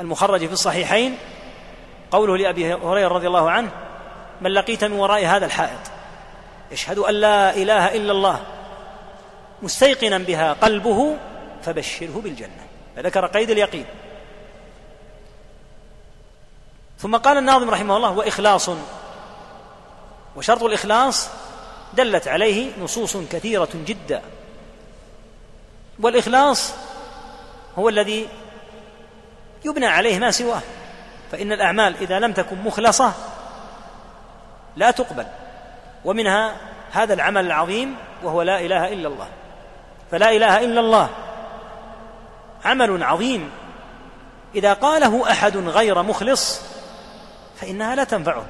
المخرج 0.00 0.46
في 0.46 0.52
الصحيحين 0.52 1.16
قوله 2.10 2.36
لأبي 2.36 2.74
هريرة 2.74 3.08
رضي 3.08 3.26
الله 3.26 3.50
عنه 3.50 3.70
من 4.40 4.50
لقيت 4.50 4.84
من 4.84 4.92
وراء 4.92 5.26
هذا 5.26 5.46
الحائط 5.46 5.80
يشهد 6.72 6.98
أن 6.98 7.14
لا 7.14 7.56
إله 7.56 7.94
إلا 7.96 8.12
الله 8.12 8.40
مستيقنا 9.62 10.18
بها 10.18 10.52
قلبه 10.52 11.16
فبشره 11.62 12.20
بالجنة. 12.24 12.66
فذكر 12.96 13.26
قيد 13.26 13.50
اليقين. 13.50 13.84
ثم 17.02 17.16
قال 17.16 17.38
الناظم 17.38 17.70
رحمه 17.70 17.96
الله 17.96 18.10
وإخلاص. 18.10 18.70
وشرط 20.36 20.62
الإخلاص 20.62 21.28
دلت 21.94 22.28
عليه 22.28 22.72
نصوص 22.80 23.16
كثيرة 23.16 23.68
جدا. 23.74 24.22
والإخلاص 26.00 26.74
هو 27.78 27.88
الذي 27.88 28.28
يبنى 29.64 29.86
عليه 29.86 30.18
ما 30.18 30.30
سواه. 30.30 30.60
فإن 31.32 31.52
الأعمال 31.52 31.96
إذا 32.00 32.18
لم 32.18 32.32
تكن 32.32 32.62
مخلصة 32.64 33.12
لا 34.76 34.90
تقبل. 34.90 35.26
ومنها 36.04 36.56
هذا 36.92 37.14
العمل 37.14 37.46
العظيم 37.46 37.96
وهو 38.22 38.42
لا 38.42 38.60
إله 38.60 38.92
إلا 38.92 39.08
الله. 39.08 39.28
فلا 40.10 40.30
إله 40.30 40.58
إلا 40.64 40.80
الله 40.80 41.08
عمل 42.64 43.02
عظيم. 43.02 43.50
إذا 44.54 44.72
قاله 44.72 45.30
أحد 45.30 45.56
غير 45.56 46.02
مخلص 46.02 46.71
فإنها 47.62 47.94
لا 47.94 48.04
تنفعه. 48.04 48.44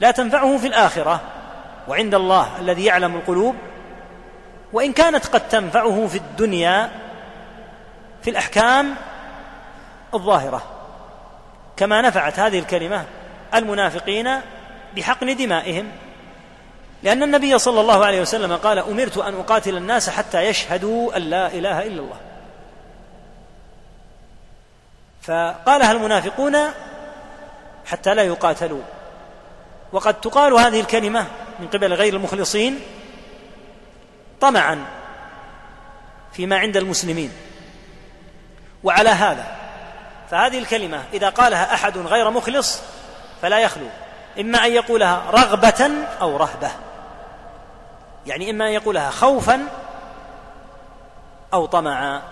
لا 0.00 0.10
تنفعه 0.10 0.58
في 0.58 0.66
الآخرة 0.66 1.20
وعند 1.88 2.14
الله 2.14 2.60
الذي 2.60 2.84
يعلم 2.84 3.16
القلوب 3.16 3.56
وإن 4.72 4.92
كانت 4.92 5.26
قد 5.26 5.48
تنفعه 5.48 6.06
في 6.06 6.18
الدنيا 6.18 6.90
في 8.22 8.30
الأحكام 8.30 8.94
الظاهرة. 10.14 10.62
كما 11.76 12.00
نفعت 12.00 12.38
هذه 12.38 12.58
الكلمة 12.58 13.04
المنافقين 13.54 14.40
بحقن 14.96 15.36
دمائهم. 15.36 15.88
لأن 17.02 17.22
النبي 17.22 17.58
صلى 17.58 17.80
الله 17.80 18.04
عليه 18.06 18.20
وسلم 18.20 18.56
قال 18.56 18.78
أمرت 18.78 19.18
أن 19.18 19.34
أقاتل 19.34 19.76
الناس 19.76 20.10
حتى 20.10 20.40
يشهدوا 20.40 21.16
أن 21.16 21.22
لا 21.22 21.46
إله 21.46 21.82
إلا 21.82 22.00
الله. 22.00 22.20
فقالها 25.22 25.92
المنافقون 25.92 26.56
حتى 27.90 28.14
لا 28.14 28.22
يقاتلوا 28.22 28.82
وقد 29.92 30.20
تقال 30.20 30.52
هذه 30.52 30.80
الكلمة 30.80 31.26
من 31.60 31.68
قبل 31.68 31.94
غير 31.94 32.14
المخلصين 32.14 32.80
طمعا 34.40 34.84
فيما 36.32 36.58
عند 36.58 36.76
المسلمين. 36.76 37.32
وعلى 38.84 39.08
هذا 39.08 39.46
فهذه 40.30 40.58
الكلمة 40.58 41.02
إذا 41.12 41.28
قالها 41.28 41.74
أحد 41.74 41.98
غير 41.98 42.30
مخلص 42.30 42.80
فلا 43.42 43.58
يخلو. 43.58 43.86
إما 44.40 44.66
أن 44.66 44.72
يقولها 44.72 45.22
رغبة 45.30 45.90
أو 46.20 46.36
رهبة. 46.36 46.70
يعني 48.26 48.50
إما 48.50 48.66
أن 48.66 48.72
يقولها 48.72 49.10
خوفا 49.10 49.60
أو 51.52 51.66
طمعا. 51.66 52.22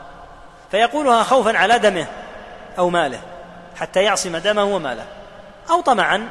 فيقولها 0.70 1.22
خوفا 1.22 1.58
على 1.58 1.78
دمه 1.78 2.06
أو 2.78 2.90
ماله 2.90 3.20
حتى 3.76 4.02
يعصم 4.02 4.36
دمه 4.36 4.64
وماله. 4.64 5.17
أو 5.70 5.80
طمعا 5.80 6.28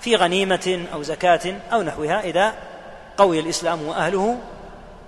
في 0.00 0.16
غنيمة 0.16 0.86
أو 0.92 1.02
زكاة 1.02 1.56
أو 1.72 1.82
نحوها 1.82 2.20
إذا 2.20 2.54
قوي 3.16 3.40
الإسلام 3.40 3.82
وأهله 3.82 4.38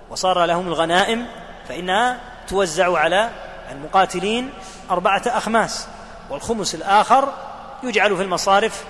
وصار 0.09 0.45
لهم 0.45 0.67
الغنائم 0.67 1.25
فإنها 1.69 2.19
توزع 2.47 2.97
على 2.97 3.29
المقاتلين 3.71 4.49
أربعة 4.91 5.23
أخماس 5.25 5.87
والخمس 6.29 6.75
الآخر 6.75 7.33
يجعل 7.83 8.17
في 8.17 8.23
المصارف 8.23 8.83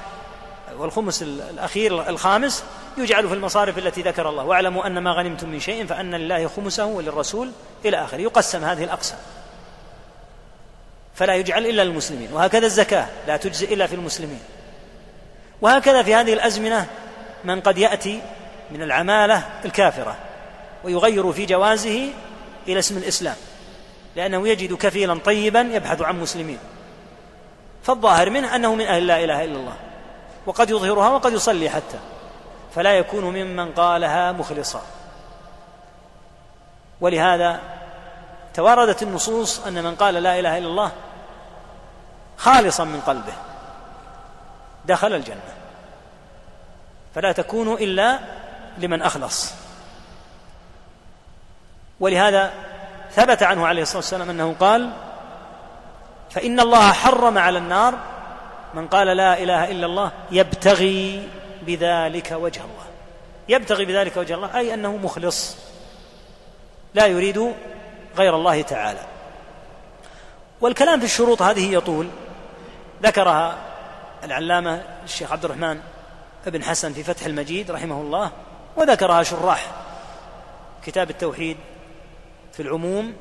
والخمس 0.77 1.21
الأخير 1.21 2.09
الخامس 2.09 2.63
يجعل 2.97 3.27
في 3.27 3.33
المصارف 3.33 3.77
التي 3.77 4.01
ذكر 4.01 4.29
الله. 4.29 4.43
واعلموا 4.43 4.87
أن 4.87 4.99
ما 4.99 5.11
غنمتم 5.11 5.49
من 5.49 5.59
شيء 5.59 5.85
فأن 5.85 6.15
لله 6.15 6.47
خمسه 6.47 6.85
وللرسول 6.85 7.51
إلى 7.85 8.03
آخره. 8.03 8.17
يقسم 8.17 8.63
هذه 8.63 8.83
الأقسام. 8.83 9.19
فلا 11.21 11.35
يجعل 11.35 11.65
إلا 11.65 11.81
للمسلمين. 11.81 12.33
وهكذا 12.33 12.65
الزكاة 12.65 13.05
لا 13.27 13.37
تجزي 13.37 13.65
إلا 13.73 13.87
في 13.87 13.95
المسلمين. 13.95 14.39
وهكذا 15.61 16.03
في 16.03 16.15
هذه 16.15 16.33
الأزمنة 16.33 16.87
من 17.43 17.61
قد 17.61 17.77
يأتي 17.77 18.21
من 18.71 18.81
العمالة 18.81 19.43
الكافرة 19.65 20.15
ويغير 20.83 21.31
في 21.31 21.45
جوازه 21.45 22.09
إلى 22.67 22.79
اسم 22.79 22.97
الإسلام 22.97 23.35
لأنه 24.15 24.47
يجد 24.47 24.73
كفيلا 24.73 25.19
طيبا 25.25 25.59
يبحث 25.59 26.01
عن 26.01 26.19
مسلمين. 26.19 26.59
فالظاهر 27.83 28.29
منه 28.29 28.55
أنه 28.55 28.75
من 28.75 28.85
أهل 28.85 29.07
لا 29.07 29.23
إله 29.23 29.43
إلا 29.43 29.55
الله 29.55 29.75
وقد 30.45 30.69
يظهرها 30.69 31.09
وقد 31.09 31.33
يصلي 31.33 31.69
حتى. 31.69 31.99
فلا 32.75 32.93
يكون 32.97 33.23
ممن 33.23 33.71
قالها 33.71 34.31
مخلصا. 34.31 34.81
ولهذا 37.01 37.59
تواردت 38.53 39.03
النصوص 39.03 39.59
أن 39.59 39.83
من 39.83 39.95
قال 39.95 40.13
لا 40.13 40.39
إله 40.39 40.57
إلا 40.57 40.67
الله 40.67 40.91
خالصا 42.41 42.83
من 42.83 43.01
قلبه. 43.01 43.33
دخل 44.85 45.13
الجنة. 45.13 45.53
فلا 47.15 47.31
تكون 47.31 47.73
إلا 47.73 48.19
لمن 48.77 49.01
أخلص. 49.01 49.53
ولهذا 51.99 52.53
ثبت 53.11 53.43
عنه 53.43 53.67
عليه 53.67 53.81
الصلاة 53.81 53.97
والسلام 53.97 54.29
أنه 54.29 54.55
قال 54.59 54.91
فإن 56.29 56.59
الله 56.59 56.91
حرم 56.91 57.37
على 57.37 57.57
النار 57.57 57.97
من 58.73 58.87
قال 58.87 59.07
لا 59.07 59.43
إله 59.43 59.71
إلا 59.71 59.85
الله 59.85 60.11
يبتغي 60.31 61.29
بذلك 61.61 62.31
وجه 62.31 62.61
الله. 62.61 62.85
يبتغي 63.49 63.85
بذلك 63.85 64.17
وجه 64.17 64.33
الله 64.33 64.57
أي 64.57 64.73
أنه 64.73 64.97
مخلص 64.97 65.57
لا 66.93 67.05
يريد 67.05 67.53
غير 68.17 68.35
الله 68.35 68.61
تعالى. 68.61 69.05
والكلام 70.61 70.99
في 70.99 71.05
الشروط 71.05 71.41
هذه 71.41 71.73
يطول. 71.73 72.09
ذكرها 73.01 73.57
العلامة 74.23 74.83
الشيخ 75.03 75.31
عبد 75.31 75.45
الرحمن 75.45 75.79
بن 76.47 76.63
حسن 76.63 76.93
في 76.93 77.03
فتح 77.03 77.25
المجيد 77.25 77.71
رحمه 77.71 78.01
الله 78.01 78.31
وذكرها 78.77 79.23
شراح 79.23 79.71
كتاب 80.85 81.09
التوحيد 81.09 81.57
في 82.53 82.61
العموم 82.61 83.13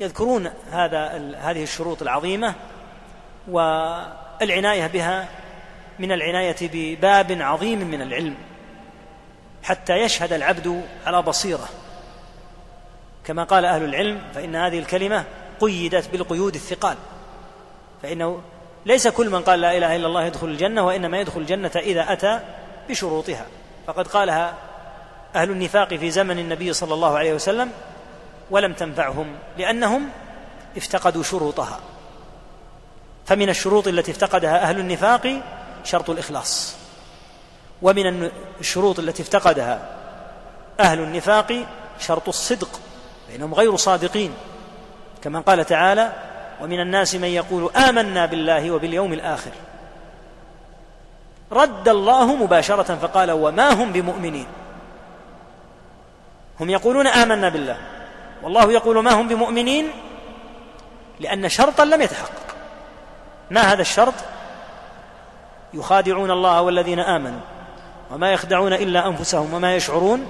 يذكرون 0.00 0.50
هذا 0.72 1.08
هذه 1.38 1.62
الشروط 1.62 2.02
العظيمة 2.02 2.54
والعناية 3.48 4.86
بها 4.86 5.28
من 5.98 6.12
العناية 6.12 6.56
بباب 6.60 7.42
عظيم 7.42 7.78
من 7.78 8.02
العلم 8.02 8.34
حتى 9.62 9.96
يشهد 9.96 10.32
العبد 10.32 10.82
على 11.06 11.22
بصيرة. 11.22 11.68
كما 13.24 13.44
قال 13.44 13.64
أهل 13.64 13.84
العلم 13.84 14.22
فإن 14.34 14.56
هذه 14.56 14.78
الكلمة 14.78 15.24
قيدت 15.60 16.08
بالقيود 16.08 16.54
الثقال 16.54 16.96
فإنه 18.02 18.40
ليس 18.86 19.08
كل 19.08 19.30
من 19.30 19.42
قال 19.42 19.60
لا 19.60 19.76
إله 19.76 19.96
إلا 19.96 20.06
الله 20.06 20.24
يدخل 20.24 20.46
الجنة 20.46 20.86
وإنما 20.86 21.20
يدخل 21.20 21.40
الجنة 21.40 21.70
إذا 21.76 22.12
أتى 22.12 22.40
بشروطها. 22.88 23.46
فقد 23.86 24.08
قالها 24.08 24.54
أهل 25.34 25.50
النفاق 25.50 25.94
في 25.94 26.10
زمن 26.10 26.38
النبي 26.38 26.72
صلى 26.72 26.94
الله 26.94 27.18
عليه 27.18 27.34
وسلم 27.34 27.70
ولم 28.50 28.72
تنفعهم 28.72 29.26
لأنهم 29.58 30.08
افتقدوا 30.76 31.22
شروطها. 31.22 31.80
فمن 33.26 33.48
الشروط 33.48 33.88
التي 33.88 34.10
افتقدها 34.10 34.62
أهل 34.62 34.78
النفاق 34.78 35.42
شرط 35.84 36.10
الإخلاص. 36.10 36.76
ومن 37.82 38.30
الشروط 38.60 38.98
التي 38.98 39.22
افتقدها 39.22 39.96
أهل 40.80 41.00
النفاق 41.00 41.66
شرط 41.98 42.28
الصدق 42.28 42.80
فإنهم 43.28 43.54
غير 43.54 43.76
صادقين. 43.76 44.34
كما 45.22 45.40
قال 45.40 45.64
تعالى 45.64 46.12
ومن 46.62 46.80
الناس 46.80 47.14
من 47.14 47.28
يقول 47.28 47.70
آمنا 47.76 48.26
بالله 48.26 48.70
وباليوم 48.70 49.12
الآخر. 49.12 49.50
رد 51.52 51.88
الله 51.88 52.34
مباشرة 52.36 52.94
فقال 52.94 53.30
وما 53.30 53.72
هم 53.72 53.92
بمؤمنين. 53.92 54.46
هم 56.60 56.70
يقولون 56.70 57.06
آمنا 57.06 57.48
بالله. 57.48 57.76
والله 58.42 58.72
يقول 58.72 59.04
ما 59.04 59.12
هم 59.12 59.28
بمؤمنين 59.28 59.88
لأن 61.20 61.48
شرطا 61.48 61.84
لم 61.84 62.02
يتحقق. 62.02 62.54
ما 63.50 63.60
هذا 63.60 63.80
الشرط؟ 63.82 64.14
يخادعون 65.74 66.30
الله 66.30 66.62
والذين 66.62 67.00
آمنوا 67.00 67.40
وما 68.10 68.32
يخدعون 68.32 68.72
إلا 68.72 69.06
أنفسهم 69.06 69.54
وما 69.54 69.76
يشعرون. 69.76 70.26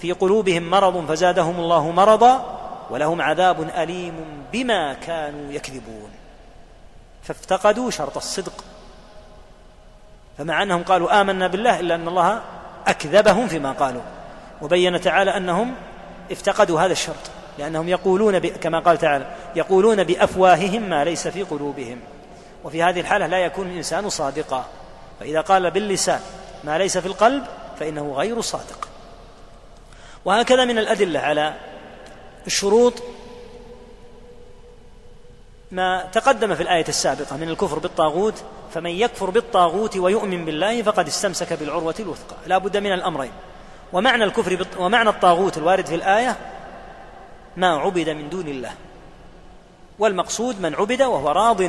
في 0.00 0.12
قلوبهم 0.12 0.70
مرض 0.70 1.06
فزادهم 1.08 1.60
الله 1.60 1.90
مرضا. 1.90 2.58
ولهم 2.90 3.22
عذاب 3.22 3.70
أليم 3.76 4.44
بما 4.52 4.94
كانوا 4.94 5.52
يكذبون. 5.52 6.10
فافتقدوا 7.22 7.90
شرط 7.90 8.16
الصدق. 8.16 8.64
فمع 10.38 10.62
أنهم 10.62 10.82
قالوا 10.82 11.20
آمنا 11.20 11.46
بالله 11.46 11.80
إلا 11.80 11.94
أن 11.94 12.08
الله 12.08 12.42
أكذبهم 12.86 13.48
فيما 13.48 13.72
قالوا. 13.72 14.02
وبين 14.62 15.00
تعالى 15.00 15.36
أنهم 15.36 15.74
افتقدوا 16.32 16.80
هذا 16.80 16.92
الشرط. 16.92 17.30
لأنهم 17.58 17.88
يقولون 17.88 18.38
كما 18.38 18.80
قال 18.80 18.98
تعالى 18.98 19.26
يقولون 19.56 20.04
بأفواههم 20.04 20.82
ما 20.82 21.04
ليس 21.04 21.28
في 21.28 21.42
قلوبهم. 21.42 22.00
وفي 22.64 22.82
هذه 22.82 23.00
الحالة 23.00 23.26
لا 23.26 23.38
يكون 23.38 23.66
الإنسان 23.66 24.08
صادقا. 24.08 24.64
فإذا 25.20 25.40
قال 25.40 25.70
باللسان 25.70 26.20
ما 26.64 26.78
ليس 26.78 26.98
في 26.98 27.06
القلب 27.06 27.44
فإنه 27.80 28.12
غير 28.12 28.40
صادق. 28.40 28.88
وهكذا 30.24 30.64
من 30.64 30.78
الأدلة 30.78 31.20
على 31.20 31.54
الشروط 32.48 32.94
ما 35.70 36.08
تقدم 36.12 36.54
في 36.54 36.62
الآية 36.62 36.88
السابقة 36.88 37.36
من 37.36 37.48
الكفر 37.48 37.78
بالطاغوت 37.78 38.34
فمن 38.74 38.90
يكفر 38.90 39.30
بالطاغوت 39.30 39.96
ويؤمن 39.96 40.44
بالله 40.44 40.82
فقد 40.82 41.06
استمسك 41.06 41.52
بالعروة 41.52 41.94
الوثقى. 42.00 42.36
لا 42.46 42.58
بد 42.58 42.76
من 42.76 42.92
الأمرين. 42.92 43.32
ومعنى 43.92 44.24
الكفر 44.24 44.66
ومعنى 44.78 45.08
الطاغوت 45.08 45.58
الوارد 45.58 45.86
في 45.86 45.94
الآية 45.94 46.36
ما 47.56 47.76
عبد 47.76 48.08
من 48.10 48.28
دون 48.28 48.48
الله. 48.48 48.74
والمقصود 49.98 50.60
من 50.60 50.74
عبد 50.74 51.02
وهو 51.02 51.28
راض. 51.28 51.62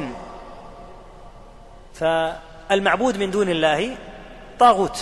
فالمعبود 1.94 3.18
من 3.18 3.32
دون 3.32 3.50
الله 3.50 3.98
طاغوت. 4.60 5.00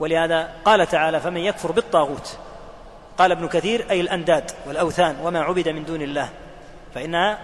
ولهذا 0.00 0.50
قال 0.64 0.86
تعالى 0.86 1.20
فمن 1.20 1.40
يكفر 1.40 1.72
بالطاغوت 1.72 2.38
قال 3.18 3.32
ابن 3.32 3.48
كثير 3.48 3.90
أي 3.90 4.00
الأنداد 4.00 4.50
والأوثان 4.66 5.16
وما 5.22 5.40
عبد 5.42 5.68
من 5.68 5.84
دون 5.84 6.02
الله. 6.02 6.28
فإنها 6.94 7.38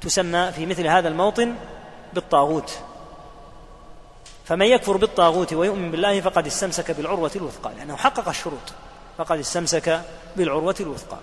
تسمى 0.00 0.52
في 0.52 0.66
مثل 0.66 0.86
هذا 0.86 1.08
الموطن 1.08 1.54
بالطاغوت. 2.12 2.78
فمن 4.44 4.66
يكفر 4.66 4.96
بالطاغوت 4.96 5.52
ويؤمن 5.52 5.90
بالله 5.90 6.20
فقد 6.20 6.46
استمسك 6.46 6.90
بالعروة 6.90 7.30
الوثقى 7.36 7.70
لأنه 7.78 7.96
حقق 7.96 8.28
الشروط. 8.28 8.72
فقد 9.18 9.38
استمسك 9.38 10.00
بالعروة 10.36 10.76
الوثقى. 10.80 11.16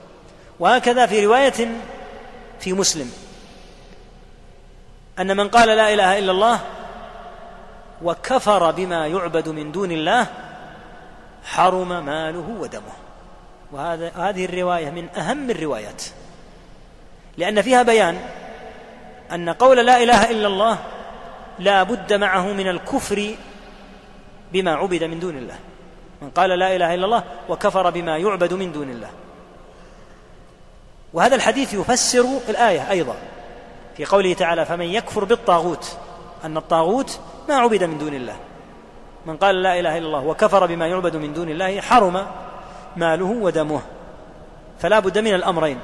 وهكذا 0.60 1.06
في 1.06 1.26
رواية 1.26 1.68
في 2.60 2.74
مسلم. 2.74 3.12
أن 5.20 5.38
من 5.38 5.50
قال 5.50 5.68
لا 5.68 5.94
إله 5.94 6.20
إلا 6.20 6.32
الله 6.32 6.60
وكفر 8.02 8.72
بما 8.72 9.08
يعبد 9.08 9.50
من 9.50 9.72
دون 9.72 9.92
الله 9.92 10.28
حرم 11.46 12.06
ماله 12.06 12.58
ودمه. 12.60 13.01
وهذا 13.72 14.12
هذه 14.16 14.46
الرواية 14.46 14.90
من 14.90 15.10
أهم 15.10 15.50
الروايات. 15.50 16.04
لأن 17.38 17.62
فيها 17.62 17.84
بيان 17.84 18.20
أن 19.32 19.50
قول 19.50 19.86
لا 19.86 20.04
إله 20.04 20.32
إلا 20.32 20.48
الله 20.48 20.78
لا 21.60 21.84
بد 21.84 22.14
معه 22.14 22.54
من 22.54 22.68
الكفر 22.68 23.36
بما 24.54 24.72
عبد 24.72 25.04
من 25.04 25.20
دون 25.20 25.38
الله. 25.38 25.56
من 26.22 26.30
قال 26.30 26.50
لا 26.50 26.76
إله 26.76 26.94
إلا 26.94 27.06
الله 27.06 27.24
وكفر 27.50 27.90
بما 27.90 28.18
يعبد 28.18 28.54
من 28.54 28.72
دون 28.72 28.90
الله. 28.90 29.10
وهذا 31.14 31.36
الحديث 31.36 31.74
يفسر 31.74 32.26
الآية 32.50 32.92
أيضا 32.92 33.16
في 33.98 34.06
قوله 34.06 34.34
تعالى 34.34 34.66
فمن 34.66 34.86
يكفر 34.86 35.24
بالطاغوت 35.24 35.98
أن 36.46 36.58
الطاغوت 36.58 37.20
ما 37.50 37.56
عبد 37.56 37.84
من 37.84 37.98
دون 37.98 38.14
الله. 38.14 38.36
من 39.26 39.38
قال 39.38 39.62
لا 39.62 39.80
إله 39.80 39.98
إلا 39.98 40.08
الله 40.08 40.26
وكفر 40.26 40.66
بما 40.66 40.88
يعبد 40.88 41.16
من 41.16 41.34
دون 41.34 41.50
الله 41.50 41.82
حرم 41.82 42.28
ماله 42.96 43.26
ودمه. 43.26 43.82
فلا 44.80 45.00
بد 45.00 45.18
من 45.18 45.34
الأمرين. 45.34 45.80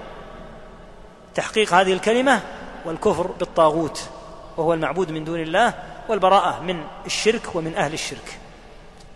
تحقيق 1.36 1.74
هذه 1.74 1.94
الكلمة 1.94 2.42
والكفر 2.86 3.28
بالطاغوت 3.28 4.10
وهو 4.58 4.74
المعبود 4.74 5.12
من 5.12 5.24
دون 5.24 5.40
الله 5.40 5.74
والبراءة 6.10 6.62
من 6.62 6.84
الشرك 7.06 7.56
ومن 7.56 7.76
أهل 7.76 7.94
الشرك. 7.94 8.40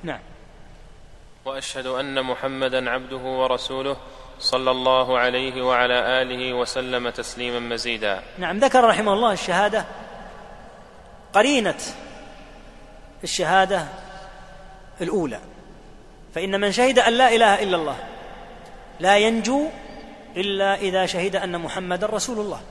نعم. 0.03 0.19
وأشهد 1.45 1.85
أن 1.85 2.23
محمدا 2.23 2.89
عبده 2.89 3.17
ورسوله 3.17 3.97
صلى 4.39 4.71
الله 4.71 5.17
عليه 5.17 5.61
وعلى 5.61 6.21
آله 6.21 6.53
وسلم 6.53 7.09
تسليما 7.09 7.59
مزيدا. 7.59 8.21
نعم 8.37 8.59
ذكر 8.59 8.83
رحمه 8.83 9.13
الله 9.13 9.33
الشهادة. 9.33 9.85
قرينة 11.33 11.77
الشهادة 13.23 13.85
الأولى. 15.01 15.39
فإن 16.35 16.59
من 16.61 16.71
شهد 16.71 16.99
أن 16.99 17.13
لا 17.13 17.35
إله 17.35 17.63
إلا 17.63 17.77
الله 17.77 17.95
لا 18.99 19.17
ينجو 19.17 19.67
إلا 20.37 20.75
إذا 20.75 21.05
شهد 21.05 21.35
أن 21.35 21.61
محمدا 21.61 22.07
رسول 22.07 22.39
الله. 22.39 22.61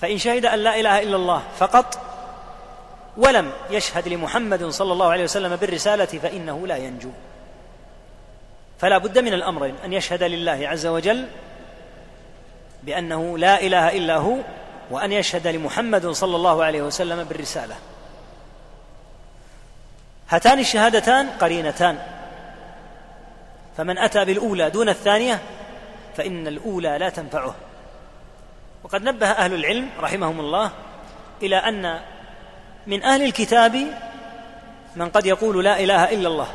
فإن 0.00 0.18
شهد 0.18 0.46
أن 0.46 0.58
لا 0.58 0.80
إله 0.80 1.02
إلا 1.02 1.16
الله 1.16 1.42
فقط 1.58 1.98
ولم 3.16 3.52
يشهد 3.70 4.08
لمحمد 4.08 4.64
صلى 4.64 4.92
الله 4.92 5.08
عليه 5.10 5.24
وسلم 5.24 5.56
بالرسالة 5.56 6.04
فإنه 6.06 6.66
لا 6.66 6.76
ينجو. 6.76 7.10
فلا 8.78 8.98
بد 8.98 9.18
من 9.18 9.32
الأمرين 9.32 9.74
أن 9.84 9.92
يشهد 9.92 10.22
لله 10.22 10.68
عز 10.68 10.86
وجل 10.86 11.26
بأنه 12.82 13.38
لا 13.38 13.60
إله 13.60 13.96
إلا 13.96 14.16
هو 14.16 14.36
وأن 14.90 15.12
يشهد 15.12 15.46
لمحمد 15.46 16.06
صلى 16.06 16.36
الله 16.36 16.64
عليه 16.64 16.82
وسلم 16.82 17.24
بالرسالة. 17.24 17.74
هاتان 20.32 20.58
الشهادتان 20.58 21.30
قرينتان. 21.30 21.98
فمن 23.76 23.98
أتى 23.98 24.24
بالأولى 24.24 24.70
دون 24.70 24.88
الثانية 24.88 25.38
فإن 26.16 26.46
الأولى 26.46 26.98
لا 26.98 27.08
تنفعه. 27.08 27.54
وقد 28.84 29.02
نبه 29.02 29.30
أهل 29.30 29.54
العلم 29.54 29.88
رحمهم 30.00 30.40
الله 30.40 30.70
إلى 31.42 31.56
أن 31.56 32.00
من 32.86 33.02
أهل 33.02 33.22
الكتاب 33.22 33.76
من 34.96 35.08
قد 35.08 35.26
يقول 35.26 35.64
لا 35.64 35.80
إله 35.80 36.04
إلا 36.04 36.28
الله. 36.28 36.48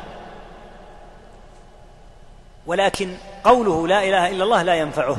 ولكن 2.66 3.14
قوله 3.44 3.88
لا 3.88 4.04
إله 4.04 4.30
إلا 4.30 4.44
الله 4.44 4.62
لا 4.62 4.74
ينفعه. 4.74 5.16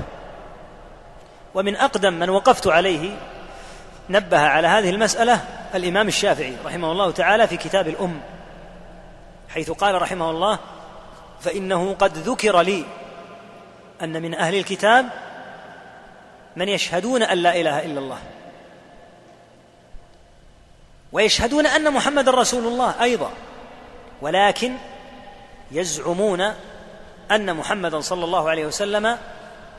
ومن 1.54 1.76
أقدم 1.76 2.14
من 2.14 2.30
وقفت 2.30 2.68
عليه 2.68 3.12
نبه 4.10 4.40
على 4.40 4.68
هذه 4.68 4.90
المسألة 4.90 5.42
الإمام 5.76 6.08
الشافعي 6.08 6.56
رحمه 6.66 6.92
الله 6.92 7.12
تعالى 7.12 7.48
في 7.48 7.58
كتاب 7.58 7.88
الأم. 7.88 8.22
حيث 9.50 9.72
قال 9.72 10.02
رحمه 10.02 10.30
الله 10.30 10.60
فإنه 11.42 11.94
قد 11.94 12.18
ذكر 12.18 12.62
لي 12.62 12.86
أن 14.02 14.22
من 14.22 14.34
أهل 14.34 14.56
الكتاب 14.56 15.10
من 16.56 16.70
يشهدون 16.70 17.24
أن 17.24 17.38
لا 17.38 17.62
إله 17.62 17.86
إلا 17.86 18.00
الله. 18.00 18.20
ويشهدون 21.12 21.66
أن 21.66 21.94
محمد 21.94 22.30
رسول 22.30 22.68
الله 22.68 23.04
أيضا 23.04 23.32
ولكن 24.22 24.76
يزعمون 25.72 26.42
أن 27.32 27.56
محمدا 27.56 28.00
صلى 28.00 28.26
الله 28.26 28.50
عليه 28.50 28.66
وسلم 28.66 29.18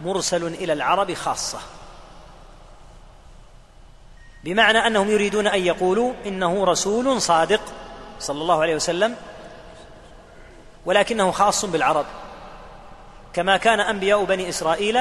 مرسل 0.00 0.46
إلى 0.46 0.72
العرب 0.72 1.14
خاصة. 1.14 1.58
بمعنى 4.44 4.78
أنهم 4.78 5.10
يريدون 5.10 5.46
أن 5.46 5.60
يقولوا 5.60 6.12
إنه 6.26 6.64
رسول 6.64 7.22
صادق 7.22 7.60
صلى 8.18 8.42
الله 8.42 8.62
عليه 8.62 8.74
وسلم 8.74 9.16
ولكنه 10.86 11.30
خاص 11.30 11.64
بالعرب. 11.64 12.06
كما 13.32 13.56
كان 13.56 13.80
أنبياء 13.80 14.24
بني 14.24 14.48
إسرائيل 14.48 15.00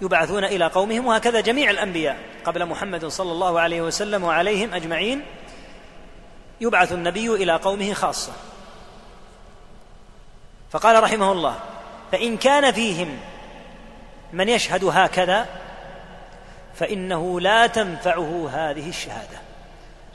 يبعثون 0.00 0.44
إلى 0.44 0.66
قومهم 0.66 1.06
وهكذا 1.06 1.40
جميع 1.40 1.70
الأنبياء 1.70 2.16
قبل 2.44 2.66
محمد 2.66 3.06
صلى 3.06 3.32
الله 3.32 3.60
عليه 3.60 3.82
وسلم 3.82 4.24
وعليهم 4.24 4.74
أجمعين 4.74 5.22
يبعث 6.60 6.92
النبي 6.92 7.28
إلى 7.34 7.56
قومه 7.56 7.92
خاصة. 7.92 8.32
فقال 10.70 11.02
رحمه 11.02 11.32
الله 11.32 11.56
فإن 12.12 12.36
كان 12.36 12.72
فيهم 12.72 13.18
من 14.32 14.48
يشهد 14.48 14.84
هكذا 14.84 15.46
فإنه 16.74 17.40
لا 17.40 17.66
تنفعه 17.66 18.48
هذه 18.52 18.88
الشهادة 18.88 19.38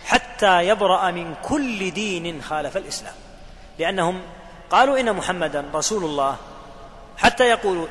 حتى 0.06 0.68
يبرأ 0.68 1.12
من 1.12 1.36
كل 1.43 1.91
دين 1.91 2.41
خالف 2.41 2.78
الإسلام 2.78 3.14
لأنهم 3.80 4.22
قالوا 4.72 4.99
إن 4.99 5.13
محمدا 5.13 5.65
رسول 5.74 6.03
الله 6.03 6.36
حتى 7.17 7.43
يقولوا 7.43 7.88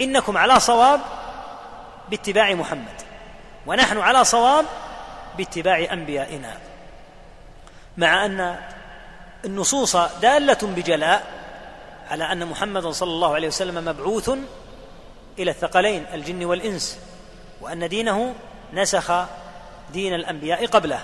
إنكم 0.00 0.38
على 0.38 0.60
صواب 0.60 1.00
باتباع 2.10 2.54
محمد 2.54 3.02
ونحن 3.66 3.98
على 3.98 4.24
صواب 4.24 4.64
باتباع 5.38 5.86
أنبيائنا. 5.92 6.58
مع 7.96 8.24
أن 8.24 8.56
النصوص 9.44 9.96
دالة 9.96 10.58
بجلاء 10.62 11.26
على 12.10 12.32
أن 12.32 12.46
محمدا 12.46 12.90
صلى 12.90 13.10
الله 13.10 13.34
عليه 13.34 13.48
وسلم 13.48 13.84
مبعوث 13.84 14.30
إلى 15.38 15.50
الثقلين 15.50 16.06
الجن 16.14 16.44
والإنس 16.44 16.98
وأن 17.60 17.88
دينه 17.88 18.34
نسخ 18.72 19.12
دين 19.92 20.14
الأنبياء 20.14 20.66
قبله. 20.66 21.00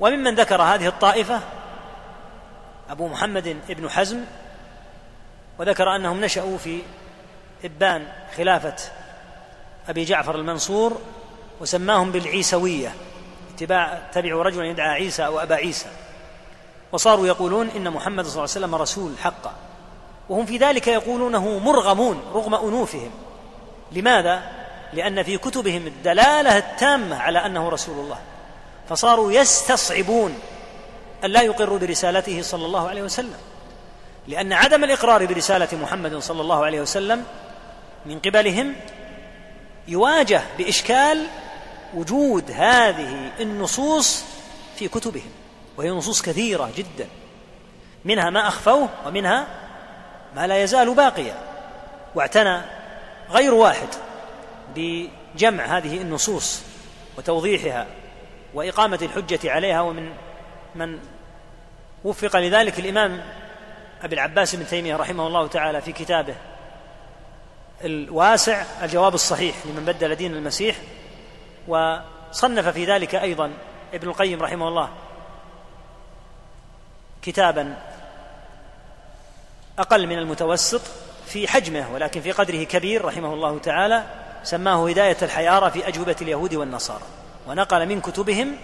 وممن 0.00 0.34
ذكر 0.34 0.62
هذه 0.62 0.86
الطائفة 0.86 1.40
أبو 2.94 3.08
محمد 3.08 3.56
بن 3.68 3.90
حزم 3.90 4.24
وذكر 5.58 5.96
أنهم 5.96 6.24
نشأوا 6.24 6.58
في 6.58 6.82
إبان 7.64 8.06
خلافة 8.36 8.76
أبي 9.88 10.04
جعفر 10.04 10.34
المنصور 10.34 11.00
وسماهم 11.60 12.12
بالعيسوية 12.12 12.94
اتباع 13.54 14.02
تبعوا 14.12 14.42
رجلا 14.42 14.64
يدعى 14.64 14.88
عيسى 14.88 15.26
أو 15.26 15.40
أبا 15.40 15.54
عيسى. 15.54 15.86
وصاروا 16.92 17.26
يقولون 17.26 17.68
إن 17.76 17.90
محمد 17.90 18.24
صلى 18.24 18.30
الله 18.32 18.40
عليه 18.40 18.66
وسلم 18.66 18.74
رسول 18.74 19.18
حقا. 19.18 19.52
وهم 20.28 20.46
في 20.46 20.56
ذلك 20.56 20.88
يقولونه 20.88 21.58
مرغمون 21.58 22.22
رغم 22.34 22.54
أنوفهم. 22.54 23.10
لماذا؟ 23.92 24.42
لأن 24.92 25.22
في 25.22 25.38
كتبهم 25.38 25.86
الدلالة 25.86 26.58
التامة 26.58 27.16
على 27.16 27.46
أنه 27.46 27.68
رسول 27.68 27.98
الله. 27.98 28.18
فصاروا 28.88 29.32
يستصعبون 29.32 30.38
أن 31.24 31.30
لا 31.30 31.42
يقروا 31.42 31.78
برسالته 31.78 32.42
صلى 32.42 32.66
الله 32.66 32.88
عليه 32.88 33.02
وسلم. 33.02 33.38
لأن 34.28 34.52
عدم 34.52 34.84
الإقرار 34.84 35.26
برسالة 35.26 35.68
محمد 35.72 36.16
صلى 36.18 36.40
الله 36.40 36.64
عليه 36.64 36.80
وسلم 36.80 37.24
من 38.06 38.18
قبلهم 38.18 38.74
يواجه 39.88 40.42
بإشكال 40.58 41.26
وجود 41.94 42.50
هذه 42.50 43.30
النصوص 43.40 44.24
في 44.76 44.88
كتبهم 44.88 45.30
وهي 45.76 45.90
نصوص 45.90 46.22
كثيرة 46.22 46.70
جدا 46.76 47.08
منها 48.04 48.30
ما 48.30 48.48
أخفوه 48.48 48.88
ومنها 49.06 49.46
ما 50.36 50.46
لا 50.46 50.62
يزال 50.62 50.94
باقيا. 50.94 51.34
واعتنى 52.14 52.60
غير 53.30 53.54
واحد 53.54 53.88
بجمع 54.74 55.64
هذه 55.64 55.96
النصوص 55.96 56.62
وتوضيحها 57.18 57.86
وإقامة 58.54 58.98
الحجة 59.02 59.50
عليها 59.50 59.80
ومن 59.80 60.12
من 60.74 60.98
وفق 62.04 62.36
لذلك 62.36 62.78
الإمام 62.78 63.22
أبي 64.02 64.14
العباس 64.14 64.54
بن 64.54 64.66
تيمية 64.66 64.96
رحمه 64.96 65.26
الله 65.26 65.46
تعالى 65.46 65.80
في 65.80 65.92
كتابه 65.92 66.34
الواسع 67.84 68.64
الجواب 68.82 69.14
الصحيح 69.14 69.56
لمن 69.66 69.84
بدل 69.84 70.14
دين 70.14 70.34
المسيح 70.34 70.76
وصنف 71.68 72.68
في 72.68 72.84
ذلك 72.84 73.14
أيضا 73.14 73.52
ابن 73.94 74.08
القيم 74.08 74.42
رحمه 74.42 74.68
الله 74.68 74.88
كتابا 77.22 77.76
أقل 79.78 80.06
من 80.06 80.18
المتوسط 80.18 80.80
في 81.26 81.48
حجمه 81.48 81.92
ولكن 81.94 82.20
في 82.20 82.32
قدره 82.32 82.64
كبير 82.64 83.04
رحمه 83.04 83.34
الله 83.34 83.58
تعالى 83.58 84.04
سماه 84.42 84.88
هداية 84.88 85.16
الحيارى 85.22 85.70
في 85.70 85.88
أجوبة 85.88 86.16
اليهود 86.22 86.54
والنصارى 86.54 87.04
ونقل 87.46 87.86
من 87.86 88.00
كتبهم 88.00 88.56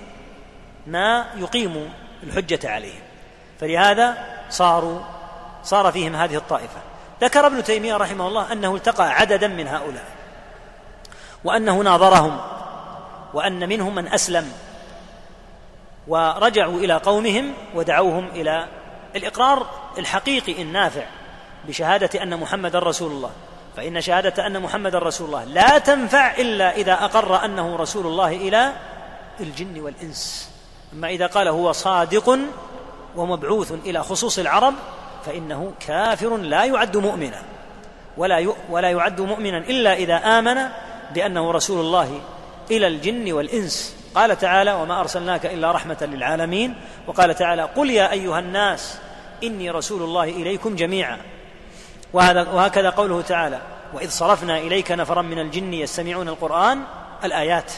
ما 0.86 1.26
يقيم 1.36 1.92
الحجة 2.22 2.70
عليهم. 2.70 3.09
فلهذا 3.60 4.26
صاروا 4.50 5.00
صار 5.64 5.92
فيهم 5.92 6.16
هذه 6.16 6.36
الطائفة. 6.36 6.80
ذكر 7.20 7.46
ابن 7.46 7.64
تيمية 7.64 7.96
رحمه 7.96 8.28
الله 8.28 8.52
أنه 8.52 8.74
التقى 8.74 9.10
عددا 9.10 9.48
من 9.48 9.68
هؤلاء 9.68 10.04
وأنه 11.44 11.80
ناظرهم 11.80 12.40
وأن 13.34 13.68
منهم 13.68 13.94
من 13.94 14.08
أسلم 14.08 14.52
ورجعوا 16.08 16.80
إلى 16.80 16.94
قومهم 16.94 17.54
ودعوهم 17.74 18.28
إلى 18.28 18.68
الإقرار 19.16 19.66
الحقيقي 19.98 20.62
النافع 20.62 21.04
بشهادة 21.68 22.22
أن 22.22 22.40
محمد 22.40 22.76
رسول 22.76 23.12
الله. 23.12 23.30
فإن 23.76 24.00
شهادة 24.00 24.46
أن 24.46 24.62
محمد 24.62 24.96
رسول 24.96 25.26
الله 25.26 25.44
لا 25.44 25.78
تنفع 25.78 26.34
إلا 26.34 26.76
إذا 26.76 26.92
أقر 26.92 27.44
أنه 27.44 27.76
رسول 27.76 28.06
الله 28.06 28.28
إلى 28.28 28.72
الجن 29.40 29.80
والإنس. 29.80 30.50
أما 30.92 31.08
إذا 31.08 31.26
قال 31.26 31.48
هو 31.48 31.72
صادق 31.72 32.38
ومبعوث 33.16 33.72
إلى 33.86 34.02
خصوص 34.02 34.38
العرب 34.38 34.74
فإنه 35.26 35.72
كافر 35.86 36.36
لا 36.36 36.64
يعد 36.64 36.96
مؤمنا. 36.96 37.42
ولا 38.16 38.54
ولا 38.70 38.90
يعد 38.90 39.20
مؤمنا 39.20 39.58
إلا 39.58 39.94
إذا 39.94 40.16
آمن 40.16 40.56
بأنه 41.14 41.50
رسول 41.50 41.80
الله 41.80 42.20
إلى 42.70 42.86
الجن 42.86 43.32
والإنس. 43.32 44.00
قال 44.14 44.38
تعالى 44.38 44.72
وما 44.72 45.00
أرسلناك 45.00 45.46
إلا 45.46 45.72
رحمة 45.72 45.98
للعالمين 46.02 46.74
وقال 47.06 47.34
تعالى 47.34 47.62
قل 47.62 47.90
يا 47.90 48.12
أيها 48.12 48.38
الناس 48.38 48.98
إني 49.44 49.70
رسول 49.70 50.02
الله 50.02 50.24
إليكم 50.24 50.76
جميعا 50.76 51.18
وهذا 52.12 52.42
وهكذا 52.42 52.90
قوله 52.90 53.22
تعالى 53.22 53.60
وإذ 53.94 54.10
صرفنا 54.10 54.58
إليك 54.58 54.92
نفرا 54.92 55.22
من 55.22 55.38
الجن 55.38 55.74
يستمعون 55.74 56.28
القرآن 56.28 56.82
الآيات 57.24 57.72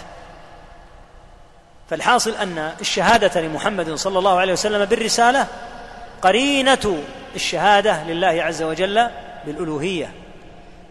فالحاصل 1.93 2.31
أن 2.31 2.73
الشهادة 2.81 3.41
لمحمد 3.41 3.95
صلى 3.95 4.19
الله 4.19 4.39
عليه 4.39 4.53
وسلم 4.53 4.85
بالرسالة 4.85 5.47
قرينة 6.23 7.03
الشهادة 7.35 8.05
لله 8.05 8.43
عز 8.43 8.63
وجل 8.63 9.09
بالألوهية. 9.47 10.13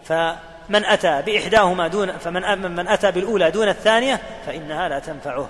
فمن 0.06 0.86
أتى 0.86 1.22
بإحداهما 1.22 1.88
دون 1.88 2.18
فمن 2.18 2.72
من 2.76 2.88
أتى 2.88 3.12
بالأولى 3.12 3.52
دون 3.52 3.70
الثانية 3.70 4.22
فإنها 4.46 4.90
لا 4.90 5.00
تنفعه. 5.00 5.50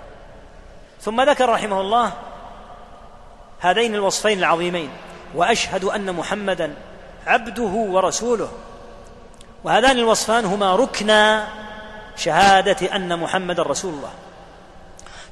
ثم 1.02 1.22
ذكر 1.22 1.50
رحمه 1.50 1.82
الله 1.82 2.12
هذين 3.60 3.96
الوصفين 3.96 4.40
العظيمين 4.40 4.90
وأشهد 5.36 5.84
أن 5.84 6.14
محمدا 6.14 6.74
عبده 7.28 7.64
ورسوله. 7.64 8.52
وهذان 9.64 9.98
الوصفان 10.00 10.46
هما 10.46 10.76
ركنا 10.76 11.48
شهادة 12.16 12.96
أن 12.96 13.20
محمدا 13.20 13.64
رسول 13.64 13.94
الله. 13.94 14.12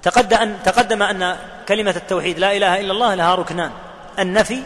تقدم 0.04 0.56
تقدم 0.66 1.04
أن 1.04 1.38
كلمة 1.68 1.93
التوحيد 1.95 2.39
لا 2.39 2.58
إله 2.58 2.80
إلا 2.80 2.91
الله 2.91 3.16
لها 3.16 3.36
ركنان. 3.36 3.72
النفي 4.20 4.64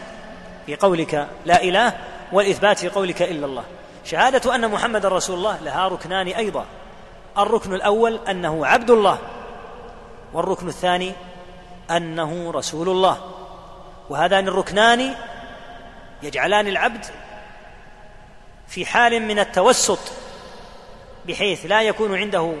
في 0.66 0.76
قولك 0.76 1.28
لا 1.46 1.62
إله 1.62 1.92
والإثبات 2.32 2.78
في 2.78 2.88
قولك 2.88 3.22
إلا 3.22 3.46
الله. 3.46 3.64
شهادة 4.04 4.54
أن 4.54 4.70
محمدا 4.70 5.08
رسول 5.08 5.36
الله 5.36 5.58
لها 5.62 5.88
ركنان 5.88 6.28
أيضا. 6.28 6.64
الركن 7.38 7.74
الأول 7.74 8.20
أنه 8.28 8.66
عبد 8.66 8.90
الله 8.90 9.18
والركن 10.32 10.68
الثاني 10.68 11.12
أنه 11.90 12.50
رسول 12.50 12.88
الله. 12.88 13.18
وهذان 14.10 14.48
الركنان 14.48 15.14
يجعلان 16.22 16.68
العبد 16.68 17.04
في 18.68 18.86
حال 18.86 19.22
من 19.22 19.38
التوسط 19.38 19.98
بحيث 21.28 21.66
لا 21.66 21.82
يكون 21.82 22.18
عنده 22.18 22.54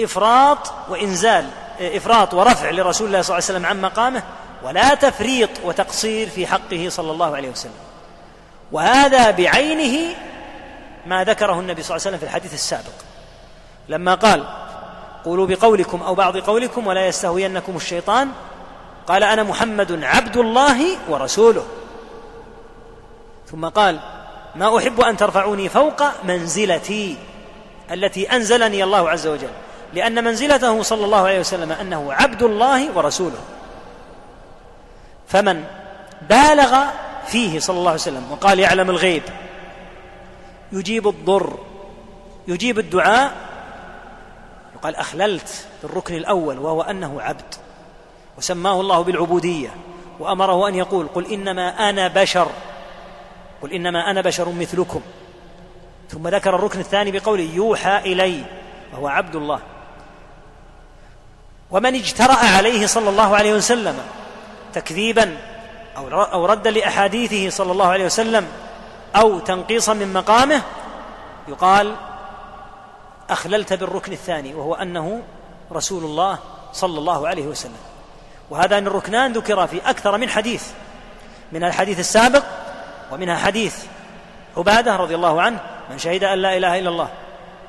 إفراط 0.00 0.72
وإنزال 0.88 1.46
إفراط 1.80 2.34
ورفع 2.34 2.70
لرسول 2.70 3.06
الله 3.06 3.22
صلى 3.22 3.38
الله 3.38 3.48
عليه 3.48 3.58
وسلم 3.58 3.66
عن 3.66 3.80
مقامه 3.80 4.22
ولا 4.62 4.94
تفريط 4.94 5.50
وتقصير 5.64 6.28
في 6.28 6.46
حقه 6.46 6.86
صلى 6.88 7.10
الله 7.10 7.36
عليه 7.36 7.50
وسلم. 7.50 7.72
وهذا 8.72 9.30
بعينه 9.30 10.14
ما 11.06 11.24
ذكره 11.24 11.60
النبي 11.60 11.82
صلى 11.82 11.96
الله 11.96 12.06
عليه 12.06 12.16
وسلم 12.16 12.18
في 12.18 12.24
الحديث 12.24 12.54
السابق. 12.54 12.94
لما 13.88 14.14
قال 14.14 14.44
قولوا 15.24 15.46
بقولكم 15.46 16.02
أو 16.02 16.14
بعض 16.14 16.36
قولكم 16.36 16.86
ولا 16.86 17.06
يستهوينكم 17.06 17.76
الشيطان 17.76 18.28
قال 19.06 19.22
أنا 19.22 19.42
محمد 19.42 20.04
عبد 20.04 20.36
الله 20.36 20.96
ورسوله. 21.08 21.64
ثم 23.50 23.68
قال 23.68 24.00
ما 24.54 24.78
أحب 24.78 25.00
أن 25.00 25.16
ترفعوني 25.16 25.68
فوق 25.68 26.02
منزلتي 26.24 27.16
التي 27.90 28.32
أنزلني 28.32 28.84
الله 28.84 29.10
عز 29.10 29.26
وجل. 29.26 29.50
لأن 29.94 30.24
منزلته 30.24 30.82
صلى 30.82 31.04
الله 31.04 31.26
عليه 31.26 31.40
وسلم 31.40 31.72
أنه 31.72 32.12
عبد 32.12 32.42
الله 32.42 32.96
ورسوله. 32.96 33.40
فمن 35.28 35.64
بالغ 36.28 36.84
فيه 37.26 37.58
صلى 37.58 37.78
الله 37.78 37.90
عليه 37.90 38.00
وسلم 38.00 38.32
وقال 38.32 38.58
يعلم 38.58 38.90
الغيب 38.90 39.22
يجيب 40.72 41.08
الضر 41.08 41.58
يجيب 42.48 42.78
الدعاء 42.78 43.32
يقال 44.74 44.96
أخللت 44.96 45.66
بالركن 45.82 46.14
الأول 46.14 46.58
وهو 46.58 46.82
أنه 46.82 47.20
عبد 47.20 47.54
وسماه 48.38 48.80
الله 48.80 49.00
بالعبودية 49.00 49.70
وأمره 50.20 50.68
أن 50.68 50.74
يقول 50.74 51.06
قل 51.14 51.32
إنما 51.32 51.90
أنا 51.90 52.08
بشر 52.08 52.48
قل 53.62 53.72
إنما 53.72 54.10
أنا 54.10 54.20
بشر 54.20 54.48
مثلكم. 54.48 55.00
ثم 56.10 56.28
ذكر 56.28 56.54
الركن 56.54 56.80
الثاني 56.80 57.10
بقوله 57.10 57.50
يوحى 57.54 57.98
إلي 57.98 58.44
وهو 58.92 59.08
عبد 59.08 59.36
الله. 59.36 59.60
ومن 61.74 61.94
اجترأ 61.94 62.34
عليه 62.34 62.86
صلى 62.86 63.10
الله 63.10 63.36
عليه 63.36 63.54
وسلم 63.54 63.98
تكذيبا 64.72 65.36
أو 65.96 66.46
ردا 66.46 66.70
لأحاديثه 66.70 67.50
صلى 67.50 67.72
الله 67.72 67.86
عليه 67.86 68.04
وسلم 68.04 68.46
أو 69.16 69.38
تنقيصا 69.38 69.94
من 69.94 70.12
مقامه 70.12 70.62
يقال 71.48 71.94
أخللت 73.30 73.72
بالركن 73.72 74.12
الثاني 74.12 74.54
وهو 74.54 74.74
أنه 74.74 75.22
رسول 75.72 76.04
الله 76.04 76.38
صلى 76.72 76.98
الله 76.98 77.28
عليه 77.28 77.46
وسلم. 77.46 77.82
وهذان 78.50 78.86
الركنان 78.86 79.32
ذكرا 79.32 79.66
في 79.66 79.80
أكثر 79.90 80.18
من 80.18 80.28
حديث 80.28 80.64
من 81.52 81.64
الحديث 81.64 81.98
السابق 81.98 82.42
ومنها 83.12 83.36
حديث 83.36 83.76
عبادة 84.56 84.96
رضي 84.96 85.14
الله 85.14 85.42
عنه 85.42 85.60
من 85.90 85.98
شهد 85.98 86.24
أن 86.24 86.38
لا 86.38 86.56
إله 86.56 86.78
إلا 86.78 86.88
الله. 86.88 87.08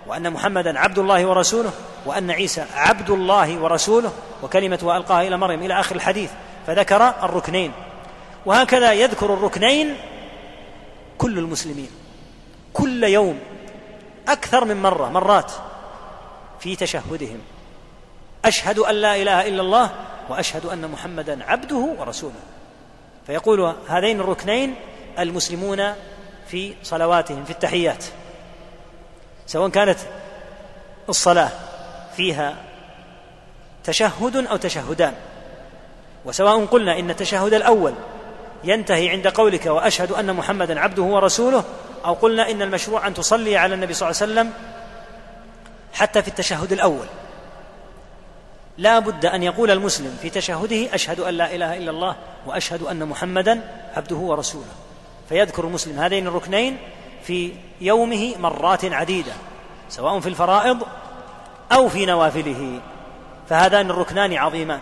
وأن 0.08 0.34
محمدا 0.34 0.80
عبد 0.80 1.00
الله 1.00 1.26
ورسوله 1.26 1.72
وأن 2.06 2.32
عيسى 2.32 2.66
عبد 2.74 3.10
الله 3.10 3.58
ورسوله 3.58 4.14
وكلمة 4.44 4.80
ألقاها 4.98 5.28
إلى 5.28 5.38
مريم 5.38 5.64
إلى 5.64 5.80
آخر 5.80 5.96
الحديث 5.96 6.32
فذكر 6.68 7.14
الركنين. 7.24 7.72
وهكذا 8.46 8.94
يذكر 8.94 9.34
الركنين 9.34 9.96
كل 11.18 11.40
المسلمين. 11.40 11.90
كل 12.74 13.04
يوم 13.04 13.40
أكثر 14.28 14.66
من 14.66 14.82
مرة 14.82 15.10
مرات 15.10 15.52
في 16.60 16.76
تشهدهم. 16.76 17.40
أشهد 18.46 18.80
أن 18.80 18.96
لا 18.96 19.16
إله 19.16 19.48
إلا 19.48 19.62
الله 19.62 19.90
وأشهد 20.30 20.66
أن 20.66 20.92
محمدا 20.92 21.44
عبده 21.44 21.96
ورسوله. 22.00 22.42
فيقول 23.28 23.74
هذين 23.88 24.20
الركنين 24.20 24.76
المسلمون 25.20 25.94
في 26.48 26.74
صلواتهم 26.84 27.44
في 27.44 27.52
التحيات. 27.52 28.06
سواء 29.48 29.70
كانت 29.70 29.98
الصلاة 31.10 31.52
فيها 32.16 32.56
تشهد 33.84 34.36
أو 34.36 34.58
تشهدان. 34.58 35.14
وسواء 36.26 36.66
قلنا 36.66 37.00
إن 37.00 37.10
التشهد 37.10 37.54
الأول 37.54 37.94
ينتهي 38.64 39.10
عند 39.10 39.28
قولك 39.28 39.66
وأشهد 39.66 40.12
أن 40.12 40.34
محمدا 40.34 40.80
عبده 40.80 41.04
ورسوله 41.04 41.64
أو 42.06 42.14
قلنا 42.14 42.52
إن 42.52 42.62
المشروع 42.62 43.08
أن 43.08 43.14
تصلي 43.14 43.58
على 43.58 43.74
النبي 43.74 43.94
صلى 43.94 44.10
الله 44.10 44.22
عليه 44.22 44.32
وسلم 44.32 44.54
حتى 45.94 46.22
في 46.22 46.28
التشهد 46.28 46.72
الأول. 46.72 47.06
لا 48.78 49.00
بد 49.00 49.26
أن 49.26 49.44
يقول 49.44 49.72
المسلم 49.72 50.18
في 50.22 50.30
تشهده 50.30 50.96
أشهد 50.96 51.20
أن 51.20 51.34
لا 51.34 51.56
إله 51.56 51.78
إلا 51.78 51.92
الله 51.92 52.16
وأشهد 52.46 52.84
أن 52.84 53.06
محمدا 53.06 53.62
عبده 53.96 54.16
ورسوله. 54.16 54.74
فيذكر 55.30 55.64
المسلم 55.64 56.00
هذين 56.00 56.28
الركنين 56.28 56.78
في 57.24 57.52
يومه 57.82 58.34
مرات 58.40 58.86
عديدة 58.86 59.34
سواء 59.90 60.20
في 60.20 60.30
الفرائض 60.30 60.84
أو 61.72 61.90
في 61.90 62.06
نوافله. 62.06 62.80
فهذان 63.50 63.90
الركنان 63.90 64.38
عظيمان. 64.38 64.80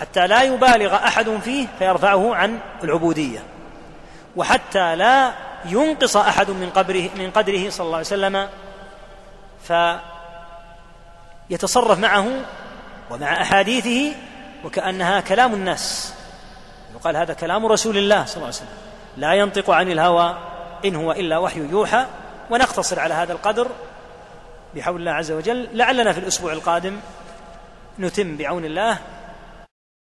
حتى 0.00 0.26
لا 0.26 0.42
يبالغ 0.42 0.94
أحد 0.94 1.38
فيه 1.44 1.66
فيرفعه 1.78 2.34
عن 2.34 2.58
العبودية. 2.84 3.42
وحتى 4.36 4.96
لا 4.96 5.32
ينقص 5.64 6.16
أحد 6.16 6.50
من 6.50 6.70
قدره 6.70 7.08
من 7.16 7.30
قدره 7.30 7.70
صلى 7.70 7.86
الله 7.86 7.96
عليه 7.96 8.06
وسلم 8.06 8.48
فيتصرف 11.48 11.98
معه 11.98 12.26
ومع 13.10 13.42
أحاديثه 13.42 14.16
وكأنها 14.64 15.20
كلام 15.20 15.54
الناس. 15.54 16.14
يقال 16.94 17.16
هذا 17.16 17.34
كلام 17.34 17.66
رسول 17.66 17.98
الله 17.98 18.24
صلى 18.24 18.36
الله 18.36 18.46
عليه 18.46 18.56
وسلم. 18.56 18.68
لا 19.16 19.32
ينطق 19.32 19.70
عن 19.70 19.90
الهوى 19.90 20.36
إن 20.84 20.96
هو 20.96 21.12
إلا 21.12 21.38
وحي 21.38 21.60
يوحى 21.60 22.06
ونقتصر 22.50 23.00
على 23.00 23.14
هذا 23.14 23.32
القدر 23.32 23.68
بحول 24.74 25.00
الله 25.00 25.12
عز 25.12 25.32
وجل. 25.32 25.68
لعلنا 25.72 26.12
في 26.12 26.18
الأسبوع 26.18 26.52
القادم 26.52 26.96
نتم 27.98 28.36
بعون 28.36 28.64
الله 28.64 28.98